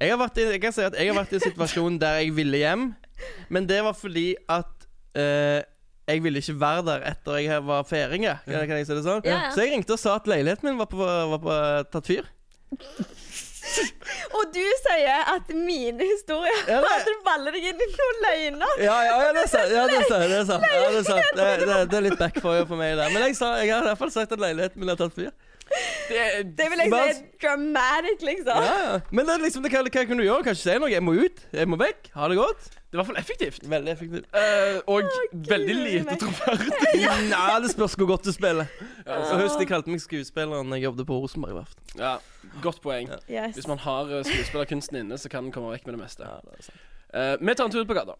Jeg, 0.00 0.10
har 0.12 0.18
vært 0.20 0.42
i, 0.42 0.48
jeg 0.50 0.64
kan 0.66 0.74
si 0.74 0.84
at 0.84 0.98
jeg 0.98 1.08
har 1.12 1.16
vært 1.16 1.32
i 1.32 1.38
en 1.38 1.46
situasjon 1.46 2.02
der 2.02 2.18
jeg 2.24 2.34
ville 2.36 2.58
hjem, 2.60 2.90
men 3.54 3.70
det 3.70 3.78
var 3.86 3.94
fordi 3.96 4.32
at 4.50 4.88
eh, 5.14 5.62
jeg 6.06 6.22
ville 6.22 6.38
ikke 6.42 6.54
være 6.60 6.82
der 6.86 7.06
etter 7.12 7.38
jeg 7.42 7.62
var 7.66 7.82
feiringe. 7.88 8.36
Kan, 8.46 8.66
kan 8.70 8.76
jeg 8.78 8.86
si 8.86 8.94
det 8.94 9.04
sånn? 9.06 9.24
Ja, 9.26 9.38
ja. 9.46 9.50
Så 9.54 9.64
jeg 9.64 9.72
ringte 9.74 9.96
og 9.96 10.02
sa 10.02 10.16
at 10.20 10.28
leiligheten 10.30 10.68
min 10.70 10.78
var 10.78 10.86
på, 10.92 11.02
var 11.02 11.40
på 11.42 11.56
tatt 11.94 12.06
fyr. 12.12 12.28
Og 14.36 14.44
du 14.54 14.62
sier 14.84 15.26
at 15.32 15.48
mine 15.50 16.06
historier 16.06 16.60
Ja, 16.68 16.76
det- 16.84 16.92
At 17.00 17.08
du 17.08 17.14
baller 17.26 17.52
deg 17.56 17.64
inn 17.72 17.80
i 17.82 17.88
noen 17.90 18.20
løgner. 18.26 18.74
Ja, 18.84 18.94
ja, 19.02 19.16
ja, 19.26 19.32
det 19.34 19.42
er 19.42 19.50
sant. 19.50 19.72
Ja, 19.74 19.86
det 19.90 19.96
er 19.98 20.06
sant. 20.06 20.22
Det, 20.22 20.38
er 20.38 20.44
sant. 20.46 20.64
Ja, 20.70 20.90
det, 20.90 21.00
er 21.00 21.08
sant. 21.08 21.36
Det, 21.36 21.48
det, 21.66 21.80
det 21.90 21.98
er 21.98 22.04
litt 22.06 22.18
backfire 22.20 22.62
for 22.70 22.78
meg 22.78 22.94
der. 23.00 23.10
Men 23.12 23.26
jeg, 23.26 23.36
sa, 23.38 23.50
jeg 23.60 23.74
har 23.74 23.82
i 23.82 23.88
hvert 23.90 23.98
fall 24.04 24.12
sagt 24.14 24.32
at 24.36 24.42
leiligheten 24.46 24.80
min 24.82 24.92
har 24.94 25.00
tatt 25.00 25.14
fyr. 25.18 25.32
Det, 25.66 26.24
Det 26.56 26.66
vil 26.70 26.78
jeg 26.84 26.92
si 26.92 27.00
er 27.02 27.20
dramatic, 27.42 28.22
liksom. 28.22 28.62
Ja, 28.70 28.76
ja. 28.86 28.98
Men 29.10 29.26
det 29.26 29.34
er 29.34 29.44
liksom, 29.48 29.66
det, 29.66 29.72
hva, 29.74 29.82
hva 29.82 30.04
kan 30.12 30.22
du 30.22 30.24
gjøre? 30.28 30.42
Kan 30.46 30.54
ikke 30.54 30.62
si 30.62 30.78
noe. 30.78 30.92
Jeg 30.94 31.02
må 31.02 31.16
ut. 31.18 31.42
Jeg 31.58 31.68
må 31.72 31.80
vekk. 31.82 32.12
Ha 32.14 32.28
det 32.30 32.38
godt. 32.38 32.68
Det 32.96 32.98
i 32.98 33.02
hvert 33.02 33.10
fall 33.12 33.20
effektivt. 33.20 33.66
Veldig 33.70 33.92
effektivt. 33.92 34.30
Eh, 34.32 34.78
og 34.86 35.10
veldig 35.52 35.76
lite 35.82 36.16
troverdig. 36.22 37.04
Nei, 37.30 37.58
det 37.62 37.74
spørs 37.74 37.98
hvor 38.00 38.14
godt 38.14 38.26
du 38.26 38.32
spiller. 38.34 38.72
Så 39.04 39.36
husk 39.42 39.60
de 39.60 39.68
kalte 39.68 39.92
meg 39.92 40.02
skuespilleren 40.02 40.72
da 40.72 40.80
jeg 40.80 40.88
jobbet 40.88 41.08
på 41.10 41.20
Rosenborg 41.20 41.60
verft. 41.60 41.78
Ja, 42.00 42.16
Godt 42.62 42.82
poeng. 42.82 43.08
Yes. 43.30 43.54
Hvis 43.54 43.68
man 43.68 43.78
har 43.78 44.18
eh, 44.18 44.24
skuespillerkunsten 44.24 44.96
inne, 44.96 45.18
så 45.18 45.28
kan 45.28 45.44
den 45.44 45.52
komme 45.52 45.70
vekk 45.70 45.86
med 45.86 45.94
det 45.94 46.02
meste. 46.02 46.22
Ja, 46.24 46.36
det. 46.44 46.70
Eh, 47.14 47.36
vi 47.40 47.54
tar 47.54 47.64
en 47.64 47.70
tur 47.70 47.80
ut 47.80 47.88
på 47.88 47.94
gata. 47.94 48.16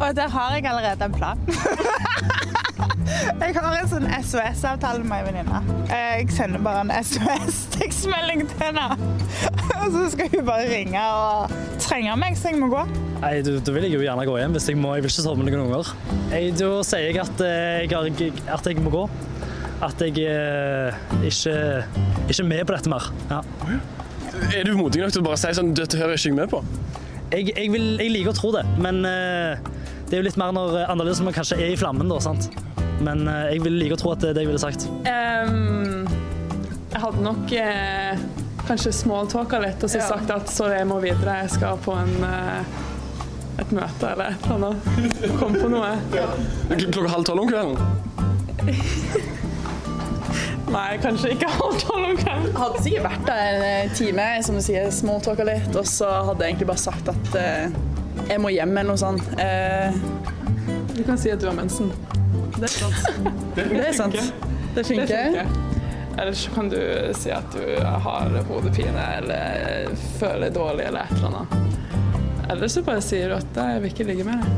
Og 0.00 0.16
der 0.16 0.28
har 0.28 0.54
jeg 0.54 0.66
allerede 0.66 1.04
en 1.04 1.12
plan. 1.12 1.38
jeg 3.40 3.54
har 3.54 3.76
en 3.78 3.88
sånn 3.88 4.08
SOS-avtale 4.24 5.04
med 5.06 5.20
ei 5.20 5.28
venninne. 5.30 5.62
Jeg 5.88 6.28
sender 6.34 6.64
bare 6.64 6.82
en 6.84 6.92
SOS-tekstmelding 7.04 8.44
til 8.50 8.66
henne. 8.66 8.88
Og 9.80 9.88
så 9.94 10.08
skal 10.16 10.32
hun 10.34 10.46
bare 10.46 10.68
ringe 10.72 11.06
og 11.06 11.56
trenge 11.78 12.16
meg, 12.18 12.38
så 12.38 12.52
jeg 12.52 12.60
må 12.60 12.72
gå. 12.72 12.84
Nei, 13.22 13.36
Da 13.46 13.72
vil 13.74 13.84
jeg 13.86 13.92
jo 13.94 14.02
gjerne 14.02 14.24
gå 14.26 14.34
hjem 14.40 14.56
hvis 14.56 14.66
jeg 14.70 14.78
må. 14.80 14.94
Jeg 14.98 15.04
vil 15.04 15.12
ikke 15.12 15.24
sove 15.24 15.38
med 15.38 15.50
noen 15.52 15.68
unger. 15.68 15.92
Jeg, 16.32 16.54
da 16.58 16.70
sier 16.86 17.04
jeg 17.06 17.20
at 17.22 17.42
eh, 17.46 17.84
jeg, 17.86 18.32
at 18.50 18.66
jeg 18.66 18.82
må 18.82 18.90
gå. 18.94 19.04
At 19.82 20.02
jeg 20.02 20.16
eh, 20.26 21.02
ikke, 21.28 21.54
ikke 22.28 22.40
er 22.42 22.48
med 22.50 22.64
på 22.66 22.74
dette 22.76 22.90
mer. 22.92 23.08
Ja. 23.30 23.40
Er 24.56 24.66
du 24.66 24.74
modig 24.78 25.02
nok 25.02 25.12
til 25.14 25.22
å 25.22 25.26
bare 25.26 25.38
si 25.38 25.50
sånn 25.54 25.74
Dette 25.76 25.98
hører 26.00 26.16
jeg 26.16 26.22
ikke 26.32 26.38
med 26.40 26.50
på. 26.52 26.62
Jeg, 27.32 27.48
jeg, 27.54 27.70
vil, 27.72 27.86
jeg 28.00 28.12
liker 28.12 28.32
å 28.32 28.36
tro 28.36 28.50
det, 28.54 28.62
men 28.82 29.00
eh, 29.08 29.56
det 30.08 30.16
er 30.18 30.20
jo 30.20 30.26
litt 30.26 30.36
mer 30.40 30.52
når 30.52 30.82
annerledes 30.84 31.22
man 31.24 31.32
kanskje 31.36 31.56
er 31.62 31.72
i 31.72 31.78
flammen, 31.80 32.10
da, 32.12 32.18
sant? 32.20 32.50
Men 33.02 33.24
jeg 33.48 33.62
vil 33.64 33.78
like 33.80 33.96
å 33.96 34.00
tro 34.02 34.12
at 34.12 34.20
det 34.22 34.30
er 34.30 34.36
det 34.36 34.42
jeg 34.44 34.50
ville 34.52 34.60
sagt. 34.62 34.84
Um, 35.08 36.04
jeg 36.92 37.00
hadde 37.02 37.22
nok 37.24 37.54
eh, 37.56 38.20
kanskje 38.68 38.92
smalltalka 38.94 39.58
litt 39.64 39.80
og 39.82 39.90
så 39.90 40.02
Ja. 40.02 40.08
sagt 40.12 40.30
at 40.30 40.50
sorry, 40.52 40.76
jeg 40.82 40.88
må 40.90 41.00
videre, 41.02 41.38
jeg 41.42 41.54
skal 41.56 41.80
på 41.82 41.96
en, 41.98 42.12
eh, 42.28 42.76
et 43.62 43.74
møte 43.76 44.10
eller 44.12 44.32
et 44.32 44.48
eller 44.48 44.56
annet. 44.72 45.36
Kom 45.40 45.54
på 45.56 45.68
noe. 45.72 45.92
Kl 46.72 46.88
klokka 46.92 47.12
halv 47.14 47.28
tolv 47.28 47.44
om 47.44 47.52
kvelden. 47.52 47.76
Nei, 50.72 50.96
kanskje 51.02 51.34
ikke 51.34 51.48
halv 51.52 51.80
tolv 51.82 52.06
om 52.10 52.16
kvelden. 52.16 52.54
hadde 52.56 52.82
sikkert 52.84 53.08
vært 53.10 53.26
der 53.28 53.40
en 53.48 53.64
eh, 53.66 53.90
time, 53.96 54.28
som 54.46 54.56
du 54.56 54.62
sier, 54.64 54.88
småtalka 54.94 55.44
litt, 55.48 55.72
og 55.76 55.88
så 55.88 56.08
hadde 56.30 56.46
jeg 56.46 56.54
egentlig 56.54 56.70
bare 56.70 56.84
sagt 56.84 57.10
at 57.12 57.34
uh, 57.36 57.64
jeg 58.30 58.40
må 58.40 58.52
hjem 58.54 58.72
eller 58.72 58.94
noe 58.94 59.00
sånt. 59.00 59.24
Uh, 59.36 59.90
Du 60.92 61.02
kan 61.04 61.18
si 61.18 61.30
at 61.32 61.40
du 61.40 61.46
har 61.48 61.56
mensen. 61.56 61.92
det 62.56 62.68
er 62.68 62.74
sant. 62.76 62.94
Det 63.56 63.84
er 63.88 63.92
sant. 63.96 64.14
Det 64.14 64.22
Det 64.74 64.84
funker. 64.86 65.46
Eller 66.18 66.32
så 66.32 66.50
kan 66.50 66.68
du 66.68 66.78
si 67.16 67.30
at 67.32 67.52
du 67.52 67.84
har 67.84 68.34
hodepine 68.48 69.04
eller 69.16 69.94
føler 70.18 70.46
deg 70.46 70.54
dårlig 70.56 70.84
eller 70.90 71.08
et 71.08 71.16
eller 71.16 71.28
annet. 71.28 71.72
Eller 72.50 72.68
så 72.68 72.82
bare 72.84 73.02
sier 73.04 73.30
du 73.30 73.36
at 73.36 73.58
jeg 73.58 73.82
vil 73.82 73.92
ikke 73.92 74.06
ligge 74.08 74.24
med 74.26 74.42
deg. 74.42 74.48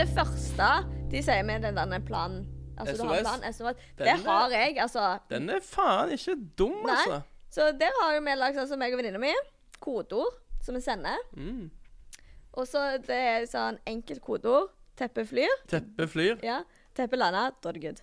Det 0.00 0.06
første 0.14 0.68
de 1.10 1.22
sier 1.24 1.44
med 1.46 1.62
den 1.66 1.76
derne 1.78 2.00
planen 2.06 2.46
Altså, 2.80 2.94
du 2.96 3.08
har 3.10 3.18
en 3.18 3.26
plan, 3.26 3.42
SOS. 3.52 3.76
Det 3.98 4.06
er- 4.08 4.22
har 4.24 4.50
jeg, 4.50 4.78
altså. 4.80 5.18
Den 5.28 5.50
er 5.50 5.60
faen 5.60 6.12
ikke 6.14 6.34
dum, 6.56 6.78
Nei. 6.86 6.94
altså. 6.94 7.18
Så 7.50 7.66
der 7.78 7.92
har 8.00 8.20
vi 8.20 8.34
lagd 8.40 8.56
sånn 8.56 8.68
som 8.68 8.78
meg 8.78 8.94
og 8.94 8.98
venninna 9.02 9.18
mi. 9.20 9.34
kodeord 9.80 10.32
som 10.62 10.74
vi 10.74 10.80
sender. 10.80 11.16
Mm. 11.36 11.70
Og 12.54 12.66
så 12.66 12.98
det 13.06 13.10
er 13.10 13.44
sånn 13.46 13.78
enkelt 13.86 14.22
kodeord. 14.22 14.70
Teppet 14.96 15.28
flyr. 15.28 15.48
Teppet 15.68 16.08
flyr. 16.08 16.38
Ja. 16.42 16.62
Teppet 16.94 17.18
lander. 17.18 17.52
Da 17.60 17.68
er 17.68 17.72
det 17.72 17.82
good. 17.82 18.00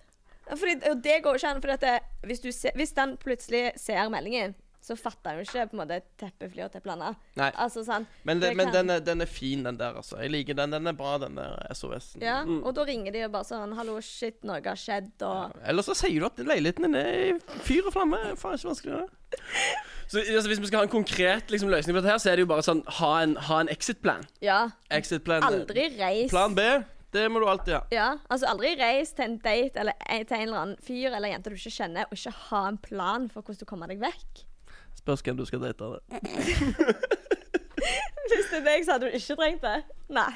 Fordi, 0.56 0.88
og 0.90 1.02
det 1.02 1.22
går 1.22 1.30
jo 1.30 1.34
ikke 1.34 1.48
an, 1.54 1.60
for 1.60 1.76
det, 1.76 2.00
hvis, 2.24 2.40
du 2.40 2.48
hvis 2.74 2.92
den 2.92 3.16
plutselig 3.16 3.72
ser 3.76 4.08
meldingen, 4.08 4.54
så 4.88 4.96
fatter 4.96 5.34
han 5.34 5.40
jo 5.40 5.46
ikke 5.46 5.66
på 5.70 5.76
en 5.76 5.82
måte 5.82 5.98
teppet 6.20 6.52
flyr 6.54 6.68
og. 6.68 7.18
Nei. 7.38 7.50
Altså 7.54 7.84
sånn 7.84 8.06
Men, 8.24 8.40
det, 8.40 8.50
det 8.54 8.56
men 8.56 8.70
kan- 8.70 8.76
den, 8.78 8.92
er, 8.94 9.04
den 9.04 9.24
er 9.24 9.30
fin, 9.30 9.64
den 9.66 9.76
der, 9.80 9.98
altså. 10.00 10.16
Jeg 10.22 10.32
liker 10.32 10.56
den. 10.58 10.72
Den 10.72 10.86
er 10.88 10.96
bra, 10.96 11.18
den 11.20 11.36
der 11.36 11.58
SOS-en. 11.74 12.24
Ja, 12.24 12.40
og 12.44 12.72
da 12.76 12.86
ringer 12.88 13.12
de 13.12 13.26
og 13.26 13.32
bare 13.36 13.48
sånn 13.48 13.76
'Hallo, 13.76 14.00
shit, 14.00 14.40
noe 14.48 14.62
har 14.64 14.80
skjedd', 14.80 15.22
og 15.28 15.52
Eller 15.64 15.84
så 15.84 15.94
sier 15.98 16.20
du 16.20 16.26
at 16.26 16.40
leiligheten 16.40 16.88
din 16.88 16.94
er 16.94 17.12
i 17.28 17.38
fyr 17.66 17.86
og 17.86 17.92
flamme. 17.92 18.18
Faen, 18.40 18.56
ikke 18.58 18.72
vanskeligere. 18.72 19.08
Så 20.08 20.22
altså, 20.24 20.48
Hvis 20.48 20.60
vi 20.60 20.66
skal 20.70 20.78
ha 20.78 20.86
en 20.86 20.92
konkret 20.92 21.50
liksom, 21.52 21.68
løsning 21.68 21.92
på 21.92 22.00
dette, 22.00 22.10
her, 22.10 22.18
så 22.18 22.30
er 22.30 22.38
det 22.38 22.46
jo 22.46 22.48
bare 22.48 22.64
sånn 22.64 22.80
ha 23.00 23.10
en, 23.22 23.34
ha 23.48 23.58
en 23.60 23.68
exit-plan. 23.68 24.24
Ja. 24.40 24.70
Exit-plan. 24.90 25.44
Aldri 25.44 25.90
reis 25.98 26.30
Plan 26.32 26.54
B, 26.56 26.64
det 27.12 27.26
må 27.32 27.40
du 27.42 27.48
alltid 27.48 27.74
ha. 27.76 27.82
Ja, 27.92 28.08
altså 28.28 28.48
aldri 28.48 28.74
reis 28.80 29.12
til 29.16 29.24
en 29.28 29.38
date 29.44 29.80
eller 29.80 29.96
til 30.08 30.36
en 30.38 30.46
eller 30.46 30.62
annen 30.62 30.80
fyr 30.84 31.12
eller 31.12 31.32
jente 31.32 31.52
du 31.52 31.56
ikke 31.56 31.76
kjenner, 31.76 32.08
og 32.08 32.16
ikke 32.16 32.34
ha 32.48 32.62
en 32.68 32.80
plan 32.84 33.28
for 33.32 33.44
hvordan 33.44 33.60
du 33.60 33.68
kommer 33.68 33.92
deg 33.92 34.00
vekk. 34.00 34.44
Spørs 35.08 35.22
hvem 35.24 35.36
du 35.38 35.44
skal 35.48 35.62
date. 35.64 35.84
Det. 35.88 36.00
Hvis 38.28 38.48
det 38.50 38.58
er 38.58 38.64
deg, 38.66 38.82
så 38.84 38.92
hadde 38.92 39.06
du 39.08 39.14
ikke 39.16 39.36
trengt 39.38 39.62
det. 39.64 39.78
Nei. 40.12 40.32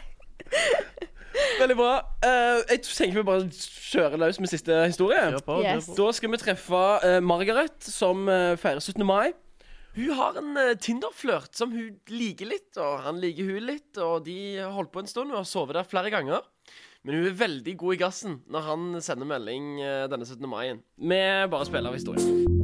Veldig 1.61 1.77
bra. 1.77 1.91
Eh, 2.25 2.63
jeg 2.71 2.81
tenker 2.87 3.19
vi 3.19 3.25
bare 3.29 3.51
kjører 3.53 4.17
løs 4.23 4.41
med 4.41 4.49
siste 4.49 4.73
historie. 4.89 5.27
på, 5.45 5.59
kjør 5.61 5.77
Yes. 5.77 5.91
på. 5.91 5.97
Da 6.01 6.07
skal 6.17 6.33
vi 6.33 6.41
treffe 6.41 6.81
eh, 7.05 7.19
Margaret, 7.21 7.77
som 7.85 8.25
eh, 8.33 8.55
feirer 8.61 8.81
17. 8.81 9.05
mai. 9.05 9.35
Hun 9.93 10.09
har 10.17 10.39
en 10.41 10.55
uh, 10.57 10.71
Tinder-flørt 10.81 11.53
som 11.53 11.69
hun 11.77 11.99
liker 12.09 12.49
litt, 12.49 12.73
og 12.81 13.03
han 13.05 13.21
liker 13.21 13.45
hun 13.45 13.61
litt. 13.69 13.93
Og 14.01 14.25
de 14.25 14.39
har 14.57 14.73
holdt 14.73 14.89
på 14.95 15.03
en 15.05 15.11
stund 15.11 15.29
og 15.35 15.43
har 15.43 15.45
sovet 15.51 15.77
der 15.77 15.85
flere 15.85 16.09
ganger. 16.15 16.41
Men 17.05 17.19
hun 17.19 17.29
er 17.29 17.37
veldig 17.37 17.77
god 17.77 17.99
i 17.99 18.01
gassen 18.01 18.41
når 18.49 18.65
han 18.71 18.89
sender 19.05 19.29
melding 19.29 19.75
eh, 19.85 20.07
denne 20.09 20.25
17. 20.25 20.49
mai. 20.49 20.81
Vi 20.97 21.21
bare 21.53 21.69
spiller 21.69 21.93
av 21.93 22.01
historien. 22.01 22.62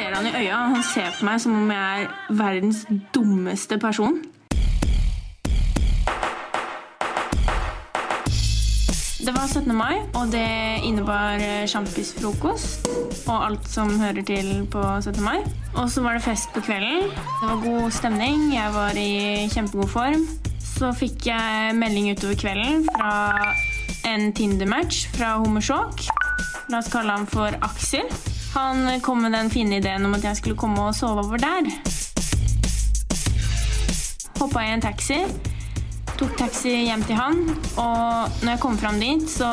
Ser 0.00 0.14
han 0.16 0.26
i 0.26 0.30
øya, 0.32 0.58
han 0.72 0.82
ser 0.86 1.10
på 1.12 1.26
meg 1.28 1.40
som 1.42 1.56
om 1.58 1.72
jeg 1.72 2.04
er 2.04 2.36
verdens 2.38 2.84
dummeste 3.12 3.76
person. 3.80 4.14
Det 9.20 9.34
var 9.36 9.44
17. 9.44 9.74
mai, 9.76 10.00
og 10.16 10.32
det 10.32 10.46
innebar 10.88 11.42
eh, 11.44 11.66
sjampisfrokost 11.68 12.88
og 13.26 13.36
alt 13.36 13.68
som 13.68 13.92
hører 14.00 14.24
til 14.24 14.64
på 14.72 14.80
17. 15.02 15.20
mai. 15.20 15.44
Og 15.76 15.92
så 15.92 16.00
var 16.06 16.16
det 16.16 16.24
fest 16.24 16.48
på 16.56 16.64
kvelden. 16.64 17.12
Det 17.12 17.52
var 17.52 17.62
god 17.66 17.92
stemning, 17.92 18.48
jeg 18.54 18.72
var 18.74 18.96
i 18.96 19.12
kjempegod 19.52 19.92
form. 19.92 20.26
Så 20.64 20.94
fikk 20.96 21.28
jeg 21.28 21.76
melding 21.76 22.14
utover 22.14 22.40
kvelden 22.40 22.88
fra 22.88 23.12
en 24.08 24.30
Tinder-match 24.32 25.10
fra 25.12 25.36
Hommersåk. 25.44 26.06
La 26.72 26.80
oss 26.80 26.88
kalle 26.88 27.20
han 27.20 27.28
for 27.28 27.52
Aksel. 27.68 28.08
Han 28.54 29.00
kom 29.00 29.22
med 29.22 29.32
den 29.32 29.50
fine 29.50 29.78
ideen 29.78 30.04
om 30.06 30.14
at 30.18 30.24
jeg 30.26 30.40
skulle 30.40 30.58
komme 30.58 30.88
og 30.88 30.94
sove 30.94 31.22
over 31.22 31.38
der. 31.38 31.70
Hoppa 34.40 34.64
i 34.64 34.72
en 34.72 34.82
taxi, 34.82 35.20
tok 36.16 36.34
taxi 36.38 36.72
hjem 36.88 37.04
til 37.06 37.18
han, 37.20 37.42
og 37.78 38.40
når 38.40 38.54
jeg 38.54 38.60
kom 38.62 38.78
fram 38.80 38.98
dit, 39.02 39.26
så 39.30 39.50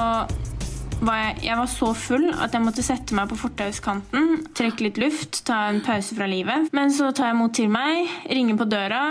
var 0.97 1.19
jeg, 1.19 1.35
jeg 1.45 1.57
var 1.59 1.69
så 1.69 1.91
full 1.93 2.25
at 2.31 2.55
jeg 2.55 2.63
måtte 2.63 2.85
sette 2.85 3.13
meg 3.17 3.29
på 3.29 3.37
fortauskanten, 3.37 4.47
trekke 4.57 4.87
litt 4.87 4.99
luft, 5.01 5.43
ta 5.45 5.67
en 5.69 5.83
pause 5.85 6.17
fra 6.17 6.25
livet. 6.29 6.71
Men 6.73 6.93
så 6.93 7.11
tar 7.11 7.31
jeg 7.31 7.39
mot 7.39 7.53
til 7.53 7.69
meg, 7.69 8.07
ringer 8.31 8.57
på 8.57 8.69
døra, 8.71 9.03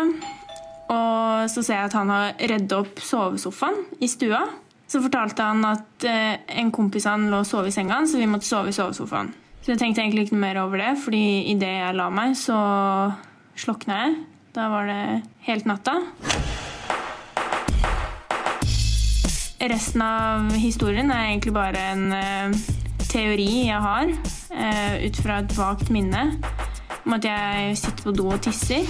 og 0.91 1.51
så 1.51 1.63
ser 1.63 1.81
jeg 1.83 1.91
at 1.91 1.99
han 1.99 2.13
har 2.15 2.47
redd 2.53 2.75
opp 2.75 3.03
sovesofaen 3.03 3.85
i 4.03 4.11
stua. 4.11 4.43
Så 4.87 5.03
fortalte 5.03 5.43
han 5.43 5.65
at 5.67 6.07
eh, 6.07 6.37
en 6.61 6.71
kompis 6.75 7.09
han 7.11 7.27
lå 7.31 7.43
og 7.43 7.49
sov 7.49 7.67
i 7.67 7.75
senga 7.75 8.05
så 8.07 8.21
vi 8.21 8.29
måtte 8.31 8.47
sove 8.47 8.71
i 8.71 8.77
sovesofaen. 8.77 9.33
Så 9.67 9.73
jeg 9.73 9.81
tenkte 9.81 9.99
egentlig 10.05 10.29
ikke 10.29 10.37
noe 10.37 10.43
mer 10.45 10.59
over 10.63 10.79
det, 10.79 10.93
fordi 11.03 11.51
idet 11.51 11.73
jeg 11.73 11.95
la 11.99 12.05
meg, 12.15 12.37
så 12.39 12.55
slokna 13.59 13.97
jeg. 13.99 14.13
Da 14.55 14.69
var 14.71 14.87
det 14.87 14.99
helt 15.43 15.67
natta. 15.67 15.97
Resten 19.75 20.05
av 20.07 20.55
historien 20.55 21.11
er 21.11 21.33
egentlig 21.33 21.57
bare 21.57 21.83
en 21.97 22.15
uh, 22.15 22.55
teori 23.11 23.49
jeg 23.67 23.83
har, 23.89 24.15
uh, 24.55 24.95
ut 25.03 25.21
fra 25.25 25.41
et 25.43 25.59
vagt 25.59 25.91
minne, 25.91 26.23
om 27.03 27.19
at 27.19 27.27
jeg 27.27 27.75
sitter 27.83 28.07
på 28.07 28.15
do 28.23 28.31
og 28.37 28.47
tisser. 28.47 28.87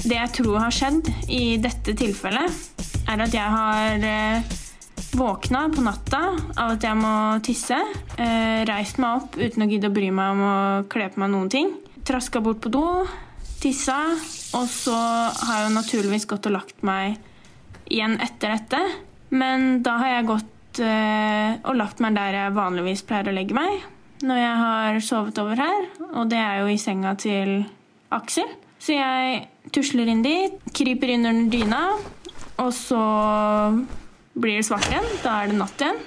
Det 0.00 0.16
jeg 0.16 0.36
tror 0.40 0.62
har 0.70 0.72
skjedd 0.72 1.12
i 1.28 1.58
dette 1.60 1.92
tilfellet, 2.00 2.64
er 3.12 3.26
at 3.28 3.36
jeg 3.36 3.56
har 3.60 4.08
eh, 4.08 4.52
våkna 5.12 5.66
på 5.74 5.82
natta 5.84 6.20
av 6.56 6.74
at 6.74 6.84
jeg 6.84 6.96
må 6.98 7.14
tisse. 7.44 7.78
Eh, 8.16 8.62
reist 8.68 9.00
meg 9.02 9.20
opp 9.20 9.36
uten 9.36 9.64
å 9.64 9.68
gidde 9.68 9.90
å 9.90 9.94
bry 9.94 10.08
meg 10.14 10.34
om 10.34 10.44
å 10.46 10.56
kle 10.92 11.08
på 11.12 11.22
meg 11.22 11.32
noen 11.34 11.50
ting. 11.52 11.72
Traska 12.06 12.40
bort 12.42 12.62
på 12.64 12.72
do, 12.72 12.86
tissa, 13.62 13.98
og 14.56 14.66
så 14.70 14.96
har 14.96 15.60
jeg 15.60 15.68
jo 15.68 15.76
naturligvis 15.76 16.26
gått 16.30 16.48
og 16.50 16.56
lagt 16.56 16.82
meg 16.86 17.20
igjen 17.92 18.16
etter 18.24 18.56
dette. 18.56 18.80
Men 19.32 19.82
da 19.84 19.98
har 20.00 20.16
jeg 20.16 20.30
gått 20.32 20.82
eh, 20.82 21.60
og 21.62 21.78
lagt 21.78 22.02
meg 22.02 22.16
der 22.18 22.40
jeg 22.40 22.56
vanligvis 22.56 23.04
pleier 23.08 23.30
å 23.30 23.36
legge 23.36 23.56
meg 23.56 23.88
når 24.22 24.38
jeg 24.38 24.58
har 24.60 24.98
sovet 25.02 25.38
over 25.42 25.58
her, 25.58 25.86
og 26.14 26.28
det 26.30 26.38
er 26.38 26.60
jo 26.60 26.68
i 26.70 26.78
senga 26.78 27.16
til 27.18 27.64
Aksel. 28.14 28.46
Så 28.78 28.94
jeg 28.94 29.40
tusler 29.74 30.10
inn 30.10 30.22
dit, 30.22 30.54
kryper 30.74 31.10
inn 31.10 31.26
under 31.26 31.50
dyna, 31.50 31.80
og 32.62 32.70
så 32.76 33.00
blir 34.34 34.58
det 34.60 34.66
svart 34.66 34.88
igjen. 34.88 35.08
Da 35.22 35.42
er 35.42 35.52
det 35.52 35.58
natt 35.58 35.84
igjen. 35.84 36.00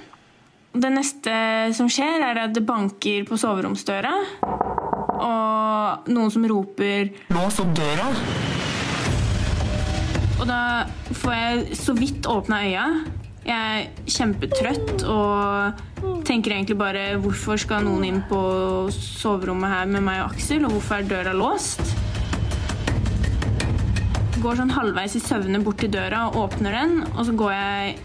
Det 0.76 0.90
neste 0.92 1.34
som 1.76 1.88
skjer, 1.88 2.20
er 2.20 2.42
at 2.42 2.54
det 2.54 2.64
banker 2.66 3.24
på 3.28 3.38
soveromsdøra. 3.40 4.12
Og 5.16 6.10
noen 6.12 6.30
som 6.30 6.44
roper 6.44 7.12
'lås 7.32 7.60
opp 7.62 7.72
døra'. 7.76 8.10
Og 10.40 10.46
da 10.46 10.84
får 11.12 11.32
jeg 11.32 11.76
så 11.76 11.94
vidt 11.96 12.26
åpna 12.28 12.60
øya. 12.66 12.86
Jeg 13.46 13.54
er 13.56 14.10
kjempetrøtt 14.10 15.04
og 15.06 15.72
tenker 16.26 16.52
egentlig 16.52 16.76
bare 16.76 17.16
'hvorfor 17.16 17.56
skal 17.56 17.84
noen 17.84 18.04
inn 18.04 18.22
på 18.28 18.90
soverommet 18.92 19.70
her 19.70 19.86
med 19.86 20.02
meg 20.02 20.20
og 20.22 20.34
Aksel', 20.34 20.66
og 20.66 20.72
hvorfor 20.72 20.94
er 20.98 21.08
døra 21.08 21.32
låst? 21.32 21.80
Går 24.42 24.56
sånn 24.56 24.70
halvveis 24.70 25.16
i 25.16 25.20
søvne 25.20 25.64
bort 25.64 25.78
til 25.78 25.90
døra 25.90 26.26
og 26.28 26.36
åpner 26.36 26.72
den, 26.72 27.02
og 27.16 27.24
så 27.24 27.32
går 27.32 27.52
jeg 27.52 27.98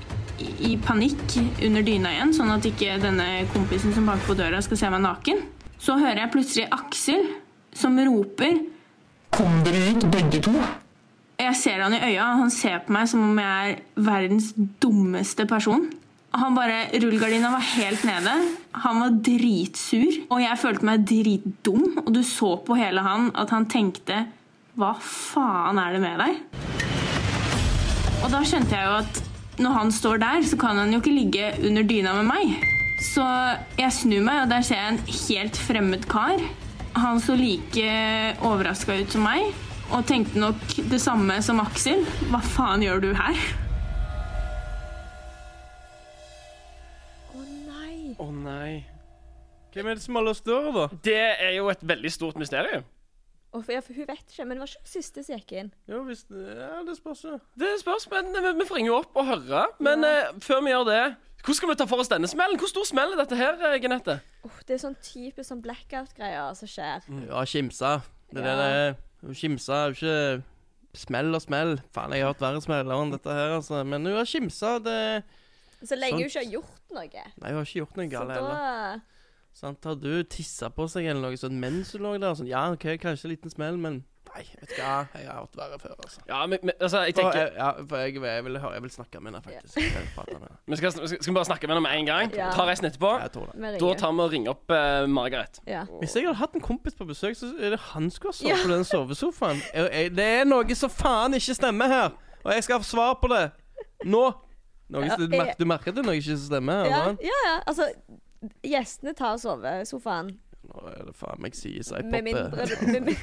i- 0.59 0.77
panikk 0.77 1.37
under 1.63 1.81
dyna 1.85 2.09
igjen, 2.15 2.33
sånn 2.33 2.51
at 2.53 2.65
ikke 2.67 2.99
denne 3.01 3.47
kompisen 3.53 3.93
som 3.93 4.05
banker 4.09 4.27
på 4.31 4.37
døra, 4.39 4.61
skal 4.61 4.77
se 4.77 4.89
meg 4.89 5.01
naken. 5.01 5.41
Så 5.79 5.95
hører 5.97 6.23
jeg 6.25 6.31
plutselig 6.31 6.67
Aksel 6.71 7.25
som 7.73 7.97
roper 7.97 8.59
Kom 9.31 9.61
dere 9.63 9.93
ut, 9.95 10.03
begge 10.11 10.41
to. 10.43 10.51
Jeg 11.39 11.55
ser 11.55 11.79
han 11.81 11.93
i 11.95 11.99
øya, 12.03 12.25
han 12.37 12.49
ser 12.51 12.81
på 12.85 12.91
meg 12.91 13.07
som 13.07 13.21
om 13.23 13.37
jeg 13.39 13.71
er 13.71 13.79
verdens 13.95 14.51
dummeste 14.83 15.47
person. 15.47 15.87
Han 16.35 16.53
bare, 16.55 16.91
Rullegardina 16.93 17.49
var 17.51 17.63
helt 17.77 18.03
nede. 18.07 18.33
Han 18.83 18.99
var 19.01 19.09
dritsur, 19.23 20.19
og 20.29 20.39
jeg 20.43 20.59
følte 20.59 20.83
meg 20.87 21.05
dritdum. 21.07 21.97
Og 22.05 22.13
du 22.13 22.21
så 22.23 22.53
på 22.63 22.75
hele 22.79 23.01
han 23.03 23.31
at 23.35 23.49
han 23.55 23.65
tenkte 23.71 24.25
Hva 24.77 24.93
faen 24.99 25.79
er 25.79 25.93
det 25.93 26.01
med 26.01 26.19
deg? 26.19 26.37
Og 28.23 28.29
da 28.31 28.39
skjønte 28.45 28.75
jeg 28.77 28.85
jo 28.85 28.99
at 29.01 29.21
når 29.61 29.77
han 29.77 29.91
står 29.93 30.21
der, 30.21 30.43
så 30.45 30.57
kan 30.59 30.79
han 30.81 30.93
jo 30.93 30.99
ikke 31.01 31.13
ligge 31.13 31.49
under 31.67 31.85
dyna 31.87 32.13
med 32.19 32.29
meg. 32.29 32.67
Så 33.01 33.25
jeg 33.79 33.93
snur 33.95 34.21
meg, 34.25 34.43
og 34.43 34.51
der 34.51 34.65
ser 34.65 34.81
jeg 34.81 34.93
en 34.93 35.01
helt 35.07 35.57
fremmed 35.57 36.05
kar. 36.09 36.41
Han 36.97 37.21
så 37.23 37.37
like 37.39 37.91
overraska 38.43 38.97
ut 38.99 39.13
som 39.13 39.25
meg, 39.25 39.53
og 39.91 40.05
tenkte 40.07 40.39
nok 40.41 40.77
det 40.91 41.01
samme 41.03 41.37
som 41.43 41.61
Aksel. 41.63 42.05
Hva 42.31 42.41
faen 42.45 42.85
gjør 42.85 43.03
du 43.03 43.09
her? 43.17 43.41
Å 47.33 47.43
nei. 47.45 48.15
Å 48.17 48.29
nei. 48.35 48.71
Hvem 49.71 49.87
er 49.87 49.95
det 49.95 50.03
som 50.03 50.17
har 50.19 50.27
låst 50.27 50.47
døra, 50.47 50.71
da? 50.75 51.01
Det 51.03 51.21
er 51.31 51.55
jo 51.57 51.69
et 51.71 51.85
veldig 51.93 52.11
stort 52.11 52.39
mysterium. 52.39 52.83
Og 53.53 53.65
for, 53.65 53.73
ja, 53.75 53.81
for 53.83 53.93
hun 53.97 54.05
vet 54.07 54.21
ikke, 54.31 54.45
men 54.47 54.55
det 54.55 54.61
var 54.63 54.69
ikke 54.71 54.83
den 54.85 54.91
siste 54.93 55.23
som 55.27 55.35
gikk 55.35 55.51
inn. 55.59 55.71
Jo, 55.91 56.03
hvis 56.07 56.21
Ja, 56.31 56.69
det 56.87 56.93
spørs 56.97 57.23
jo. 57.25 57.33
Det 57.59 57.71
spørs, 57.81 58.05
men 58.13 58.29
vi, 58.31 58.51
vi 58.61 58.67
får 58.69 58.77
ringe 58.79 58.93
opp 58.95 59.17
og 59.19 59.25
høre. 59.27 59.65
Men 59.83 60.05
eh, 60.07 60.29
før 60.39 60.61
vi 60.63 60.71
gjør 60.71 60.85
det, 60.87 61.01
hvordan 61.41 61.57
skal 61.57 61.69
vi 61.73 61.75
ta 61.81 61.87
for 61.89 61.99
oss 62.03 62.11
denne 62.13 62.29
smellen? 62.31 62.59
Hvor 62.61 62.71
stor 62.71 62.87
smell 62.87 63.11
er 63.11 63.19
dette 63.19 63.35
her, 63.35 63.59
eh, 63.67 63.75
Genette? 63.83 64.19
Uff, 64.47 64.61
det 64.69 64.77
er 64.77 64.81
sånn 64.85 64.95
typisk 65.03 65.49
sånn 65.49 65.61
blackout-greier 65.65 66.55
som 66.55 66.69
skjer. 66.71 67.03
Ja, 67.27 67.43
kimsa. 67.43 67.91
Det 68.31 68.39
er 68.39 68.47
det 68.47 68.55
Ja. 68.55 68.55
det 68.61 68.71
er. 68.71 69.35
Kimsa 69.35 69.73
er 69.81 69.91
jo 69.91 69.99
ikke 69.99 70.43
smell 71.03 71.35
og 71.35 71.41
smell. 71.43 71.75
Faen, 71.91 72.13
jeg 72.15 72.23
har 72.23 72.31
hørt 72.31 72.39
verre 72.41 72.61
smeller 72.63 73.03
enn 73.03 73.11
dette 73.11 73.35
her, 73.35 73.57
altså. 73.59 73.83
Men 73.83 74.05
hun 74.07 74.15
har 74.15 74.25
kimsa, 74.25 74.77
det 74.79 75.23
Så 75.83 75.97
lenge 75.99 76.21
hun 76.23 76.29
ikke 76.29 76.39
har 76.45 76.51
gjort 76.55 76.91
noe. 76.95 77.25
Nei, 77.41 77.49
hun 77.51 77.59
har 77.59 77.65
ikke 77.67 77.81
gjort 77.83 77.97
noe 77.99 78.07
Så 78.07 78.11
galt 78.15 78.31
heller. 78.31 78.55
da 78.55 78.99
Sant? 79.53 79.83
Har 79.85 79.97
du 79.99 80.23
tissa 80.23 80.69
på 80.73 80.87
seg 80.89 81.09
eller 81.11 81.21
noe 81.21 81.37
sånt 81.39 81.59
mens 81.59 81.91
du 81.91 81.99
lå 82.01 82.15
der? 82.17 82.33
Sånn, 82.37 82.49
ja, 82.49 82.69
OK, 82.71 82.87
kanskje 83.01 83.27
en 83.27 83.35
liten 83.35 83.53
smell, 83.53 83.77
men 83.81 84.03
Nei, 84.31 84.45
vet 84.61 84.69
du 84.69 84.77
hva, 84.79 84.91
jeg 85.17 85.27
har 85.27 85.39
hatt 85.41 85.57
verre 85.59 85.77
før, 85.81 85.95
altså. 86.05 86.21
Ja, 86.29 86.37
men, 86.47 86.61
men 86.63 86.71
altså, 86.77 87.01
jeg 87.03 87.15
For 87.17 87.25
tenker 87.25 87.39
jeg, 87.41 87.49
ja, 87.57 87.71
for 87.89 87.97
jeg, 87.99 88.13
jeg, 88.23 88.43
vil 88.45 88.59
høre, 88.63 88.73
jeg 88.77 88.83
vil 88.85 88.93
snakke 88.93 89.19
med 89.19 89.33
henne, 89.33 89.41
faktisk. 89.43 89.77
Yeah. 89.81 90.29
med. 90.39 90.53
Men 90.71 90.79
skal, 90.79 90.93
skal 90.93 91.09
skal 91.09 91.31
vi 91.31 91.35
bare 91.35 91.49
snakke 91.49 91.67
med 91.67 91.75
henne 91.75 91.83
med 91.87 91.97
en 91.99 92.07
gang? 92.07 92.35
Ja. 92.37 92.51
Ta 92.55 92.67
resten 92.69 92.87
etterpå? 92.87 93.11
Jeg 93.25 93.33
tror 93.33 93.49
det. 93.51 93.73
Da 93.81 93.89
tar 93.99 94.13
vi 94.15 94.23
og 94.23 94.31
ringer 94.31 94.53
opp 94.53 94.71
uh, 94.71 95.09
Margaret. 95.11 95.59
Ja. 95.67 95.83
Hvis 95.99 96.15
jeg 96.15 96.29
hadde 96.29 96.39
hatt 96.39 96.55
en 96.55 96.63
kompis 96.63 96.95
på 96.95 97.09
besøk, 97.09 97.35
så 97.41 97.51
er 97.59 97.75
det 97.75 97.81
han 97.89 98.07
som 98.07 98.15
skulle 98.15 98.31
ha 98.31 98.39
sovet 98.39 98.53
Ja. 98.53 98.61
på 98.63 98.71
den 98.71 98.87
sovesofaen. 98.87 99.61
Jeg, 99.73 99.89
jeg, 99.91 100.15
det 100.21 100.29
er 100.37 100.47
noe 100.47 100.79
som 100.79 100.95
faen 100.95 101.35
ikke 101.35 101.57
stemmer 101.59 101.91
her, 101.91 102.09
og 102.45 102.55
jeg 102.55 102.69
skal 102.69 102.79
ha 102.79 102.87
svar 102.87 103.19
på 103.19 103.33
det 103.33 103.43
nå. 104.07 104.25
Noe, 104.91 105.07
Ja, 105.07 105.15
du, 105.15 105.27
merker, 105.31 105.55
du 105.59 105.67
merker 105.67 105.91
at 105.91 105.99
det 105.99 106.05
er 106.05 106.07
noe 106.07 106.23
som 106.23 106.35
ikke 106.35 106.45
stemmer 106.45 106.85
her? 106.85 106.91
Ja, 106.91 107.03
ja, 107.31 107.43
ja. 107.49 107.55
Altså, 107.67 107.91
gjestene 108.65 109.13
tar 109.17 109.37
sovesofaen. 109.41 110.29
Nå 110.71 110.77
er 110.91 111.01
det 111.09 111.15
faen 111.17 111.41
meg 111.41 111.55
sies 111.57 111.89
ei 111.91 112.03
Med 112.05 112.21
mindre 112.27 112.51
med, 112.53 113.09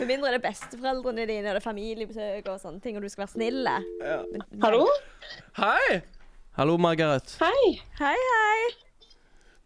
med 0.00 0.06
mindre 0.10 0.32
det 0.32 0.38
er 0.40 0.42
besteforeldrene 0.42 1.26
dine, 1.28 1.46
og 1.46 1.54
det 1.54 1.60
er 1.60 1.64
familiebesøk 1.64 2.44
og 2.50 2.58
sånne 2.62 2.80
ting, 2.84 2.94
og 2.98 3.02
du 3.06 3.10
skal 3.12 3.24
være 3.24 3.34
snill. 3.36 3.60
Ja. 4.02 4.18
Hallo? 4.64 4.84
Hei! 5.60 6.00
Hallo, 6.58 6.74
Margaret. 6.82 7.28
Hei. 7.38 7.64
Hei, 8.00 8.18
hei. 8.32 8.60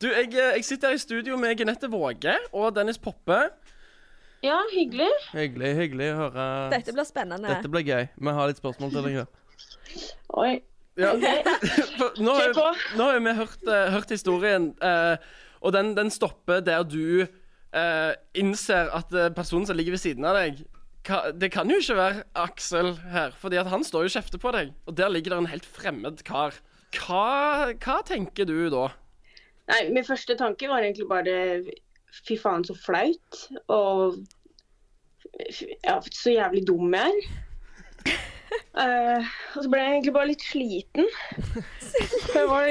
Du, 0.03 0.07
jeg, 0.11 0.29
eh, 0.35 0.57
jeg 0.59 0.65
sitter 0.67 0.91
her 0.91 0.97
i 0.99 1.01
studio 1.01 1.39
med 1.41 1.57
Genette 1.57 1.89
Våge 1.89 2.35
og 2.53 2.75
Dennis 2.77 2.99
Poppe. 3.01 3.39
Ja, 4.43 4.59
hyggelig. 4.73 5.09
Hyggelig, 5.31 5.71
hyggelig 5.79 6.09
å 6.13 6.17
høre. 6.25 6.45
Dette 6.75 6.93
blir 6.93 7.07
spennende. 7.07 7.49
Dette 7.49 7.71
blir 7.71 7.87
gøy. 7.87 8.09
Vi 8.19 8.31
har 8.37 8.51
litt 8.51 8.59
spørsmål 8.59 8.91
til 8.93 9.03
deg. 9.07 9.15
Oi. 10.43 10.53
Ja. 11.01 11.15
Nå, 12.21 12.33
har 12.37 12.51
jo- 12.53 12.65
nå 12.99 13.05
har 13.07 13.15
jo 13.17 13.23
vi 13.25 13.33
hørt, 13.39 13.63
eh, 13.65 13.87
hørt 13.95 14.11
historien, 14.13 14.67
eh, 14.85 15.17
og 15.63 15.73
den, 15.73 15.95
den 15.97 16.11
stopper 16.13 16.61
der 16.61 16.83
du 16.85 17.23
eh, 17.25 18.13
innser 18.37 18.91
at 18.93 19.09
personen 19.35 19.65
som 19.67 19.77
ligger 19.79 19.95
ved 19.97 20.03
siden 20.03 20.27
av 20.29 20.37
deg 20.37 20.61
Det 21.41 21.49
kan 21.51 21.71
jo 21.73 21.79
ikke 21.81 21.97
være 21.97 22.25
Aksel 22.39 22.93
her, 23.11 23.33
fordi 23.41 23.57
han 23.67 23.83
står 23.87 24.05
jo 24.05 24.11
og 24.11 24.17
kjefter 24.19 24.39
på 24.43 24.53
deg, 24.55 24.75
og 24.87 24.95
der 24.99 25.09
ligger 25.11 25.33
det 25.35 25.39
en 25.41 25.49
helt 25.51 25.65
fremmed 25.67 26.21
kar. 26.29 26.55
Hva, 26.95 27.73
hva 27.81 27.97
tenker 28.07 28.45
du 28.47 28.69
da? 28.71 28.85
Nei, 29.73 29.81
min 29.97 30.05
første 30.07 30.37
tanke 30.39 30.69
var 30.71 30.85
egentlig 30.85 31.09
bare 31.11 31.39
fy 32.27 32.37
faen 32.39 32.63
så 32.69 32.77
flaut. 32.79 33.41
Og 33.73 34.21
ja, 35.83 35.97
så 36.13 36.37
jævlig 36.37 36.67
dum 36.69 36.93
jeg 36.95 37.17
er. 37.17 38.13
Eh, 38.53 39.33
og 39.57 39.65
så 39.65 39.71
ble 39.71 39.81
jeg 39.83 39.97
egentlig 39.97 40.15
bare 40.17 40.31
litt 40.31 40.45
sliten. 40.45 41.09
Jeg 42.37 42.47
var 42.49 42.71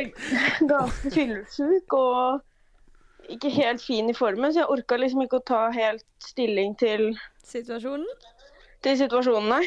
ganske 0.70 1.12
fyllesyk 1.14 1.94
og 1.94 2.42
ikke 3.32 3.52
helt 3.54 3.84
fin 3.84 4.10
i 4.10 4.16
formen, 4.18 4.52
så 4.52 4.64
jeg 4.64 4.74
orka 4.74 4.98
liksom 4.98 5.22
ikke 5.24 5.40
å 5.40 5.46
ta 5.46 5.60
helt 5.72 6.04
stilling 6.26 6.74
til 6.82 7.12
Situasjonen? 7.46 8.08
Til 8.82 8.98
situasjonen, 8.98 9.50
nei. 9.52 9.66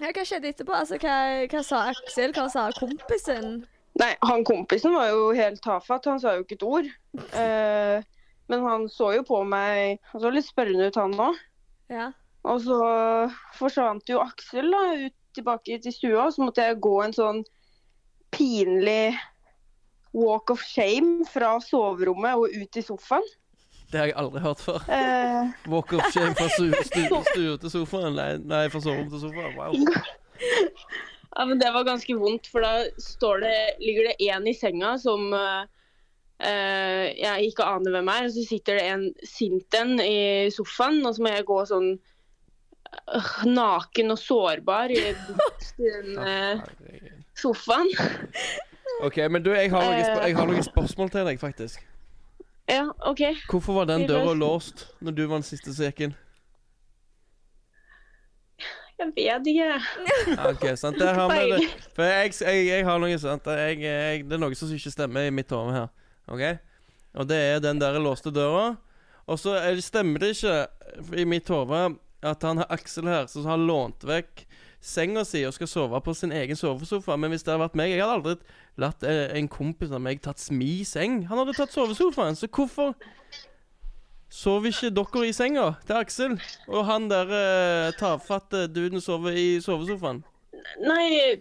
Ja, 0.00 0.12
hva 0.12 0.24
skjedde 0.28 0.50
etterpå? 0.52 0.74
Altså, 0.76 0.98
hva, 1.02 1.16
hva 1.50 1.62
sa 1.64 1.82
Aksel? 1.92 2.32
Hva 2.36 2.46
sa 2.52 2.66
kompisen? 2.76 3.64
Nei, 4.00 4.12
han 4.28 4.44
kompisen 4.48 4.94
var 4.96 5.08
jo 5.10 5.30
helt 5.36 5.62
tafatt. 5.64 6.08
Han 6.08 6.20
sa 6.20 6.36
jo 6.36 6.44
ikke 6.44 6.58
et 6.58 6.66
ord. 6.66 6.88
Uh, 7.32 8.04
men 8.52 8.64
han 8.66 8.86
så 8.92 9.10
jo 9.16 9.24
på 9.26 9.40
meg 9.48 10.02
Han 10.12 10.22
så 10.22 10.30
litt 10.30 10.46
spørrende 10.46 10.90
ut, 10.90 10.98
han 11.00 11.16
òg. 11.26 11.40
Ja. 11.92 12.10
Og 12.46 12.60
så 12.62 12.80
forsvant 13.58 14.08
jo 14.12 14.20
Aksel 14.22 14.68
da, 14.70 14.82
ut 15.06 15.16
tilbake 15.36 15.78
til 15.84 15.94
stua, 15.94 16.28
så 16.32 16.44
måtte 16.44 16.64
jeg 16.66 16.82
gå 16.84 16.94
en 17.04 17.16
sånn 17.16 17.42
pinlig 18.34 19.16
walk 20.16 20.50
of 20.50 20.62
shame 20.64 21.26
fra 21.28 21.56
soverommet 21.62 22.40
og 22.40 22.54
ut 22.56 22.78
i 22.80 22.84
sofaen. 22.84 23.26
Det 23.92 24.00
har 24.00 24.10
jeg 24.10 24.16
aldri 24.18 24.42
hørt 24.42 24.62
før. 24.64 24.80
Uh... 24.90 25.52
Walk 25.72 25.92
of 25.94 26.08
shame 26.10 26.34
fra 26.34 26.48
stue 26.50 27.58
til 27.62 27.70
sofaen. 27.70 28.16
Nei, 28.18 28.32
nei 28.42 28.64
fra 28.72 28.80
soverom 28.82 29.12
til 29.12 29.22
sofaen. 29.22 29.54
Wow. 29.54 29.76
ja, 31.36 31.44
men 31.46 31.60
det 31.60 31.70
var 31.74 31.86
ganske 31.86 32.16
vondt, 32.18 32.50
for 32.50 32.66
da 32.66 32.88
står 32.98 33.44
det, 33.44 33.56
ligger 33.84 34.10
det 34.10 34.16
en 34.32 34.48
i 34.50 34.56
senga 34.58 34.96
som 34.98 35.28
eh, 35.36 37.06
jeg 37.14 37.52
ikke 37.52 37.68
aner 37.76 37.94
hvem 37.94 38.10
er, 38.10 38.26
og 38.26 38.34
så 38.34 38.44
sitter 38.48 38.80
det 38.80 38.90
en 38.90 39.06
sint 39.22 39.78
en 39.78 39.96
i 40.02 40.50
sofaen, 40.54 41.04
og 41.06 41.14
så 41.14 41.22
må 41.22 41.36
jeg 41.36 41.46
gå 41.46 41.62
sånn 41.70 41.90
naken 43.46 44.14
og 44.14 44.18
sårbar 44.18 44.92
i 44.94 45.00
den 45.78 46.18
uh, 46.18 46.62
sofaen. 47.40 47.90
OK, 49.02 49.16
men 49.30 49.42
du, 49.42 49.52
jeg 49.52 49.70
har, 49.70 49.84
noen, 49.84 50.22
jeg 50.26 50.36
har 50.36 50.48
noen 50.48 50.64
spørsmål 50.64 51.10
til 51.12 51.28
deg, 51.28 51.40
faktisk. 51.40 51.82
Ja, 52.68 52.88
OK. 53.06 53.22
Hvorfor 53.50 53.80
var 53.80 53.90
den 53.90 54.06
døra 54.08 54.32
låst 54.34 54.86
når 55.00 55.12
du 55.12 55.26
var 55.26 55.40
den 55.40 55.46
siste 55.46 55.74
som 55.74 55.86
gikk 55.86 56.08
inn? 56.08 56.16
Jeg 58.96 59.12
vet 59.12 59.50
ikke. 59.52 59.72
OK, 60.48 60.64
sant. 60.80 60.96
Der 60.98 61.12
har 61.14 61.28
vi 61.28 61.50
det. 61.52 61.66
For 61.94 62.08
jeg, 62.08 62.32
jeg, 62.40 62.64
jeg 62.70 62.86
har 62.88 62.98
noe 63.02 63.18
sant. 63.20 63.44
Det 63.44 63.84
er 63.84 64.40
noe 64.40 64.56
som 64.56 64.72
ikke 64.72 64.94
stemmer 64.94 65.28
i 65.28 65.34
mitt 65.34 65.52
hode 65.52 65.74
her. 65.74 65.92
OK? 66.32 66.44
Og 67.20 67.28
det 67.28 67.36
er 67.36 67.60
den 67.60 67.80
der 67.80 68.00
låste 68.00 68.32
døra. 68.32 68.72
Og 69.26 69.38
så 69.42 69.58
er 69.58 69.78
stemmer 69.84 70.22
det 70.22 70.32
ikke 70.36 70.56
i 71.20 71.26
mitt 71.28 71.48
hode 71.52 71.68
at 72.24 72.42
han 72.46 72.62
har 72.62 72.70
Aksel 72.72 73.08
her 73.10 73.26
som 73.30 73.48
har 73.48 73.60
lånt 73.60 74.06
vekk 74.06 74.46
senga 74.86 75.24
si 75.26 75.42
og 75.46 75.54
skal 75.56 75.68
sove 75.70 76.00
på 76.04 76.14
sin 76.14 76.32
egen 76.32 76.56
sovesofa. 76.56 77.16
Men 77.18 77.32
hvis 77.32 77.44
det 77.44 77.52
hadde 77.52 77.64
vært 77.64 77.78
meg 77.78 77.92
Jeg 77.92 78.02
hadde 78.04 78.16
aldri 78.20 78.36
latt 78.80 79.04
eh, 79.08 79.32
en 79.38 79.48
kompis 79.48 79.92
av 79.92 80.02
meg 80.04 80.22
tatt 80.24 80.42
mi 80.52 80.84
seng. 80.84 81.24
Han 81.30 81.42
hadde 81.42 81.56
tatt 81.56 81.74
sovesofaen. 81.74 82.38
Så 82.38 82.48
hvorfor 82.48 82.94
Sover 84.36 84.72
ikke 84.72 84.90
dere 84.90 85.28
i 85.28 85.32
senga 85.32 85.68
til 85.86 85.96
Aksel? 86.00 86.32
Og 86.68 86.82
han 86.88 87.06
der 87.08 87.30
eh, 87.30 87.92
tafatte 87.96 88.66
duden 88.66 89.00
sover 89.00 89.36
i 89.38 89.60
sovesofaen? 89.62 90.24
Nei 90.82 91.38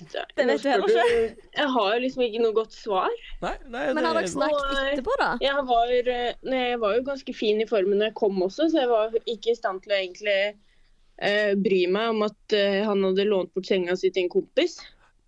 det, 0.00 0.24
Det 0.36 0.46
vet 0.48 0.62
du 0.62 0.68
heller 0.70 0.92
ikke. 0.92 1.46
Jeg 1.56 1.68
har 1.76 1.98
liksom 2.02 2.24
ikke 2.26 2.42
noe 2.42 2.56
godt 2.56 2.76
svar. 2.76 3.14
Nei, 3.42 3.54
nei 3.72 3.84
Men 3.96 4.08
har 4.08 4.18
dere 4.18 4.30
snakket 4.32 4.80
etterpå, 4.82 5.16
da? 5.20 5.30
Jeg 5.44 5.64
var, 5.70 5.92
eh, 5.92 6.32
nei, 6.48 6.62
jeg 6.72 6.80
var 6.82 6.96
jo 6.96 7.06
ganske 7.10 7.36
fin 7.36 7.62
i 7.62 7.68
formen 7.70 8.00
når 8.00 8.10
jeg 8.10 8.18
kom 8.22 8.42
også, 8.46 8.68
så 8.72 8.82
jeg 8.82 8.92
var 8.92 9.16
ikke 9.24 9.52
i 9.52 9.58
stand 9.58 9.84
til 9.84 9.94
å 9.94 10.00
egentlig 10.00 10.38
eh, 10.46 11.52
bry 11.68 11.80
meg 11.92 12.12
om 12.14 12.26
at 12.28 12.56
eh, 12.56 12.82
han 12.86 13.04
hadde 13.08 13.28
lånt 13.30 13.54
bort 13.56 13.68
senga 13.68 13.96
si 13.98 14.10
til 14.10 14.26
en 14.26 14.34
kompis. 14.36 14.78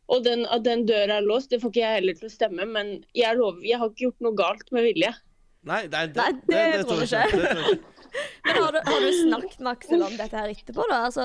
Og 0.09 0.25
den, 0.25 0.47
at 0.49 0.65
den 0.65 0.87
døra 0.89 1.19
er 1.21 1.27
låst, 1.27 1.51
det 1.53 1.61
får 1.61 1.75
ikke 1.75 1.85
jeg 1.85 2.01
heller 2.01 2.17
til 2.17 2.31
å 2.31 2.33
stemme, 2.33 2.65
men 2.69 2.95
jeg 3.17 3.37
lover, 3.37 3.61
jeg 3.69 3.81
har 3.81 3.91
ikke 3.93 4.07
gjort 4.07 4.25
noe 4.25 4.39
galt 4.39 4.71
med 4.73 4.89
vilje. 4.89 5.13
Nei, 5.69 5.83
nei, 5.93 6.07
det, 6.09 6.17
Nei, 6.17 6.33
det 6.49 6.85
tror 6.89 7.03
jeg 7.03 7.11
ikke. 7.11 7.41
Det 7.43 7.53
tror 7.53 7.65
jeg 7.65 7.79
ikke. 7.79 7.95
Men 8.47 8.57
har 8.63 8.73
du, 8.73 8.79
har 8.87 9.03
du 9.05 9.09
snakket 9.13 9.59
med 9.61 9.71
Aksel 9.75 10.03
om 10.07 10.15
dette 10.17 10.39
her 10.41 10.53
etterpå, 10.53 10.85
da? 10.89 11.01
Altså, 11.11 11.25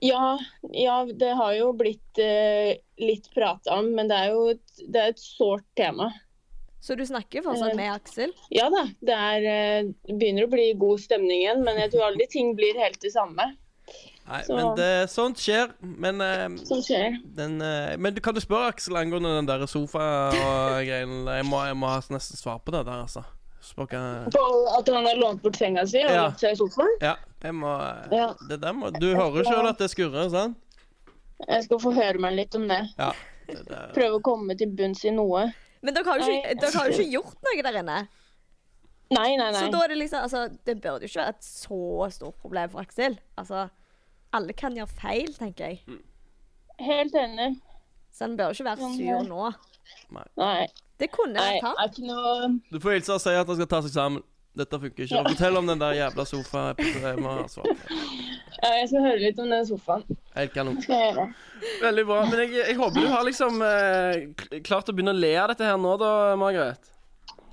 Ja, 0.00 0.38
ja 0.72 0.96
det 1.10 1.32
har 1.34 1.52
jo 1.56 1.72
blitt 1.76 2.18
eh, 2.22 2.76
litt 3.02 3.28
prata 3.34 3.78
om, 3.80 3.92
men 3.96 4.10
det 4.10 4.16
er 4.16 4.32
jo 4.34 4.48
et, 4.54 4.82
det 4.86 5.02
er 5.02 5.14
et 5.14 5.22
sårt 5.22 5.66
tema. 5.78 6.10
så 6.80 6.94
du 6.94 7.02
snakker 7.06 7.42
fortsatt 7.42 7.74
med 7.76 7.90
Aksel? 7.92 8.32
Ja 8.54 8.68
da, 8.70 8.84
det 9.00 9.16
er, 9.16 9.48
eh, 9.54 9.88
begynner 10.12 10.46
å 10.46 10.52
bli 10.52 10.68
god 10.78 11.02
stemning 11.02 11.42
igjen, 11.42 11.64
men 11.66 11.80
jeg 11.82 11.90
tror 11.92 12.12
aldri 12.12 12.28
ting 12.30 12.54
blir 12.58 12.78
helt 12.78 13.00
det 13.02 13.12
samme. 13.12 13.50
Nei, 14.28 14.42
Så- 14.44 14.54
men 14.54 14.74
det, 14.76 15.08
sånt 15.10 15.38
skjer. 15.40 15.72
Men, 15.80 16.20
eh, 16.20 16.48
Sånt 16.64 16.84
skjer. 16.84 17.16
Den, 17.34 17.60
eh, 17.62 17.96
men 17.96 18.14
kan 18.14 18.34
du 18.34 18.40
spørre 18.40 18.68
Aksel 18.74 18.94
angående 18.94 19.34
den 19.36 19.46
der 19.46 19.66
sofa 19.66 20.28
og 20.28 20.84
greien? 20.84 21.24
Jeg 21.24 21.44
jeg 21.44 21.76
må 21.76 21.88
nesten 22.10 22.36
svar 22.36 22.60
på 22.60 22.70
det 22.72 22.84
der, 22.84 23.02
altså. 23.02 23.24
På 23.76 23.84
at 24.78 24.88
han 24.88 25.04
har 25.06 25.16
lånt 25.20 25.42
bort 25.42 25.56
senga 25.56 25.84
si 25.86 26.00
og 26.04 26.10
Ja. 26.10 26.22
lagt 26.28 26.40
seg 26.40 26.52
i 26.52 26.56
sofaen? 26.60 26.94
Ja, 27.02 27.16
jeg 27.42 27.54
må 27.54 27.72
Ja. 28.12 28.34
Det 28.48 28.60
der 28.60 28.72
må 28.72 28.90
Du 28.98 29.14
hører 29.14 29.44
sjøl 29.44 29.68
at 29.68 29.78
det 29.78 29.90
skurrer, 29.90 30.30
sant? 30.30 30.56
Jeg 31.48 31.64
skal 31.64 31.78
få 31.78 31.92
høre 31.94 32.18
meg 32.18 32.34
litt 32.34 32.54
om 32.58 32.66
det. 32.68 32.80
Ja. 32.98 33.12
Det 33.46 33.64
der. 33.68 33.92
Prøve 33.94 34.18
å 34.18 34.22
komme 34.22 34.56
til 34.58 34.68
bunns 34.76 35.04
i 35.04 35.10
noe. 35.10 35.52
Men 35.82 35.94
dere 35.94 36.04
har 36.04 36.18
jo 36.18 36.26
ikke, 36.26 36.54
dere 36.60 36.72
har 36.74 36.88
jo 36.88 36.92
ikke 36.98 37.12
gjort 37.12 37.36
noe 37.46 37.62
der 37.62 37.78
inne. 37.82 38.08
Nei, 39.10 39.36
nei, 39.36 39.50
nei. 39.52 39.60
Så 39.62 39.70
da 39.72 39.84
er 39.84 39.88
det 39.88 39.98
liksom 40.02 40.22
Altså, 40.22 40.42
det 40.66 40.80
burde 40.82 41.00
jo 41.06 41.08
ikke 41.08 41.22
være 41.22 41.28
et 41.28 41.46
så 41.46 42.10
stort 42.12 42.36
problem 42.42 42.68
for 42.70 42.80
Aksel. 42.82 43.18
Altså, 43.38 43.68
alle 44.32 44.52
kan 44.52 44.74
gjøre 44.76 44.88
feil, 44.88 45.32
tenker 45.38 45.70
jeg. 45.70 45.80
Helt 46.78 47.14
enig. 47.14 47.60
Så 48.12 48.26
han 48.26 48.36
bør 48.36 48.50
jo 48.52 48.58
ikke 48.58 48.64
være 48.68 48.90
sur 48.98 49.22
nå. 49.28 49.52
Nei. 50.36 50.66
Det 50.98 51.10
kunne 51.14 51.38
jeg 51.38 51.62
ta. 51.62 51.74
ikke 51.86 52.06
noe 52.08 52.48
Du 52.72 52.80
får 52.82 52.98
hilse 52.98 53.14
og 53.14 53.22
si 53.22 53.30
at 53.30 53.46
han 53.46 53.58
skal 53.60 53.70
ta 53.70 53.80
seg 53.86 53.94
sammen. 53.94 54.24
Dette 54.58 54.78
funker 54.82 55.04
ikke. 55.04 55.14
Ja. 55.14 55.22
fortell 55.28 55.56
om 55.60 55.68
den 55.70 55.78
der 55.78 55.94
jævla. 55.94 56.24
Jeg 56.26 57.50
svar. 57.52 57.68
Ja, 58.58 58.70
jeg 58.74 58.88
skal 58.90 59.04
høre 59.04 59.18
litt 59.22 59.38
om 59.38 59.52
den 59.52 59.66
sofaen. 59.68 60.16
Helt 60.34 60.54
kanon. 60.54 60.80
Skal 60.82 60.98
jeg 60.98 61.12
gjøre. 61.14 61.26
Veldig 61.84 62.04
bra. 62.08 62.16
Men 62.26 62.40
jeg, 62.42 62.54
jeg 62.58 62.78
håper 62.80 63.04
du 63.04 63.10
har 63.12 63.26
liksom 63.28 63.62
eh, 63.62 64.60
klart 64.66 64.90
å 64.90 64.94
begynne 64.96 65.14
å 65.14 65.20
le 65.20 65.30
av 65.38 65.52
dette 65.52 65.68
her 65.68 65.78
nå, 65.78 65.92
da, 66.00 66.10
Margaret. 66.40 66.90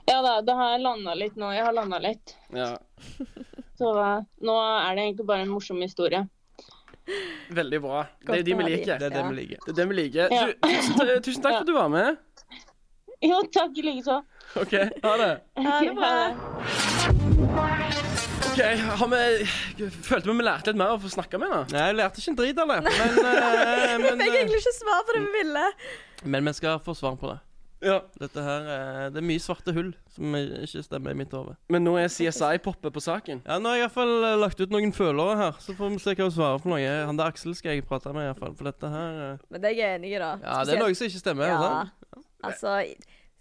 Ja 0.10 0.20
da, 0.26 0.40
det 0.46 0.56
har 0.58 0.80
landa 0.82 1.14
litt 1.18 1.38
nå. 1.38 1.52
Jeg 1.54 1.66
har 1.68 1.78
landa 1.78 2.02
litt. 2.02 2.34
Ja. 2.54 2.72
Så 3.78 3.92
eh, 4.02 4.26
nå 4.48 4.58
er 4.64 4.98
det 4.98 5.06
egentlig 5.10 5.30
bare 5.30 5.46
en 5.46 5.54
morsom 5.54 5.82
historie. 5.86 6.26
Veldig 7.54 7.80
bra. 7.84 8.06
Det 8.26 8.34
er 8.34 8.40
er 8.40 8.48
de 8.48 8.58
vi 8.58 8.70
liker. 8.72 8.98
Det 8.98 9.12
er 9.12 9.18
det 9.20 9.26
vi 9.30 9.42
liker. 9.44 9.66
Det 9.66 9.74
er 9.76 9.78
det 9.78 9.90
vi 9.92 9.98
liker. 10.00 10.34
Du, 10.34 10.56
tusen, 10.66 11.20
tusen 11.28 11.46
takk 11.46 11.60
for 11.60 11.66
at 11.68 11.70
du 11.70 11.76
var 11.78 11.92
med. 11.94 12.24
Jo, 13.30 13.42
takk 13.54 13.78
likeså. 13.84 14.22
OK, 14.56 14.74
ha 15.04 15.14
det. 15.22 15.32
Ha 15.66 15.80
det 15.84 15.96
bra. 15.96 16.12
OK, 18.46 18.62
har 19.00 19.10
vi 19.12 19.90
Følte 19.92 20.30
vi 20.30 20.36
vi 20.38 20.46
lærte 20.46 20.72
litt 20.72 20.80
mer 20.80 20.94
av 20.94 21.00
å 21.00 21.04
få 21.04 21.12
snakke 21.16 21.40
med 21.42 21.52
henne? 21.52 21.66
Nei, 21.74 21.88
jeg 21.90 21.98
lærte 22.00 22.22
ikke 22.22 22.34
en 22.34 22.40
drit 22.40 22.62
av 22.62 22.72
det. 22.72 22.80
Men, 22.86 23.18
uh, 23.26 23.98
men, 24.04 24.22
Fikk 24.22 24.38
egentlig 24.40 24.62
ikke 24.62 24.78
svar 24.78 25.04
på 25.08 25.18
det 25.18 25.26
vi 25.26 25.34
ville. 25.42 25.66
men 26.24 26.48
vi 26.52 26.56
skal 26.60 26.80
få 26.84 26.96
svar 26.98 27.20
på 27.20 27.34
det. 27.34 27.42
Ja. 27.86 28.00
Dette 28.20 28.42
her, 28.42 28.62
eh, 28.62 29.10
Det 29.14 29.20
er 29.20 29.26
mye 29.26 29.42
svarte 29.42 29.74
hull 29.76 29.92
som 30.16 30.36
ikke 30.36 30.84
stemmer 30.84 31.12
i 31.12 31.18
mitt 31.20 31.34
hode. 31.36 31.56
Men 31.70 31.84
nå 31.84 31.98
er 32.00 32.08
CSI-poppet 32.08 32.94
på 32.94 33.04
saken. 33.04 33.44
Ja, 33.46 33.60
Nå 33.60 33.70
har 33.70 33.76
jeg 33.76 33.84
i 33.84 33.86
hvert 33.86 33.98
fall 33.98 34.14
eh, 34.24 34.38
lagt 34.42 34.62
ut 34.62 34.72
noen 34.74 34.94
følere 34.96 35.36
her, 35.38 35.60
så 35.60 35.76
får 35.76 35.92
vi 35.92 36.00
se 36.02 36.16
hva 36.16 36.30
hun 36.30 36.32
svarer 36.34 36.64
på 36.64 36.72
noe. 36.72 36.96
Han 37.06 37.20
der 37.20 37.34
Aksel 37.34 37.56
skal 37.56 37.76
jeg 37.76 37.86
prate 37.86 38.14
med, 38.14 38.24
i 38.24 38.32
hvert 38.32 38.42
fall. 38.42 38.56
For 38.56 38.72
dette 38.72 38.90
her 38.90 39.20
eh, 39.26 39.44
Men 39.50 39.62
det 39.62 39.72
er 39.72 39.78
jeg 39.82 40.00
enig 40.00 40.16
i, 40.16 40.22
da. 40.24 40.32
Ja, 40.42 40.64
det 40.64 40.78
er 40.78 40.82
noe 40.82 40.96
som 40.98 41.10
ikke 41.10 41.22
stemmer. 41.22 41.52
Ja. 41.52 41.60
sant? 41.62 42.26
Altså, 42.50 42.94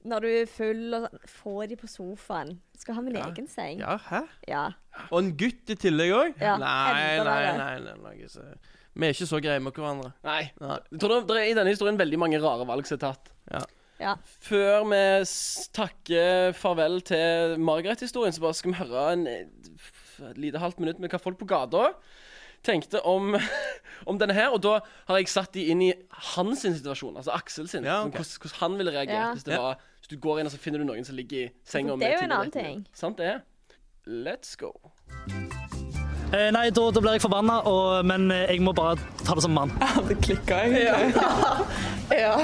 når 0.05 0.21
du 0.21 0.29
er 0.29 0.47
full 0.53 0.95
og 0.99 1.07
sånn, 1.07 1.21
få 1.41 1.55
de 1.71 1.77
på 1.81 1.89
sofaen. 1.89 2.59
Skal 2.77 2.95
ha 2.99 3.01
min 3.07 3.17
egen 3.17 3.47
seng. 3.49 3.79
Ja, 3.81 3.97
hæ? 4.11 4.23
Ja. 4.49 4.65
Og 5.11 5.19
en 5.23 5.31
gutt 5.41 5.71
i 5.73 5.77
tillegg 5.81 6.13
òg? 6.13 6.35
Ja, 6.41 6.57
nei, 6.61 7.05
enda 7.19 7.25
nei, 7.25 7.39
verre. 7.41 7.59
nei, 7.59 7.79
nei, 7.81 8.17
nei, 8.19 8.27
så- 8.29 8.55
Vi 8.97 9.07
er 9.09 9.11
ikke 9.13 9.27
så 9.27 9.41
greie 9.43 9.61
med 9.61 9.73
hverandre. 9.75 10.13
Nei. 10.23 10.53
Jeg 10.61 11.01
tror 11.01 11.09
det, 11.21 11.27
det 11.29 11.37
er 11.37 11.51
i 11.51 11.55
denne 11.55 11.71
historien 11.73 11.97
veldig 11.99 12.19
mange 12.19 12.39
rare 12.41 12.65
valg 12.67 12.87
som 12.87 12.95
er 12.95 13.01
tatt. 13.09 13.31
Ja. 13.51 13.63
Ja. 13.99 14.13
Før 14.41 14.85
vi 14.91 15.01
s- 15.25 15.69
takker 15.73 16.53
farvel 16.55 17.01
til 17.03 17.59
Margaret-historien, 17.59 18.33
så 18.33 18.41
bare 18.41 18.55
skal 18.55 18.71
vi 18.73 18.79
høre 18.79 19.13
en 19.13 19.27
eh, 19.27 19.47
et 20.31 20.39
lite 20.39 20.59
halvt 20.63 20.79
minutt 20.79 21.01
med 21.01 21.11
hva 21.11 21.19
folk 21.19 21.39
på 21.39 21.47
gata 21.47 21.93
tenkte 22.65 23.01
om, 23.07 23.35
om 24.11 24.19
denne 24.21 24.35
her. 24.37 24.53
Og 24.57 24.63
da 24.65 24.79
har 25.09 25.21
jeg 25.21 25.29
satt 25.33 25.53
de 25.57 25.67
inn 25.73 25.83
i 25.87 25.93
hans 26.35 26.65
situasjon, 26.65 27.17
altså 27.21 27.35
Aksel 27.37 27.69
sin. 27.71 27.85
Ja, 27.85 28.01
okay. 28.07 28.19
hvordan, 28.19 28.39
hvordan 28.41 28.61
han 28.61 28.79
ville 28.81 28.95
reagert 28.97 29.15
Ja. 29.21 29.33
hvis, 29.33 29.45
det 29.45 29.55
Ja. 29.59 29.63
var, 29.63 29.83
hvis 30.01 30.09
du 30.13 30.17
går 30.21 30.41
inn 30.41 30.51
og 30.51 30.53
så 30.53 30.59
finner 30.61 30.79
du 30.83 30.89
noen 30.89 31.05
som 31.05 31.17
ligger 31.17 31.47
i 31.47 31.51
senga 31.65 31.97
Det 31.97 32.09
er 32.09 32.17
jo 32.19 32.25
med 32.25 32.31
en 32.31 32.39
annen 32.39 32.55
ting. 32.55 32.87
Sant 32.95 33.19
det? 33.19 33.35
Let's 34.07 34.57
go. 34.61 34.73
Eh, 36.35 36.51
nei, 36.51 36.71
da, 36.75 36.89
da 36.91 37.01
blir 37.01 37.15
jeg 37.15 37.23
forbanna, 37.23 37.61
men 38.03 38.27
eh, 38.35 38.49
jeg 38.51 38.61
må 38.65 38.73
bare 38.75 38.97
ta 39.25 39.37
det 39.39 39.45
som 39.45 39.55
mann. 39.55 39.71
Ja, 39.81 40.03
det 40.09 40.19
klikka, 40.25 40.65
egentlig. 40.65 41.15
Ja. 42.11 42.35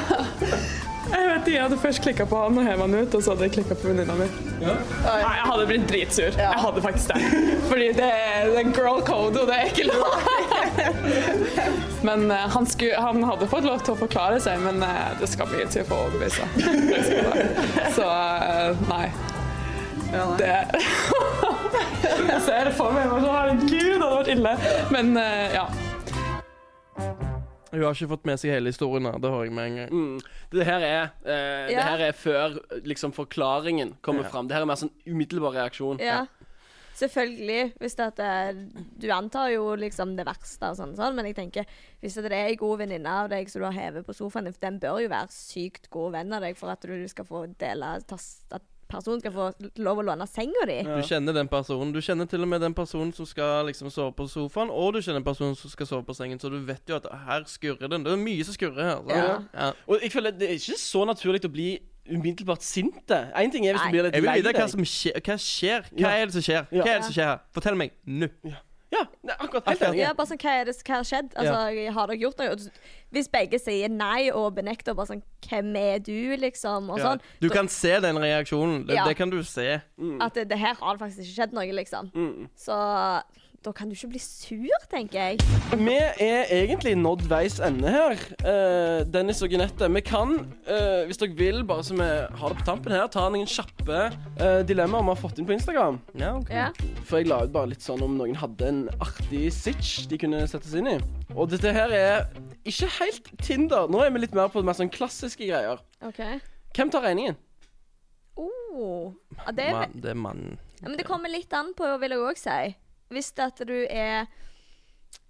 Jeg 1.10 1.26
vet 1.26 1.40
ikke, 1.40 1.54
jeg 1.56 1.62
hadde 1.64 1.78
først 1.82 2.02
klikka 2.04 2.26
på 2.30 2.40
han 2.44 2.58
og 2.60 2.66
hev 2.66 2.84
han 2.84 2.94
ut, 3.00 3.14
og 3.14 3.22
så 3.24 3.34
hadde 3.34 3.48
jeg 3.48 3.54
klikka 3.58 3.76
på 3.78 3.90
venninna 3.90 4.14
mi. 4.18 4.28
Nei, 4.60 5.16
jeg 5.24 5.46
hadde 5.50 5.66
blitt 5.70 5.86
dritsur. 5.90 6.36
Jeg 6.38 6.62
hadde 6.64 6.84
faktisk 6.84 7.14
det. 7.14 7.46
Fordi 7.70 7.88
det 7.98 8.10
er 8.10 8.30
det 8.50 8.60
er 8.60 8.72
girl 8.72 9.00
code, 9.06 9.40
og 9.40 9.48
det 9.48 9.56
er 9.56 9.64
ikke 9.64 9.84
lov. 9.90 10.14
Men 12.08 12.30
uh, 12.30 12.36
han, 12.36 12.66
skulle, 12.66 12.96
han 12.96 13.24
hadde 13.24 13.48
fått 13.48 13.64
lov 13.64 13.82
til 13.84 13.94
å 13.94 13.98
forklare 14.00 14.40
seg, 14.40 14.60
men 14.64 14.80
uh, 14.80 15.10
det 15.20 15.28
skal 15.28 15.50
mye 15.52 15.66
til 15.68 15.84
å 15.84 15.88
få 15.90 15.98
overbevise. 16.06 16.46
Så 17.96 18.06
uh, 18.06 18.80
nei. 18.88 19.10
Så 20.10 20.16
eh, 20.16 20.24
nei. 20.24 20.38
Det 20.40 20.54
Jeg 22.30 22.40
ser 22.46 22.64
det 22.66 22.72
for 22.74 22.96
meg. 22.96 23.10
sånn, 23.12 23.28
Herregud, 23.28 23.68
det 23.70 24.00
hadde 24.00 24.16
vært 24.16 24.32
ille. 24.32 24.56
Men 24.94 25.12
ja. 25.52 25.68
Hun 27.70 27.82
har 27.82 27.94
ikke 27.94 28.08
fått 28.10 28.24
med 28.26 28.40
seg 28.42 28.50
hele 28.54 28.72
historien. 28.72 29.06
Det 29.22 29.30
har 29.30 29.44
jeg 29.46 29.52
med 29.54 29.66
en 29.70 29.76
gang. 29.76 29.90
Mm. 29.94 30.20
Det 30.50 30.66
her 30.66 30.80
er 30.86 31.02
eh, 31.22 31.68
Det 31.70 31.84
her 31.86 32.04
er 32.08 32.12
før 32.12 32.58
liksom 32.84 33.12
forklaringen 33.14 33.96
kommer 34.02 34.24
Ja. 34.24 34.30
fram. 34.30 34.48
Det 34.48 34.54
her 34.56 34.62
er 34.62 34.70
mer 34.72 34.80
sånn 34.80 34.92
umiddelbar 35.06 35.54
reaksjon. 35.54 35.98
Ja. 36.02 36.26
Selvfølgelig. 37.00 37.72
Hvis 37.80 37.94
det 37.96 38.06
at 38.18 38.56
du 39.00 39.06
antar 39.14 39.48
jo 39.54 39.70
liksom 39.78 40.16
det 40.18 40.26
verste, 40.28 40.68
og 40.68 40.76
sånn, 40.76 40.96
sånn, 40.98 41.14
men 41.16 41.30
jeg 41.30 41.36
tenker 41.38 41.64
hvis 42.02 42.18
det 42.18 42.28
er 42.32 42.50
ei 42.50 42.56
god 42.60 42.82
venninne 42.82 43.14
av 43.22 43.30
deg 43.32 43.48
som 43.48 43.62
du 43.62 43.68
har 43.70 43.76
hevet 43.78 44.04
på 44.06 44.16
sofaen 44.16 44.50
den 44.60 44.78
bør 44.82 45.00
jo 45.04 45.08
være 45.12 45.32
sykt 45.32 45.88
god 45.94 46.12
venn 46.18 46.32
av 46.36 46.44
deg 46.44 46.58
for 46.60 46.72
at 46.74 46.84
du 46.84 47.08
skal 47.08 47.24
få 47.28 47.46
dele 47.60 47.94
tas, 48.10 48.42
At 48.52 48.62
personen 48.90 49.22
skal 49.22 49.34
få 49.34 49.48
lov 49.82 50.02
å 50.02 50.06
låne 50.10 50.26
senga 50.30 50.66
di. 50.68 50.80
Du 50.86 51.02
kjenner 51.06 51.36
den 51.36 51.50
personen. 51.50 51.92
Du 51.94 52.00
kjenner 52.04 52.28
til 52.30 52.44
og 52.44 52.50
med 52.50 52.64
den 52.64 52.74
personen 52.76 53.12
som 53.16 53.28
skal 53.28 53.68
liksom 53.70 53.92
sove 53.94 54.12
på 54.18 54.26
sofaen, 54.30 54.72
og 54.74 54.96
du 54.96 55.00
kjenner 55.04 55.24
personen 55.26 55.56
som 55.58 55.72
skal 55.72 55.88
sove 55.88 56.06
på 56.08 56.16
sengen, 56.18 56.40
så 56.42 56.50
du 56.52 56.58
vet 56.66 56.82
jo 56.90 56.98
at 56.98 57.06
her 57.26 57.46
skurrer 57.50 57.90
den. 57.90 58.04
Det 58.06 58.12
er 58.14 58.20
mye 58.20 58.46
som 58.46 58.56
skurrer 58.56 58.90
her. 58.90 59.14
Ja. 59.14 59.30
Ja. 59.54 59.70
Og 59.86 60.02
jeg 60.02 60.12
føler 60.12 60.30
Det 60.40 60.48
er 60.48 60.58
ikke 60.58 60.78
så 60.80 61.04
naturlig 61.08 61.42
å 61.46 61.52
bli 61.52 61.70
umiddelbart 62.10 62.64
sinte. 62.64 63.18
Én 63.38 63.52
ting 63.52 63.66
er 63.66 63.76
hvis 63.76 63.84
Nei. 63.84 63.90
du 63.90 63.94
blir 63.94 64.06
litt 64.08 64.16
Jeg 64.16 64.24
vil 64.24 64.30
lei 64.30 64.40
vite 64.42 64.56
hva 64.56 64.66
som 64.72 64.86
skjer. 64.86 65.20
Hva 65.26 65.36
skjer? 65.38 65.86
Hva 65.94 66.10
er 66.16 66.26
det 66.26 66.34
som 66.36 66.44
skjer? 66.46 66.66
Hva 66.72 66.86
er 66.86 66.98
det 66.98 67.06
som 67.06 67.14
skjer 67.14 67.30
her? 67.30 67.46
Fortell 67.54 67.78
meg 67.78 67.94
nå. 68.06 68.28
Ja, 68.48 68.58
nei, 68.92 69.34
akkurat. 69.38 69.64
Helt 69.68 69.68
Akkurat. 69.68 69.82
enig. 69.94 69.98
Ja, 70.02 70.12
bare 70.18 70.26
sånn, 70.26 70.38
Hva 70.42 70.54
er 70.60 70.64
det 70.64 70.74
hva 70.82 70.94
har 70.96 71.04
skjedd? 71.04 71.34
Altså, 71.38 71.92
Har 71.94 72.06
dere 72.10 72.18
gjort 72.18 72.38
noe? 72.38 72.56
Hvis 73.14 73.28
begge 73.30 73.58
sier 73.62 73.88
nei 73.90 74.30
og 74.30 74.54
benekter 74.56 74.94
bare 74.98 75.06
sånn 75.12 75.22
Hvem 75.46 75.76
er 75.78 75.98
du, 75.98 76.36
liksom? 76.36 76.90
Og 76.90 76.98
Ja. 76.98 77.04
sånn. 77.12 77.20
Du 77.40 77.48
kan 77.50 77.68
se 77.68 77.98
den 78.00 78.16
reaksjonen. 78.16 78.86
Det, 78.86 78.94
Ja. 78.94 79.04
det 79.06 79.16
kan 79.16 79.30
du 79.30 79.42
se. 79.42 79.80
At 80.20 80.34
det, 80.34 80.48
det 80.48 80.58
her 80.58 80.74
har 80.74 80.96
det 80.96 81.00
faktisk 81.06 81.20
ikke 81.22 81.36
skjedd 81.38 81.52
noe, 81.52 81.72
liksom. 81.72 82.10
Mm. 82.12 82.48
Så 82.56 83.22
da 83.60 83.72
kan 83.76 83.90
du 83.90 83.92
ikke 83.92 84.08
bli 84.14 84.20
sur, 84.24 84.84
tenker 84.88 85.18
jeg. 85.20 85.40
Vi 85.76 85.96
er 86.24 86.48
egentlig 86.48 86.94
nådd 86.96 87.26
veis 87.28 87.58
ende 87.60 87.90
her, 87.92 88.16
Uh, 88.40 89.04
Dennis 89.12 89.42
og 89.44 89.52
Ginette. 89.52 89.84
Vi 89.92 90.00
kan, 90.00 90.30
uh, 90.64 91.02
hvis 91.04 91.20
dere 91.20 91.36
vil, 91.36 91.58
bare 91.68 91.84
så 91.84 91.94
vi 91.98 92.06
har 92.40 92.54
det 92.54 92.56
på 92.62 92.64
tampen 92.64 92.94
her, 92.96 93.04
ta 93.12 93.26
noen 93.28 93.44
kjappe 93.48 93.98
uh, 94.40 94.62
dilemmaer 94.64 95.04
vi 95.04 95.12
har 95.12 95.20
fått 95.20 95.38
inn 95.42 95.48
på 95.48 95.52
Instagram. 95.58 96.00
Ja, 96.16 96.32
ok. 96.38 96.48
Ja. 96.56 96.70
For 97.04 97.20
jeg 97.20 97.28
la 97.28 97.42
ut 97.44 97.52
bare 97.52 97.68
litt 97.74 97.84
sånn 97.84 98.00
om 98.06 98.16
noen 98.16 98.38
hadde 98.40 98.70
en 98.72 98.80
artig 99.04 99.50
sitch 99.52 100.06
de 100.08 100.16
kunne 100.24 100.40
settes 100.48 100.72
inn 100.80 100.88
i. 100.88 100.96
Og 101.36 101.52
dette 101.52 101.74
her 101.76 101.92
er 101.92 102.26
ikke 102.64 102.88
helt 102.96 103.28
Tinder. 103.44 103.92
Nå 103.92 104.00
er 104.06 104.16
vi 104.16 104.24
litt 104.24 104.36
mer 104.36 104.48
på 104.52 104.64
mer 104.64 104.80
sånn 104.80 104.92
klassiske 104.92 105.44
greier. 105.52 105.84
OK. 106.00 106.24
Hvem 106.76 106.92
tar 106.96 107.04
regningen? 107.04 107.36
Oh. 108.40 109.12
Det, 109.52 109.68
er, 109.68 109.74
Man, 109.76 109.98
det 110.00 110.14
er 110.14 110.16
mannen. 110.16 110.56
ja, 110.80 110.88
men 110.88 110.96
det 110.96 111.04
kommer 111.04 111.28
litt 111.28 111.52
an 111.52 111.74
på, 111.76 111.84
vil 112.00 112.16
jeg 112.16 112.24
òg 112.24 112.40
si. 112.40 112.60
Hvis 113.10 113.32
at 113.42 113.58
du 113.66 113.74
er 113.90 114.26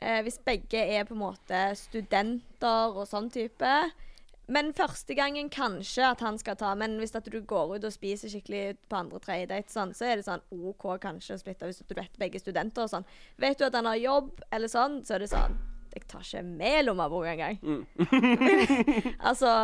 eh, 0.01 0.21
Hvis 0.25 0.39
begge 0.45 0.81
er 0.81 1.09
på 1.09 1.17
en 1.17 1.25
måte 1.25 1.65
studenter 1.81 2.97
og 2.97 3.07
sånn 3.09 3.31
type. 3.33 3.75
Men 4.51 4.73
første 4.75 5.15
gangen 5.15 5.47
kanskje 5.53 6.09
at 6.09 6.23
han 6.27 6.39
skal 6.41 6.59
ta. 6.59 6.75
Men 6.75 6.99
hvis 6.99 7.15
at 7.15 7.29
du 7.31 7.39
går 7.41 7.77
ut 7.77 7.87
og 7.87 7.95
spiser 7.95 8.33
skikkelig 8.33 8.77
på 8.91 8.99
andre 8.99 9.21
tredje 9.23 9.51
date, 9.53 9.71
sånn, 9.71 9.95
så 9.95 10.09
er 10.11 10.19
det 10.19 10.27
sånn 10.27 10.43
OK 10.51 10.89
kanskje 11.03 11.37
å 11.37 11.43
splitte 11.43 11.69
hvis 11.69 11.83
du 11.87 11.95
vet 11.95 12.19
begge 12.19 12.41
er 12.41 12.43
studenter 12.43 12.85
og 12.85 12.91
sånn. 12.93 13.07
Vet 13.41 13.61
du 13.61 13.69
at 13.69 13.79
han 13.79 13.89
har 13.89 14.01
jobb 14.01 14.33
eller 14.51 14.73
sånn, 14.73 15.01
så 15.07 15.17
er 15.17 15.25
det 15.25 15.31
sånn 15.33 15.59
Jeg 15.91 16.05
tar 16.07 16.23
ikke 16.23 16.43
med 16.47 16.85
lommebok 16.87 17.27
engang. 17.27 17.57
altså 19.29 19.55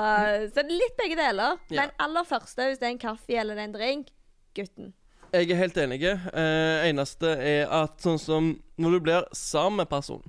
Så 0.54 0.64
litt 0.70 0.96
begge 0.98 1.18
deler. 1.18 1.58
Men 1.70 1.92
aller 2.02 2.26
første, 2.26 2.70
hvis 2.70 2.80
det 2.82 2.88
er 2.88 2.94
en 2.94 3.02
kaffe 3.08 3.40
eller 3.42 3.58
er 3.58 3.68
en 3.68 3.76
drink, 3.76 4.14
gutten. 4.54 4.94
Jeg 5.34 5.50
er 5.50 5.58
helt 5.58 5.76
enig. 5.82 6.00
Eh, 6.06 6.86
eneste 6.88 7.34
er 7.42 7.70
at 7.72 8.00
sånn 8.02 8.18
som 8.20 8.50
når 8.80 8.96
du 8.96 9.04
blir 9.08 9.28
sammen 9.36 9.82
med 9.82 9.90
personen, 9.90 10.26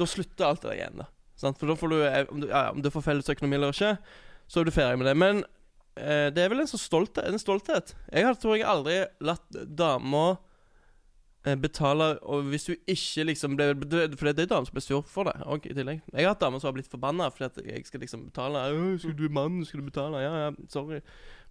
da 0.00 0.08
slutter 0.08 0.48
alt 0.48 0.64
det 0.64 0.78
der. 0.80 1.08
For 1.40 1.70
da 1.70 1.76
får 1.76 1.92
du, 1.92 1.96
eh, 2.04 2.26
om 2.30 2.42
du, 2.42 2.48
ja, 2.48 2.70
om 2.70 2.82
du 2.82 2.90
får 2.92 3.06
felles 3.06 3.32
økonomi 3.32 3.56
eller 3.56 3.74
ikke, 3.74 3.96
så 4.48 4.60
er 4.60 4.68
du 4.68 4.74
ferdig 4.74 5.00
med 5.00 5.08
det. 5.08 5.16
Men 5.16 5.42
eh, 5.96 6.28
det 6.34 6.44
er 6.44 6.52
vel 6.52 6.64
en 6.64 6.70
sånn 6.70 6.82
stolthet. 6.82 7.26
En 7.28 7.40
stolthet. 7.40 7.94
Jeg 8.12 8.26
har, 8.26 8.38
tror 8.40 8.56
jeg 8.56 8.68
aldri 8.68 9.00
latt 9.24 9.60
dama 9.64 10.24
eh, 11.46 11.56
betale 11.60 12.12
og 12.22 12.50
hvis 12.52 12.68
du 12.68 12.74
ikke 12.76 13.26
liksom 13.30 13.56
ble 13.56 13.72
For 14.18 14.30
det 14.30 14.44
er 14.44 14.50
damer 14.50 14.68
som 14.68 14.76
blir 14.76 14.84
sur 14.84 15.04
for 15.06 15.30
det 15.30 15.36
og 15.46 15.68
i 15.68 15.76
tillegg. 15.76 16.02
Jeg 16.12 16.24
har 16.26 16.34
hatt 16.34 16.44
damer 16.44 16.60
som 16.60 16.70
har 16.70 16.76
blitt 16.76 16.92
forbanna 16.92 17.30
fordi 17.32 17.48
at 17.48 17.60
jeg 17.76 17.86
skal 17.88 18.04
liksom 18.04 18.28
betale. 18.28 18.66
'Skal 18.98 19.16
du 19.16 19.28
mann, 19.28 19.64
skal 19.64 19.80
du 19.80 19.90
betale?' 19.90 20.24
Ja, 20.24 20.34
ja, 20.46 20.50
sorry. 20.68 21.00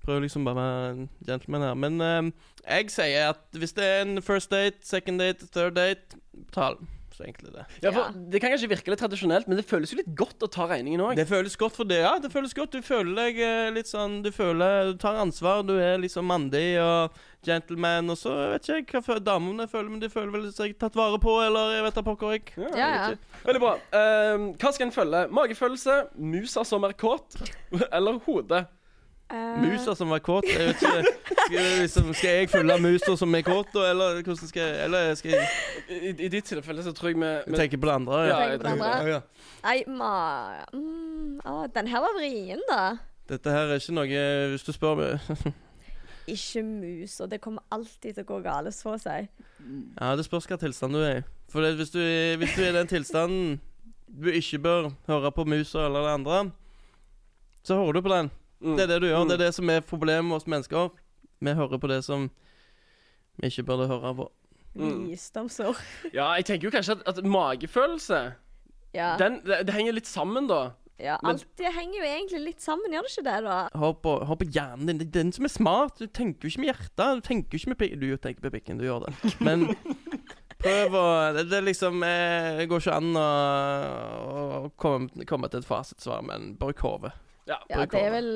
Prøver 0.05 0.23
liksom 0.25 0.45
bare 0.47 0.55
å 0.55 0.61
være 0.61 0.91
en 0.93 1.09
gentleman 1.27 1.65
her. 1.67 1.75
Men 1.75 1.99
eh, 2.01 2.31
jeg 2.69 2.89
sier 2.95 3.31
at 3.33 3.43
hvis 3.59 3.75
det 3.77 3.83
er 3.85 4.05
en 4.07 4.21
first 4.25 4.49
date, 4.53 4.79
second 4.87 5.19
date, 5.21 5.49
third 5.53 5.75
date, 5.77 6.17
betal. 6.47 6.79
Så 7.19 7.25
enkelt 7.27 7.49
er 7.49 7.55
det. 7.57 7.63
Ja, 7.83 7.91
for 7.91 8.13
Det 8.31 8.39
kan 8.39 8.53
kanskje 8.53 8.69
virke 8.71 8.93
litt 8.93 9.01
tradisjonelt, 9.01 9.47
men 9.51 9.57
det 9.59 9.65
føles 9.67 9.91
jo 9.91 9.97
litt 9.99 10.13
godt 10.15 10.39
å 10.45 10.47
ta 10.47 10.69
regningen 10.69 11.01
òg. 11.03 11.17
Det 11.19 11.25
føles 11.27 11.57
godt 11.59 11.75
for 11.75 11.83
det, 11.89 11.97
ja. 12.05 12.13
Det 12.23 12.29
føles 12.31 12.53
godt. 12.55 12.71
Du 12.77 12.85
føler 12.85 13.11
deg 13.17 13.41
eh, 13.43 13.71
litt 13.75 13.89
sånn 13.91 14.21
Du 14.23 14.29
føler 14.31 14.93
Du 14.93 15.01
tar 15.01 15.17
ansvar. 15.19 15.65
Du 15.67 15.73
er 15.83 15.99
liksom 15.99 16.29
mandig 16.31 16.77
og 16.79 17.17
gentleman. 17.43 18.07
Og 18.13 18.21
så 18.21 18.31
vet 18.53 18.63
ikke 18.69 18.77
jeg 18.77 18.87
hva 18.93 19.01
fø- 19.09 19.19
damene 19.25 19.67
føler, 19.67 19.89
men 19.91 19.99
de 19.99 20.07
føler 20.13 20.31
vel 20.37 20.47
seg 20.55 20.77
tatt 20.79 20.95
vare 20.95 21.19
på, 21.19 21.35
eller 21.43 21.75
jeg 21.75 21.83
vet 21.89 21.99
da 21.99 22.05
pokker 22.07 22.37
jeg. 22.37 22.47
Ja, 22.55 22.71
Ja, 22.79 22.89
ja. 22.95 23.43
Veldig 23.49 23.63
bra. 23.65 23.75
Ehm, 23.99 24.47
hva 24.61 24.71
skal 24.77 24.87
en 24.87 24.95
følge? 24.95 25.25
Magefølelse, 25.35 25.99
musa 26.23 26.63
som 26.67 26.87
er 26.87 26.95
kåt, 26.99 27.35
eller 27.91 28.21
hodet? 28.29 28.63
Eh, 29.29 29.57
Musa 29.61 29.93
som 29.95 30.09
var 30.09 30.19
kåt. 30.25 30.45
Jeg 30.49 30.57
vet 30.71 30.81
ikke 30.81 31.15
Skal, 31.49 31.65
liksom, 31.81 32.07
skal 32.17 32.29
jeg 32.39 32.49
følge 32.49 32.75
musa 32.81 33.13
som 33.17 33.35
er 33.37 33.43
kåt, 33.45 33.67
da, 33.75 33.83
eller 33.91 34.21
hvordan 34.25 34.47
skal 34.49 34.61
jeg 34.63 34.79
Eller 34.87 35.13
skal 35.19 35.31
jeg 35.31 35.47
I, 35.89 36.09
I 36.25 36.29
ditt 36.33 36.45
tilfelle 36.49 36.81
så 36.85 36.93
tror 36.97 37.11
jeg 37.11 37.19
vi 37.21 37.29
vi- 37.51 37.57
tenke 37.59 37.77
på 37.77 37.85
det 37.89 37.93
andre? 37.99 38.17
Ja, 38.25 38.39
Tenker 38.39 38.57
på 38.57 38.63
det 38.63 38.73
andre. 38.73 39.11
ja. 39.13 39.19
Nei, 39.63 39.83
ma... 39.87 40.09
Mm, 40.73 41.39
å, 41.45 41.55
den 41.75 41.87
her 41.93 42.01
var 42.05 42.17
vrien, 42.17 42.61
da. 42.69 42.81
Dette 43.29 43.53
her 43.53 43.69
er 43.69 43.77
ikke 43.81 43.93
noe 43.99 44.23
Hvis 44.55 44.65
du 44.65 44.71
spør 44.73 44.97
meg 44.97 45.53
Ikke 46.33 46.61
mus, 46.65 47.19
og 47.21 47.29
det 47.31 47.39
kommer 47.41 47.61
alltid 47.73 48.13
til 48.17 48.25
å 48.25 48.27
gå 48.33 48.41
galt, 48.45 48.73
så 48.77 48.93
å 48.93 48.99
si. 49.01 49.15
Ja, 49.97 50.11
det 50.17 50.25
spørs 50.27 50.45
hva 50.49 50.57
tilstand 50.61 50.93
du 50.93 50.99
er 51.01 51.21
i. 51.21 51.23
For 51.49 51.61
det, 51.65 51.71
hvis, 51.79 51.89
du, 51.93 51.97
er- 52.01 52.37
hvis 52.41 52.53
du 52.57 52.61
er 52.65 52.69
i 52.73 52.77
den 52.81 52.89
tilstanden 52.91 53.55
du 54.09 54.29
ikke 54.33 54.59
bør 54.61 54.89
høre 55.09 55.31
på 55.33 55.45
musa 55.49 55.85
eller 55.87 56.05
det 56.05 56.13
andre, 56.19 56.43
så 57.65 57.77
hører 57.81 57.97
du 57.97 58.01
på 58.05 58.13
den. 58.13 58.29
Det 58.61 58.83
er 58.83 58.87
det 58.91 59.01
du 59.01 59.07
gjør. 59.07 59.23
Det 59.29 59.37
er 59.39 59.43
det 59.45 59.53
som 59.55 59.69
er 59.71 59.79
problemet 59.87 60.25
med 60.29 60.35
oss 60.39 60.47
mennesker. 60.47 60.89
Vi 61.39 61.53
hører 61.55 61.79
på 61.79 61.87
det 61.87 62.01
som 62.03 62.29
vi 63.39 63.47
ikke 63.47 63.63
burde 63.69 63.87
høre 63.87 64.13
på. 64.17 64.27
Visdomsord. 64.75 65.79
Ja, 66.13 66.31
jeg 66.37 66.45
tenker 66.45 66.67
jo 66.67 66.71
kanskje 66.75 66.97
at, 66.99 67.07
at 67.17 67.25
magefølelse 67.25 68.19
Ja. 68.93 69.15
den, 69.19 69.39
det, 69.45 69.61
det 69.67 69.73
henger 69.75 69.93
litt 69.95 70.07
sammen, 70.09 70.47
da. 70.49 70.71
ja, 70.99 71.15
alt 71.23 71.45
det 71.57 71.71
henger 71.75 71.99
jo 72.01 72.05
egentlig 72.09 72.39
litt 72.43 72.61
sammen, 72.61 72.91
gjør 72.91 73.05
det 73.07 73.11
ikke 73.13 73.23
det, 73.29 73.37
da? 73.45 73.57
Hør 73.79 73.93
på, 74.03 74.13
hør 74.27 74.39
på 74.41 74.47
hjernen 74.51 74.87
din. 74.91 74.99
Det 74.99 75.07
er 75.07 75.15
den 75.23 75.31
som 75.35 75.45
er 75.47 75.53
smart. 75.53 75.99
Du 76.01 76.07
tenker 76.07 76.43
jo 76.47 76.51
ikke 76.53 76.63
med 76.65 76.71
hjertet. 76.73 77.21
Du 77.21 77.21
tenker 77.29 77.55
jo 77.55 77.61
ikke 77.61 77.69
med 77.73 77.79
pikken. 77.79 78.01
Du 78.03 78.17
tenker 78.17 78.43
med 78.47 78.55
pikken, 78.57 78.77
du 78.81 78.85
gjør 78.89 79.05
det. 79.07 79.13
Men 79.47 79.65
prøv 80.59 80.97
å 80.99 81.05
Det, 81.37 81.45
det 81.53 81.61
liksom 81.63 82.03
eh, 82.03 82.57
Det 82.59 82.65
går 82.67 82.81
ikke 82.83 82.97
an 82.99 83.13
å, 83.15 83.27
å 84.67 84.69
komme, 84.75 85.25
komme 85.29 85.47
til 85.49 85.61
et 85.63 85.67
fasitsvar 85.69 86.21
men 86.27 86.35
en 86.49 86.55
bruk 86.59 86.81
hodet. 86.83 87.13
Ja, 87.49 87.55
Ja, 87.69 87.85
det 87.89 87.97
er 87.97 88.11
vel 88.13 88.27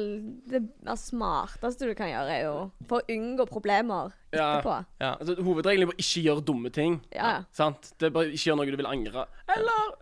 det 0.49 0.61
smarteste 0.97 1.85
du 1.85 1.93
kan 1.93 2.09
gjøre, 2.09 2.31
er 2.33 2.43
jo 2.47 2.71
for 2.89 2.99
å 3.03 3.13
unngå 3.13 3.45
problemer 3.47 4.11
Ja. 4.33 4.47
etterpå. 4.57 4.77
Ja. 4.99 5.11
Altså, 5.19 5.35
hovedregelen 5.45 5.85
er 5.85 5.91
bare 5.91 6.01
ikke 6.01 6.23
gjøre 6.25 6.43
dumme 6.47 6.71
ting. 6.73 6.95
Ja. 7.13 7.43
Sant? 7.53 7.91
Det 7.99 8.07
er 8.09 8.15
bare 8.15 8.31
ikke 8.33 8.49
gjøre 8.49 8.57
noe 8.63 8.71
du 8.73 8.77
vil 8.81 8.89
angre. 8.89 9.27
Eller 9.55 9.93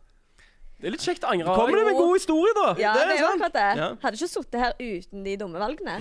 Det 0.82 0.88
er 0.88 0.91
litt 0.95 1.03
kjekt 1.05 1.22
å 1.28 1.30
angre. 1.36 1.45
Kommer 1.53 1.78
du 1.78 1.84
med 1.86 1.93
en 1.93 1.99
god 2.01 2.16
historie, 2.18 2.53
da? 2.57 2.70
Ja, 2.82 2.93
det 2.95 3.03
er 3.03 3.20
jo 3.20 3.28
sant. 3.28 3.41
akkurat 3.41 3.53
det. 3.53 3.78
Ja. 3.78 3.89
Hadde 4.01 4.18
ikke 4.18 4.32
sittet 4.32 4.59
her 4.64 4.74
uten 4.80 5.24
de 5.28 5.36
dumme 5.38 5.59
valgene. 5.62 5.99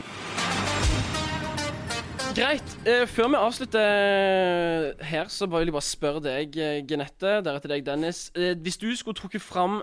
Greit. 2.34 2.76
Eh, 2.86 3.06
før 3.10 3.28
vi 3.28 3.36
avslutter 3.36 5.04
her, 5.04 5.24
så 5.28 5.46
vil 5.50 5.66
jeg 5.66 5.74
bare 5.74 5.82
spørre 5.82 6.22
deg, 6.22 6.56
eh, 6.56 6.80
Genette, 6.86 7.40
deretter 7.44 7.68
deg, 7.74 7.84
Dennis. 7.84 8.30
Eh, 8.36 8.54
hvis 8.54 8.78
du 8.78 8.86
skulle 8.96 9.18
trukket 9.18 9.42
fram 9.42 9.82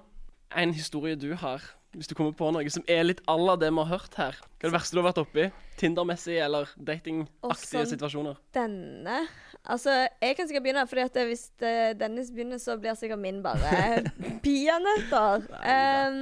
en 0.55 0.73
historie 0.73 1.15
du 1.19 1.33
har, 1.35 1.61
hvis 1.97 2.09
du 2.09 2.13
kommer 2.17 2.35
på 2.37 2.49
noe 2.53 2.69
som 2.69 2.85
er 2.89 3.05
litt 3.07 3.21
à 3.29 3.35
la 3.39 3.55
det 3.59 3.71
vi 3.73 3.81
har 3.81 3.89
hørt 3.89 4.17
her 4.19 4.37
Hva 4.37 4.67
er 4.67 4.69
det 4.69 4.75
verste 4.75 4.95
du 4.95 5.01
har 5.01 5.07
vært 5.09 5.21
oppi? 5.23 5.47
Tinder-messig 5.81 6.37
eller 6.41 6.69
datingaktige 6.77 7.85
situasjoner? 7.93 8.39
Denne 8.55 9.23
Altså, 9.67 9.91
jeg 10.21 10.35
kan 10.37 10.47
sikkert 10.47 10.63
begynne, 10.63 10.85
at 10.85 11.17
hvis 11.27 11.49
eh, 11.59 11.91
Dennis 11.99 12.29
begynner, 12.31 12.57
så 12.61 12.77
blir 12.79 12.95
sikkert 12.95 13.19
min 13.19 13.41
bare 13.43 14.05
peanøtter. 14.45 15.43
Um, 15.59 16.19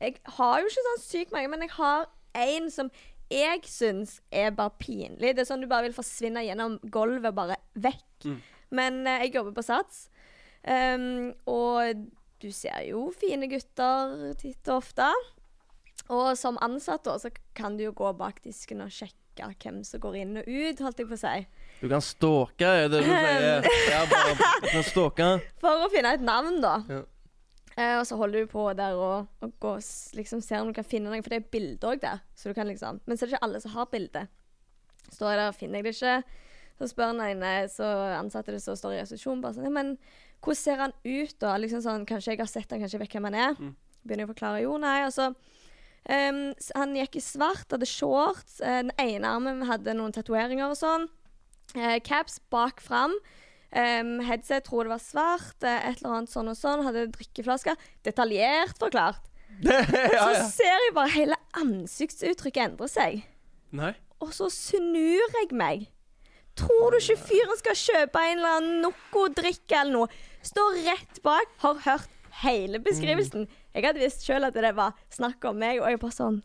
jeg 0.00 0.18
har 0.36 0.58
jo 0.60 0.68
ikke 0.68 0.84
sånn 0.88 1.00
sykt 1.00 1.32
mange, 1.32 1.48
men 1.48 1.64
jeg 1.64 1.72
har 1.78 2.04
en 2.44 2.68
som 2.74 2.90
jeg 3.32 3.62
syns 3.70 4.18
er 4.28 4.52
bare 4.52 4.74
pinlig. 4.76 5.32
Det 5.32 5.46
er 5.46 5.48
sånn 5.48 5.64
du 5.64 5.68
bare 5.70 5.88
vil 5.88 5.96
forsvinne 5.96 6.44
gjennom 6.44 6.76
gulvet, 6.92 7.32
bare 7.32 7.56
vekk. 7.72 8.26
Mm. 8.26 8.36
Men 8.76 9.00
uh, 9.06 9.16
jeg 9.22 9.32
jobber 9.38 9.56
på 9.56 9.64
Sats, 9.64 10.04
um, 10.68 11.32
og 11.48 12.04
du 12.44 12.52
ser 12.52 12.84
jo 12.90 13.08
fine 13.16 13.48
gutter 13.48 14.34
titt 14.40 14.68
og 14.68 14.82
ofte. 14.82 15.08
Og 16.12 16.34
som 16.36 16.58
ansatt 16.64 17.06
også, 17.08 17.32
kan 17.56 17.78
du 17.78 17.86
jo 17.86 17.94
gå 17.96 18.10
bak 18.18 18.42
disken 18.44 18.84
og 18.84 18.92
sjekke 18.92 19.48
hvem 19.62 19.80
som 19.86 20.02
går 20.02 20.20
inn 20.20 20.36
og 20.38 20.46
ut, 20.46 20.82
holdt 20.84 21.00
jeg 21.00 21.08
på 21.10 21.16
å 21.16 21.22
si. 21.22 21.46
Du 21.80 21.88
kan 21.90 22.04
stalke, 22.04 22.68
er 22.84 22.92
det 22.92 23.00
du 23.02 23.08
sier? 23.08 23.66
Ja, 23.90 24.04
bare, 24.10 24.36
du 24.62 24.68
kan 24.68 24.86
stalke. 24.86 25.30
For 25.62 25.86
å 25.86 25.90
finne 25.92 26.14
et 26.14 26.24
navn, 26.24 26.60
da. 26.62 26.76
Ja. 26.92 27.00
Eh, 27.74 27.96
og 27.98 28.04
så 28.06 28.18
holder 28.20 28.44
du 28.44 28.50
på 28.52 28.68
der 28.78 28.94
og, 28.94 29.26
og 29.42 29.54
går, 29.62 29.80
liksom 30.14 30.44
ser 30.44 30.62
om 30.62 30.70
du 30.70 30.76
kan 30.76 30.86
finne 30.86 31.10
noe, 31.10 31.24
for 31.24 31.34
det 31.34 31.40
er 31.40 31.50
bilde 31.56 31.90
òg 31.90 32.04
der. 32.04 32.22
Så 32.38 32.52
du 32.52 32.54
kan 32.54 32.70
liksom, 32.70 33.00
men 33.02 33.18
så 33.18 33.24
er 33.24 33.32
det 33.32 33.34
ikke 33.34 33.46
alle 33.48 33.62
som 33.64 33.74
har 33.74 33.90
bilde. 33.90 34.26
Står 35.08 35.32
jeg 35.32 35.40
der, 35.40 35.56
finner 35.56 35.80
jeg 35.80 35.88
det 35.88 35.96
ikke. 35.96 36.42
Så 36.78 36.90
spør 36.90 37.12
den 37.14 37.22
ene 37.22 37.50
så 37.70 37.88
ansatte 38.18 38.54
det 38.54 38.62
som 38.62 38.78
står 38.78 38.96
i 38.96 39.02
resepsjonen, 39.02 39.42
bare 39.42 39.56
sånn 39.56 39.74
Men 39.74 39.92
hvordan 40.44 40.60
ser 40.60 40.80
han 40.82 40.94
ut, 41.04 41.34
da? 41.42 41.56
Liksom 41.60 41.82
sånn, 41.84 42.06
Kanskje 42.08 42.34
jeg 42.34 42.42
har 42.42 42.50
sett 42.50 42.70
han, 42.70 42.82
kanskje 42.82 42.98
jeg 42.98 43.04
vet 43.06 43.16
hvem 43.16 43.28
han 43.30 43.40
er. 43.46 43.58
Begynner 44.04 44.24
jeg 44.24 44.28
å 44.28 44.34
forklare. 44.34 44.62
Jo, 44.64 44.76
nei. 44.80 44.98
altså 45.06 45.30
så 45.32 46.12
ehm, 46.12 46.42
Han 46.76 46.96
gikk 46.98 47.18
i 47.18 47.24
svart, 47.24 47.70
hadde 47.72 47.88
shorts. 47.88 48.60
Uh, 48.60 48.82
den 48.84 48.92
ene 49.00 49.30
armen 49.30 49.64
hadde 49.68 49.96
noen 49.96 50.14
tatoveringer 50.14 50.68
og 50.68 50.78
sånn. 50.80 51.08
Uh, 51.74 51.96
caps 52.04 52.40
bak 52.52 52.84
fram. 52.84 53.16
Um, 53.74 54.20
headset 54.22 54.68
tror 54.68 54.86
det 54.86 54.94
var 54.94 55.02
svart. 55.02 55.56
Uh, 55.64 55.80
et 55.90 56.02
eller 56.02 56.20
annet 56.20 56.34
sånn 56.34 56.52
og 56.52 56.58
sånn. 56.58 56.84
Hadde 56.86 57.08
drikkeflasker. 57.16 57.80
Detaljert 58.06 58.78
forklart. 58.82 59.32
Så 59.64 60.48
ser 60.50 60.80
jeg 60.82 60.94
bare 60.96 61.14
hele 61.14 61.38
ansiktsuttrykket 61.60 62.68
endre 62.68 62.88
seg. 62.90 63.22
Nei. 63.74 63.92
Og 64.22 64.32
så 64.34 64.48
snur 64.50 65.34
jeg 65.36 65.50
meg. 65.54 65.88
Tror 66.58 66.94
du 66.94 67.00
ikke 67.00 67.18
fyren 67.18 67.58
skal 67.58 67.76
kjøpe 67.78 68.22
en 68.22 68.38
eller 68.38 68.58
annen 68.58 68.84
Noco-drikke 68.84 69.80
eller 69.80 69.94
noe? 69.94 70.22
Står 70.44 70.80
rett 70.86 71.22
bak, 71.24 71.48
har 71.64 71.78
hørt 71.86 72.10
hele 72.44 72.80
beskrivelsen. 72.82 73.46
Jeg 73.74 73.84
hadde 73.86 74.02
visst 74.02 74.26
sjøl 74.26 74.44
at 74.48 74.54
det 74.58 74.74
var 74.76 74.92
snakk 75.14 75.44
om 75.48 75.56
meg, 75.62 75.80
og 75.80 75.88
jeg 75.88 76.00
bare 76.02 76.14
sånn 76.14 76.42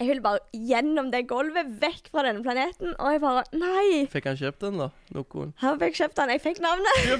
Jeg 0.00 0.08
vil 0.08 0.20
bare 0.24 0.40
gjennom 0.52 1.06
det 1.12 1.20
gulvet, 1.30 1.68
vekk 1.80 2.08
fra 2.10 2.24
denne 2.26 2.42
planeten. 2.42 2.96
Og 2.98 3.12
jeg 3.14 3.20
bare 3.22 3.44
Nei! 3.54 4.00
Fikk 4.10 4.24
han 4.26 4.36
kjøpt 4.40 4.64
den, 4.64 4.80
da? 4.82 4.88
Noen? 5.14 5.52
Han 5.62 5.78
fikk 5.78 5.94
kjøpt 6.00 6.16
den. 6.18 6.32
Jeg 6.34 6.42
fikk 6.42 6.58
navnet. 6.64 6.98
Ja, 7.06 7.18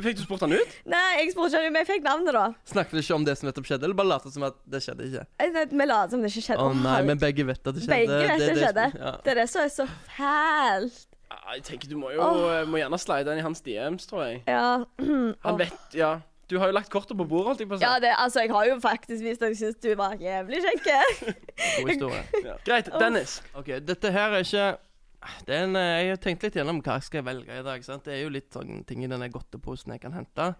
Fikk 0.00 0.16
du 0.16 0.22
spurt 0.24 0.40
han 0.46 0.54
ut? 0.56 0.72
Nei, 0.94 1.02
jeg 1.20 1.34
spurte 1.34 1.60
ikke, 1.60 1.72
men 1.74 1.82
jeg 1.84 1.90
fikk 1.90 2.06
navnet, 2.08 2.32
da. 2.38 2.46
Snakket 2.72 2.96
dere 2.96 3.04
ikke 3.04 3.18
om 3.18 3.26
det 3.28 3.34
som 3.36 3.50
nettopp 3.50 3.68
skjedde, 3.68 3.84
eller 3.90 3.98
bare 4.00 4.08
lot 4.14 4.28
som 4.32 4.46
at 4.48 4.56
det 4.72 4.80
skjedde 4.86 5.10
ikke? 5.10 5.26
Vet, 5.58 5.74
Vi 5.76 5.88
lot 5.90 6.14
som 6.16 6.24
det 6.24 6.30
ikke 6.32 6.46
skjedde. 6.48 6.64
Å 6.64 6.70
skjedde. 6.72 6.84
nei, 6.88 7.00
men 7.10 7.20
begge 7.26 7.44
vet 7.50 7.60
at 7.60 7.74
det 7.76 7.82
skjedde. 7.84 7.98
Begge 7.98 8.22
vet 8.22 8.38
det, 8.40 8.48
er 8.48 8.62
skjedde. 8.64 8.86
som- 8.94 9.04
Ja. 9.04 9.12
Det 9.26 9.34
er 9.34 9.40
det 9.42 9.48
som 9.52 9.62
er 9.68 9.74
så 9.76 9.88
fælt. 10.16 11.04
Jeg 11.44 11.64
tenker 11.66 11.90
Du 11.90 11.98
må 12.00 12.12
jo 12.14 12.22
oh. 12.24 12.62
må 12.68 12.80
gjerne 12.80 12.98
slide 13.00 13.32
inn 13.32 13.42
i 13.42 13.44
hans 13.44 13.60
DMs, 13.64 14.06
tror 14.08 14.24
jeg. 14.26 14.44
Ja. 14.48 14.84
Han 15.44 15.60
vet 15.60 15.98
Ja. 15.98 16.16
Du 16.50 16.58
har 16.60 16.68
jo 16.68 16.74
lagt 16.76 16.90
kortet 16.92 17.16
på 17.16 17.24
bordet, 17.24 17.46
holdt 17.46 17.62
jeg 17.62 17.68
på 17.70 17.76
å 17.76 17.80
si. 17.80 17.84
Ja, 17.86 17.94
det, 18.02 18.10
altså, 18.20 18.42
jeg 18.44 18.52
har 18.52 18.66
jo 18.68 18.74
faktisk 18.82 19.24
vist 19.24 19.42
at 19.42 19.54
jeg 19.54 19.60
syns 19.62 19.78
du 19.80 19.94
var 19.96 20.12
jævlig 20.20 20.60
kjekk. 20.60 20.88
God 21.80 21.88
historie. 21.92 22.20
Ja. 22.44 22.56
Greit. 22.66 22.90
Dennis. 23.00 23.38
Ok, 23.56 23.70
dette 23.80 24.12
her 24.12 24.36
er 24.36 24.44
ikke 24.44 24.66
det 25.48 25.56
er 25.56 25.62
en, 25.64 25.76
eh, 25.80 26.02
Jeg 26.02 26.10
har 26.10 26.20
tenkt 26.20 26.42
litt 26.44 26.56
gjennom 26.58 26.82
hva 26.84 26.98
jeg 26.98 27.06
skal 27.08 27.24
velge 27.24 27.60
i 27.60 27.64
dag. 27.64 27.84
sant? 27.84 28.04
Det 28.04 28.12
er 28.12 28.22
jo 28.26 28.34
litt 28.34 28.52
sånn 28.52 28.84
ting 28.84 29.04
i 29.04 29.08
denne 29.08 29.30
godteposen 29.32 29.94
jeg 29.94 30.02
kan 30.02 30.12
hente. 30.12 30.50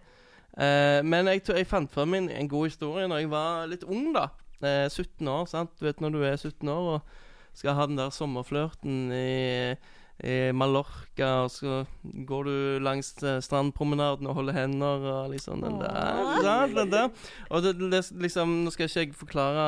Uh, 0.55 1.03
men 1.03 1.27
jeg, 1.27 1.43
jeg 1.51 1.67
fant 1.67 1.91
fram 1.91 2.15
en, 2.15 2.29
en 2.31 2.47
god 2.47 2.69
historie 2.69 3.09
når 3.11 3.21
jeg 3.21 3.29
var 3.29 3.67
litt 3.67 3.83
ung, 3.83 4.13
da. 4.15 4.29
Uh, 4.63 4.87
17 4.87 5.27
år, 5.27 5.45
sant. 5.51 5.73
Du 5.77 5.85
vet 5.85 6.01
når 6.01 6.15
du 6.15 6.23
er 6.23 6.37
17 6.39 6.71
år 6.71 6.89
og 6.95 7.15
skal 7.55 7.75
ha 7.77 7.85
den 7.85 7.99
der 7.99 8.09
sommerflørten 8.15 9.11
i, 9.13 9.75
i 10.23 10.51
Mallorca, 10.55 11.43
og 11.43 11.51
så 11.51 11.83
går 12.27 12.47
du 12.47 12.55
langs 12.83 13.11
eh, 13.23 13.41
strandpromenaden 13.43 14.27
og 14.29 14.37
holder 14.37 14.55
hender 14.55 15.07
og 15.11 15.33
liksom 15.33 15.61
den 15.65 15.81
der. 15.81 16.41
Sant, 16.45 16.75
den 16.77 16.91
der. 16.93 17.09
Og 17.49 17.63
det, 17.63 17.75
det 17.91 18.01
liksom 18.23 18.61
Nå 18.63 18.71
skal 18.71 18.87
ikke 18.87 19.03
jeg 19.03 19.17
forklare 19.19 19.65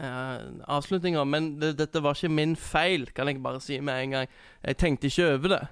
uh, 0.00 0.36
avslutninger, 0.68 1.24
men 1.24 1.54
det, 1.60 1.78
dette 1.78 2.02
var 2.04 2.18
ikke 2.18 2.32
min 2.32 2.56
feil, 2.56 3.08
kan 3.16 3.28
jeg 3.28 3.42
bare 3.42 3.62
si 3.64 3.80
med 3.80 4.02
en 4.02 4.18
gang. 4.18 4.34
Jeg 4.64 4.76
tenkte 4.76 5.08
ikke 5.08 5.32
over 5.34 5.54
det. 5.56 5.62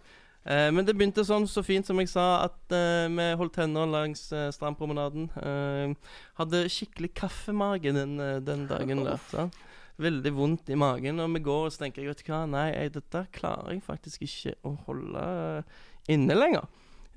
Uh, 0.48 0.70
men 0.72 0.86
det 0.88 0.96
begynte 0.96 1.26
sånn 1.28 1.44
så 1.50 1.60
fint 1.66 1.86
som 1.86 2.00
jeg 2.00 2.08
sa, 2.08 2.48
at 2.48 2.72
uh, 2.72 3.04
vi 3.12 3.30
holdt 3.36 3.60
hender 3.60 3.90
langs 3.90 4.30
uh, 4.32 4.48
strandpromenaden. 4.54 5.28
Eh, 5.44 6.12
hadde 6.40 6.68
skikkelig 6.72 7.12
kaffemage 7.20 7.92
den, 7.92 8.16
eh, 8.22 8.38
den 8.40 8.64
dagen 8.70 9.04
der. 9.04 9.20
sant? 9.28 9.56
Veldig 9.98 10.30
vondt 10.36 10.68
i 10.70 10.78
magen, 10.78 11.18
og 11.18 11.32
vi 11.34 11.42
går 11.42 11.64
og 11.66 11.72
så 11.74 11.84
tenker 11.84 12.04
jeg, 12.04 12.12
vet 12.12 12.20
du 12.22 12.28
hva, 12.30 12.44
nei, 12.46 12.68
jeg, 12.70 12.92
dette 12.94 13.24
klarer 13.34 13.72
jeg 13.74 13.82
faktisk 13.82 14.22
ikke 14.26 14.54
å 14.68 14.76
holde 14.86 15.24
eh, 15.24 15.80
inne 16.14 16.36
lenger. 16.38 16.68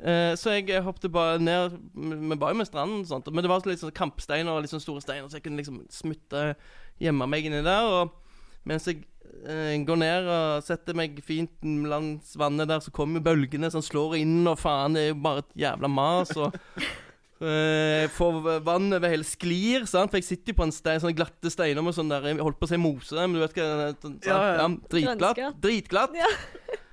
Eh, 0.02 0.32
så 0.40 0.56
jeg 0.56 0.72
eh, 0.74 0.82
hoppet 0.82 1.12
bare 1.14 1.38
ned 1.38 1.76
Vi 1.94 2.38
var 2.42 2.56
jo 2.56 2.58
med 2.58 2.66
stranden, 2.66 3.04
og 3.04 3.10
sånt, 3.12 3.28
men 3.30 3.46
det 3.46 3.52
var 3.52 3.68
litt 3.70 3.84
sånn 3.84 3.94
kampsteiner 3.94 4.50
og 4.50 4.64
litt 4.64 4.74
sånn 4.74 4.82
store 4.82 5.04
steiner, 5.04 5.30
så 5.30 5.38
jeg 5.38 5.46
kunne 5.46 5.62
liksom 5.62 5.84
smutte 5.94 6.56
gjemme 7.02 7.28
meg 7.30 7.46
inni 7.46 7.62
der. 7.66 7.86
Og 7.86 8.66
mens 8.66 8.90
jeg 8.90 9.04
eh, 9.46 9.78
går 9.86 10.02
ned 10.02 10.32
og 10.34 10.66
setter 10.66 10.98
meg 10.98 11.22
fint 11.26 11.54
langs 11.62 12.34
vannet 12.40 12.72
der, 12.72 12.82
så 12.82 12.94
kommer 12.96 13.22
jo 13.22 13.28
bølgene 13.30 13.70
som 13.74 13.86
slår 13.86 14.18
inn, 14.24 14.40
og 14.50 14.58
faen, 14.62 14.98
det 14.98 15.06
er 15.06 15.14
jo 15.14 15.22
bare 15.22 15.46
et 15.46 15.56
jævla 15.68 15.94
mas. 16.02 16.34
og 16.34 16.58
eh, 17.42 18.06
for 18.14 18.46
vann 18.66 18.92
over 18.94 19.12
hele 19.12 19.28
sklir, 19.28 19.88
sant? 19.90 20.12
for 20.12 20.22
jeg 20.22 20.28
sitter 20.30 20.54
jo 20.54 20.60
på 20.62 20.68
en 20.68 20.76
stein, 20.76 21.02
sånne 21.04 21.18
glatte 21.18 21.52
steiner 21.54 21.86
med 21.86 21.98
sånn 21.98 22.12
der 22.12 22.30
Jeg 22.30 22.42
holdt 22.42 22.60
på 22.62 22.70
å 22.70 22.72
si 22.72 22.80
mose, 22.82 23.18
men 23.18 23.38
du 23.38 23.44
vet 23.44 23.58
hva 23.58 23.68
det 23.82 23.90
sånn- 24.06 24.20
Ja, 24.28 24.38
ja. 24.38 24.56
ja, 24.62 24.70
Dritglatt. 24.94 25.44
Dritglatt. 25.64 26.18
Ja. 26.22 26.32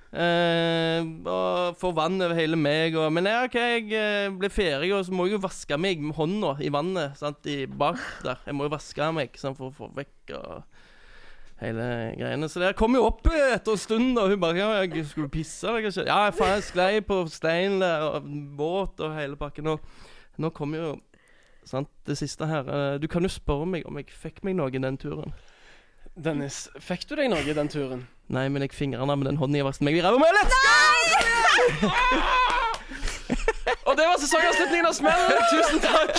Uh, 0.09 1.05
og 1.29 1.75
får 1.77 1.91
vann 1.93 2.17
over 2.25 2.33
hele 2.33 2.57
meg. 2.57 2.95
Og, 2.97 3.11
men 3.13 3.29
ja, 3.29 3.43
OK, 3.45 3.57
jeg 3.61 3.91
eh, 3.93 4.31
blir 4.33 4.49
ferdig, 4.49 4.89
og 4.95 5.03
så 5.05 5.13
må 5.13 5.27
jeg 5.27 5.37
jo 5.37 5.43
vaske 5.43 5.77
meg 5.77 6.01
med 6.01 6.17
hånda 6.17 6.55
i 6.65 6.71
vannet 6.73 7.19
sant, 7.19 7.45
i 7.45 7.67
bak 7.69 8.01
der. 8.25 8.41
Jeg 8.47 8.57
må 8.57 8.65
jo 8.65 8.73
vaske 8.73 9.11
meg 9.13 9.37
sant, 9.37 9.59
for 9.59 9.69
å 9.69 9.75
få 9.75 9.91
vekk 9.93 10.33
og 10.39 10.63
hele 11.59 11.85
greiene. 12.17 12.49
Så 12.49 12.61
det 12.63 12.73
kom 12.79 12.95
jo 12.97 13.05
opp 13.05 13.21
etter 13.29 13.75
en 13.75 13.81
stund, 13.81 14.17
og 14.17 14.33
hun 14.33 14.41
bare 14.41 14.57
ja, 14.57 14.69
jeg 14.81 15.05
skulle 15.11 15.31
pisse 15.31 15.69
eller? 15.69 15.91
Ja, 16.07 16.21
faen, 16.33 16.55
jeg 16.57 16.69
sklei 16.71 16.91
på 17.05 17.21
stein 17.29 17.77
der, 17.83 18.07
og 18.09 18.29
båt 18.57 19.03
og 19.05 19.13
hele 19.17 19.37
pakken. 19.37 19.75
Og 19.75 20.07
nå 20.39 20.49
kommer 20.55 20.77
jo 20.81 20.89
sant, 21.67 21.89
det 22.07 22.15
siste 22.17 22.47
her. 22.49 22.63
Eh, 22.67 22.97
Du 22.99 23.07
kan 23.11 23.21
jo 23.23 23.29
spørre 23.29 23.65
meg 23.67 23.85
om 23.85 23.97
jeg 23.99 24.07
fikk 24.09 24.43
meg 24.47 24.55
noe 24.57 24.71
den 24.71 24.97
turen. 24.97 25.33
Dennis, 26.19 26.67
fikk 26.79 27.05
du 27.09 27.15
deg 27.15 27.29
noe 27.31 27.53
den 27.55 27.69
turen? 27.71 28.07
Nei, 28.29 28.47
men 28.49 28.61
jeg 28.65 28.73
fingra 28.75 29.05
med 29.05 29.25
den 29.27 29.37
hånden 29.39 29.55
jeg 29.55 29.65
vasket 29.65 29.85
meg 29.87 29.95
i 29.97 30.01
ræva 30.03 30.17
med. 30.19 30.33
Let's 30.35 30.55
go! 30.65 31.89
Og 33.89 33.97
det 33.97 34.05
var 34.05 34.17
sesongavslutningen 34.21 34.85
av 34.85 34.93
Smell. 34.93 35.23
Tusen 35.49 35.79
takk. 35.81 36.13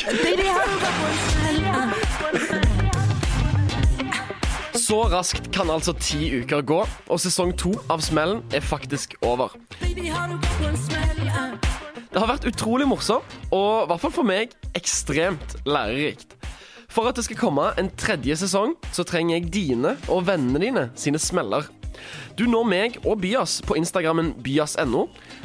Så 4.75 5.03
raskt 5.13 5.51
kan 5.55 5.71
altså 5.71 5.93
ti 6.03 6.31
uker 6.43 6.63
gå, 6.67 6.81
og 7.09 7.21
sesong 7.23 7.53
to 7.59 7.73
av 7.91 8.01
Smellen 8.03 8.43
er 8.55 8.61
faktisk 8.65 9.15
over. 9.23 9.55
Baby, 9.81 10.09
har 10.11 10.29
du 10.29 10.35
gått 10.39 10.59
på 10.59 10.65
en 10.71 10.77
smell? 10.77 11.21
Det 12.11 12.19
har 12.19 12.27
vært 12.27 12.49
utrolig 12.51 12.89
morsomt, 12.91 13.35
og 13.55 13.85
i 13.85 13.89
hvert 13.91 14.03
fall 14.03 14.15
for 14.15 14.27
meg 14.27 14.55
ekstremt 14.75 15.53
lærerikt. 15.63 16.35
For 16.91 17.07
at 17.07 17.15
det 17.15 17.23
skal 17.29 17.39
komme 17.39 17.69
en 17.79 17.91
tredje 17.95 18.35
sesong, 18.41 18.73
så 18.91 19.05
trenger 19.07 19.37
jeg 19.37 19.53
dine 19.55 19.93
og 20.11 20.25
vennene 20.27 20.59
dine 20.59 20.89
sine 20.99 21.21
smeller. 21.23 21.69
Du 22.35 22.49
når 22.51 22.67
meg 22.67 22.99
og 23.05 23.21
Byas 23.23 23.61
på 23.63 23.77
Instagrammen 23.79 24.33
byas.no, 24.43 25.05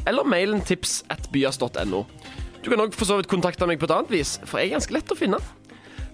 eller 0.09 0.25
mailen 0.25 0.63
tips 0.65 1.03
at 1.13 1.29
byas.no. 1.33 2.01
Du 2.65 2.71
kan 2.71 2.81
òg 2.81 2.97
for 2.97 3.05
så 3.05 3.19
vidt 3.19 3.29
kontakte 3.29 3.69
meg 3.69 3.77
på 3.77 3.85
et 3.85 3.93
annet 3.93 4.15
vis, 4.15 4.39
for 4.49 4.57
jeg 4.57 4.71
er 4.71 4.79
ganske 4.79 4.97
lett 4.97 5.13
å 5.13 5.19
finne. 5.19 5.41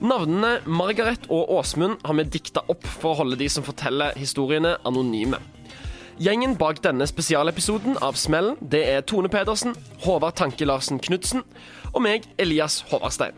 Navnene 0.04 0.58
Margaret 0.68 1.30
og 1.32 1.48
Åsmund 1.62 2.04
har 2.04 2.18
vi 2.18 2.28
dikta 2.28 2.66
opp 2.74 2.84
for 2.90 3.14
å 3.14 3.22
holde 3.22 3.40
de 3.40 3.48
som 3.54 3.64
forteller 3.64 4.18
historiene, 4.20 4.76
anonyme. 4.84 5.40
Gjengen 6.22 6.52
bak 6.54 6.78
denne 6.84 7.08
spesialepisoden 7.10 7.96
av 8.06 8.14
Smellen 8.20 8.60
det 8.62 8.82
er 8.86 9.00
Tone 9.10 9.30
Pedersen, 9.32 9.74
Håvard 10.04 10.36
Tanke 10.38 10.68
Larsen 10.70 11.00
Knutsen 11.02 11.42
og 11.96 12.04
meg, 12.06 12.28
Elias 12.38 12.84
Håvardstein. 12.92 13.34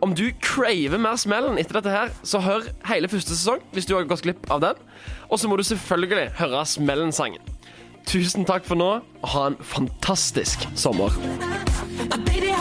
Om 0.00 0.14
du 0.16 0.30
craver 0.40 0.96
mer 0.96 1.20
Smellen 1.20 1.60
etter 1.60 1.82
dette 1.82 1.92
her, 1.92 2.14
så 2.24 2.40
hør 2.40 2.64
hele 2.88 3.12
første 3.12 3.36
sesong 3.36 3.60
hvis 3.76 3.90
du 3.90 3.92
har 3.98 4.08
gått 4.08 4.24
glipp 4.24 4.48
av 4.48 4.64
den. 4.64 4.80
Og 5.28 5.36
så 5.36 5.52
må 5.52 5.60
du 5.60 5.66
selvfølgelig 5.68 6.30
høre 6.40 6.64
Smellen-sangen. 6.72 7.44
Tusen 8.08 8.48
takk 8.48 8.64
for 8.64 8.80
nå, 8.80 8.90
og 9.20 9.32
ha 9.36 9.46
en 9.50 9.60
fantastisk 9.60 10.64
sommer. 10.80 11.12
Baby, 12.24 12.54